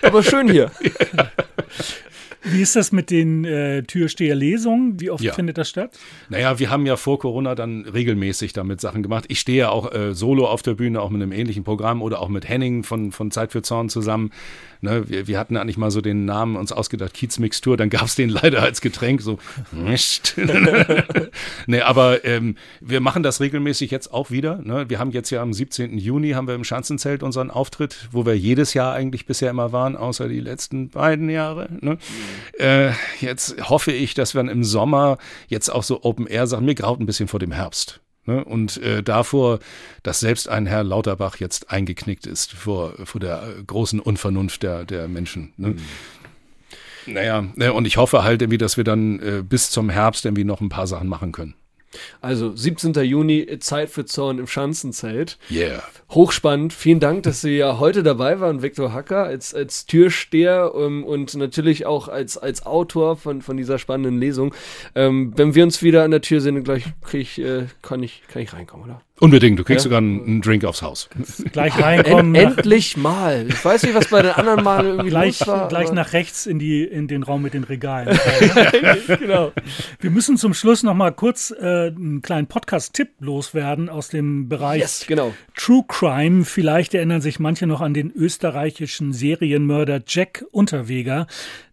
Aber 0.02 0.22
schön 0.22 0.48
hier. 0.48 0.70
Wie 2.42 2.62
ist 2.62 2.76
das 2.76 2.92
mit 2.92 3.10
den 3.10 3.44
äh, 3.44 3.82
Türsteherlesungen? 3.82 5.00
Wie 5.00 5.10
oft 5.10 5.22
Ja. 5.22 5.32
findet 5.34 5.58
das 5.58 5.68
statt? 5.68 5.98
Naja, 6.28 6.58
wir 6.58 6.70
haben 6.70 6.86
ja 6.86 6.96
vor 6.96 7.18
Corona 7.18 7.54
dann 7.54 7.84
regelmäßig 7.86 8.52
damit 8.52 8.80
Sachen 8.80 9.02
gemacht. 9.02 9.24
Ich 9.28 9.40
stehe 9.40 9.58
ja 9.58 9.68
auch 9.70 9.92
äh, 9.92 10.14
solo 10.14 10.46
auf 10.46 10.62
der 10.62 10.74
Bühne, 10.74 11.00
auch 11.00 11.10
mit 11.10 11.22
einem 11.22 11.32
ähnlichen 11.32 11.64
Programm 11.64 12.02
oder 12.02 12.20
auch 12.20 12.28
mit 12.28 12.48
Henning 12.48 12.82
von, 12.84 13.12
von 13.12 13.30
Zeit 13.30 13.52
für 13.52 13.62
Zorn 13.62 13.88
zusammen. 13.88 14.30
Ne, 14.82 15.06
wir, 15.10 15.26
wir 15.26 15.38
hatten 15.38 15.58
eigentlich 15.58 15.76
mal 15.76 15.90
so 15.90 16.00
den 16.00 16.24
Namen 16.24 16.56
uns 16.56 16.72
ausgedacht, 16.72 17.12
Kiezmixtur, 17.12 17.76
dann 17.76 17.90
gab's 17.90 18.14
den 18.14 18.28
leider 18.30 18.62
als 18.62 18.80
Getränk, 18.80 19.20
so 19.20 19.38
nee, 21.66 21.80
aber 21.80 22.24
ähm, 22.24 22.56
wir 22.80 23.00
machen 23.00 23.22
das 23.22 23.40
regelmäßig 23.40 23.90
jetzt 23.90 24.12
auch 24.12 24.30
wieder. 24.30 24.60
Ne? 24.62 24.88
Wir 24.88 24.98
haben 24.98 25.10
jetzt 25.10 25.28
ja 25.30 25.42
am 25.42 25.52
17. 25.52 25.98
Juni 25.98 26.30
haben 26.30 26.46
wir 26.48 26.54
im 26.54 26.64
Schanzenzelt 26.64 27.22
unseren 27.22 27.50
Auftritt, 27.50 28.08
wo 28.10 28.24
wir 28.24 28.36
jedes 28.38 28.72
Jahr 28.72 28.94
eigentlich 28.94 29.26
bisher 29.26 29.50
immer 29.50 29.72
waren, 29.72 29.96
außer 29.96 30.28
die 30.28 30.40
letzten 30.40 30.88
beiden 30.88 31.28
Jahre. 31.28 31.68
Ne? 31.80 31.98
Äh, 32.58 32.92
jetzt 33.20 33.68
hoffe 33.68 33.92
ich, 33.92 34.14
dass 34.14 34.34
wir 34.34 34.40
dann 34.40 34.48
im 34.48 34.64
Sommer 34.64 35.18
jetzt 35.48 35.68
auch 35.68 35.82
so 35.82 36.02
Open 36.02 36.26
Air 36.26 36.46
Sachen, 36.46 36.64
mir 36.64 36.74
graut 36.74 37.00
ein 37.00 37.06
bisschen 37.06 37.28
vor 37.28 37.40
dem 37.40 37.52
Herbst. 37.52 38.00
Ne? 38.26 38.44
Und 38.44 38.76
äh, 38.82 39.02
davor, 39.02 39.58
dass 40.02 40.20
selbst 40.20 40.48
ein 40.48 40.66
Herr 40.66 40.84
Lauterbach 40.84 41.36
jetzt 41.36 41.70
eingeknickt 41.70 42.26
ist 42.26 42.52
vor, 42.52 42.94
vor 43.04 43.20
der 43.20 43.42
äh, 43.42 43.62
großen 43.64 44.00
Unvernunft 44.00 44.62
der, 44.62 44.84
der 44.84 45.08
Menschen. 45.08 45.52
Ne? 45.56 45.76
Naja, 47.06 47.44
ne, 47.54 47.72
und 47.72 47.86
ich 47.86 47.96
hoffe 47.96 48.22
halt 48.22 48.42
irgendwie, 48.42 48.58
dass 48.58 48.76
wir 48.76 48.84
dann 48.84 49.20
äh, 49.20 49.42
bis 49.42 49.70
zum 49.70 49.88
Herbst 49.88 50.26
irgendwie 50.26 50.44
noch 50.44 50.60
ein 50.60 50.68
paar 50.68 50.86
Sachen 50.86 51.08
machen 51.08 51.32
können. 51.32 51.54
Also 52.20 52.54
17. 52.54 52.92
Juni, 53.04 53.58
Zeit 53.60 53.90
für 53.90 54.04
Zorn 54.04 54.38
im 54.38 54.46
Schanzenzelt. 54.46 55.38
Yeah. 55.50 55.82
Hochspannend. 56.10 56.72
Vielen 56.72 57.00
Dank, 57.00 57.22
dass 57.24 57.40
Sie 57.40 57.56
ja 57.56 57.78
heute 57.78 58.02
dabei 58.02 58.40
waren, 58.40 58.62
Viktor 58.62 58.92
Hacker, 58.92 59.24
als, 59.24 59.54
als 59.54 59.86
Türsteher 59.86 60.72
ähm, 60.76 61.04
und 61.04 61.34
natürlich 61.34 61.86
auch 61.86 62.08
als, 62.08 62.38
als 62.38 62.64
Autor 62.66 63.16
von, 63.16 63.42
von 63.42 63.56
dieser 63.56 63.78
spannenden 63.78 64.18
Lesung. 64.18 64.54
Ähm, 64.94 65.32
wenn 65.36 65.54
wir 65.54 65.64
uns 65.64 65.82
wieder 65.82 66.04
an 66.04 66.10
der 66.10 66.22
Tür 66.22 66.40
sehen, 66.40 66.62
gleich 66.64 66.84
krieg 67.02 67.20
ich, 67.22 67.40
äh, 67.40 67.66
kann, 67.82 68.02
ich, 68.02 68.22
kann 68.28 68.42
ich 68.42 68.52
reinkommen, 68.52 68.86
oder? 68.86 69.00
Unbedingt, 69.20 69.58
du 69.58 69.64
kriegst 69.64 69.84
Ja? 69.84 69.88
sogar 69.90 69.98
einen, 69.98 70.24
einen 70.24 70.40
Drink 70.42 70.64
aufs 70.64 70.82
Haus. 70.82 71.08
Gleich 71.52 71.78
reinkommen. 71.82 72.34
End, 72.34 72.50
nach- 72.50 72.56
endlich 72.58 72.96
mal. 72.96 73.46
Ich 73.48 73.64
weiß 73.64 73.82
nicht, 73.82 73.94
was 73.94 74.08
bei 74.08 74.22
den 74.22 74.30
anderen 74.32 74.64
Malen 74.64 74.86
irgendwie 74.86 75.10
gleich, 75.10 75.40
los 75.40 75.48
war. 75.48 75.68
gleich 75.68 75.92
nach 75.92 76.12
rechts 76.14 76.46
in, 76.46 76.58
die, 76.58 76.82
in 76.84 77.06
den 77.06 77.22
Raum 77.22 77.42
mit 77.42 77.52
den 77.54 77.64
Regalen. 77.64 78.18
genau. 79.18 79.52
Wir 80.00 80.10
müssen 80.10 80.36
zum 80.36 80.54
Schluss 80.54 80.82
noch 80.82 80.94
mal 80.94 81.10
kurz 81.12 81.50
äh, 81.50 81.88
einen 81.88 82.22
kleinen 82.22 82.46
Podcast-Tipp 82.46 83.08
loswerden 83.20 83.88
aus 83.88 84.08
dem 84.08 84.48
Bereich 84.48 84.80
Yes, 84.80 85.04
genau. 85.06 85.34
True 85.54 85.84
Crime. 85.86 86.44
Vielleicht 86.44 86.94
erinnern 86.94 87.20
sich 87.20 87.38
manche 87.38 87.66
noch 87.66 87.80
an 87.82 87.92
den 87.94 88.10
österreichischen 88.12 89.12
Serienmörder 89.12 90.00
Jack 90.06 90.44
Unterweger. 90.50 91.26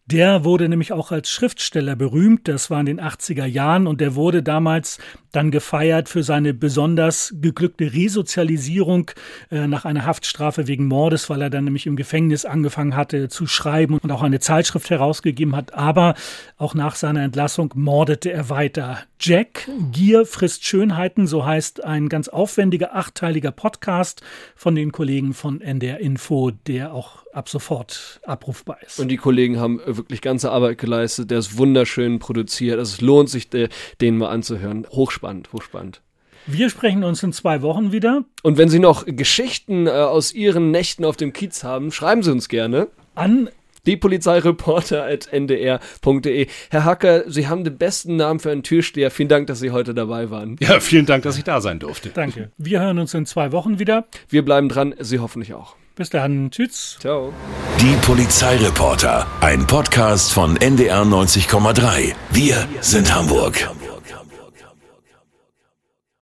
Der 0.09 0.45
wurde 0.45 0.69
nämlich 0.69 0.93
auch 0.93 1.11
als 1.11 1.29
Schriftsteller 1.29 1.97
berühmt. 1.97 2.47
Das 2.47 2.69
war 2.69 2.79
in 2.79 2.85
den 2.85 3.01
80er 3.01 3.45
Jahren 3.45 3.87
und 3.87 3.99
der 3.99 4.15
wurde 4.15 4.41
damals 4.41 4.99
dann 5.33 5.51
gefeiert 5.51 6.07
für 6.07 6.23
seine 6.23 6.53
besonders 6.53 7.35
geglückte 7.41 7.93
Resozialisierung 7.93 9.11
äh, 9.51 9.67
nach 9.67 9.83
einer 9.83 10.05
Haftstrafe 10.05 10.67
wegen 10.67 10.87
Mordes, 10.87 11.29
weil 11.29 11.41
er 11.41 11.49
dann 11.49 11.65
nämlich 11.65 11.85
im 11.87 11.97
Gefängnis 11.97 12.45
angefangen 12.45 12.95
hatte 12.95 13.27
zu 13.27 13.47
schreiben 13.47 13.99
und 13.99 14.09
auch 14.11 14.23
eine 14.23 14.39
Zeitschrift 14.39 14.89
herausgegeben 14.89 15.57
hat. 15.57 15.73
Aber 15.73 16.15
auch 16.57 16.73
nach 16.73 16.95
seiner 16.95 17.23
Entlassung 17.23 17.73
mordete 17.75 18.31
er 18.31 18.49
weiter. 18.49 18.99
Jack, 19.19 19.67
Gier 19.91 20.25
frisst 20.25 20.65
Schönheiten, 20.65 21.27
so 21.27 21.45
heißt 21.45 21.83
ein 21.83 22.07
ganz 22.07 22.29
aufwendiger 22.29 22.95
achtteiliger 22.95 23.51
Podcast 23.51 24.21
von 24.55 24.73
den 24.73 24.91
Kollegen 24.91 25.33
von 25.33 25.59
NDR 25.59 25.99
Info, 25.99 26.51
der 26.51 26.93
auch 26.93 27.25
ab 27.33 27.49
sofort 27.49 28.19
abrufbar 28.25 28.77
ist. 28.85 28.99
Und 28.99 29.09
die 29.09 29.17
Kollegen 29.17 29.59
haben 29.59 29.79
wirklich 29.97 30.21
ganze 30.21 30.51
Arbeit 30.51 30.77
geleistet. 30.77 31.31
Der 31.31 31.39
ist 31.39 31.57
wunderschön 31.57 32.19
produziert. 32.19 32.77
Also 32.79 32.93
es 32.95 33.01
lohnt 33.01 33.29
sich, 33.29 33.49
de- 33.49 33.67
den 34.01 34.17
mal 34.17 34.29
anzuhören. 34.29 34.85
Hochspannend, 34.91 35.51
hochspannend. 35.53 36.01
Wir 36.45 36.69
sprechen 36.69 37.03
uns 37.03 37.21
in 37.23 37.33
zwei 37.33 37.61
Wochen 37.61 37.91
wieder. 37.91 38.23
Und 38.43 38.57
wenn 38.57 38.69
Sie 38.69 38.79
noch 38.79 39.03
Geschichten 39.05 39.87
äh, 39.87 39.89
aus 39.89 40.33
Ihren 40.33 40.71
Nächten 40.71 41.03
auf 41.03 41.17
dem 41.17 41.33
Kiez 41.33 41.63
haben, 41.65 41.91
schreiben 41.91 42.23
Sie 42.23 42.31
uns 42.31 42.47
gerne. 42.47 42.87
An 43.15 43.49
die 43.85 43.97
Polizeireporter.ndr.de. 43.97 46.47
Herr 46.69 46.85
Hacker, 46.85 47.29
Sie 47.29 47.47
haben 47.47 47.63
den 47.63 47.77
besten 47.77 48.15
Namen 48.17 48.39
für 48.39 48.51
einen 48.51 48.63
Türsteher. 48.63 49.11
Vielen 49.11 49.29
Dank, 49.29 49.47
dass 49.47 49.59
Sie 49.59 49.71
heute 49.71 49.93
dabei 49.93 50.29
waren. 50.29 50.57
Ja, 50.59 50.79
vielen 50.79 51.05
Dank, 51.05 51.23
dass 51.23 51.37
ich 51.37 51.43
da 51.43 51.61
sein 51.61 51.79
durfte. 51.79 52.09
Danke. 52.09 52.51
Wir 52.57 52.81
hören 52.81 52.99
uns 52.99 53.13
in 53.13 53.25
zwei 53.25 53.51
Wochen 53.51 53.79
wieder. 53.79 54.07
Wir 54.29 54.43
bleiben 54.43 54.69
dran, 54.69 54.93
Sie 54.99 55.19
hoffentlich 55.19 55.53
auch. 55.53 55.75
Bis 55.97 56.11
dann. 56.11 56.51
Tschüss. 56.51 56.97
Ciao. 56.99 57.33
Die 57.81 57.95
Polizeireporter, 58.05 59.25
ein 59.41 59.65
Podcast 59.65 60.31
von 60.31 60.55
NDR 60.55 61.01
90,3. 61.01 62.13
Wir 62.29 62.67
sind 62.81 63.13
Hamburg. 63.13 63.67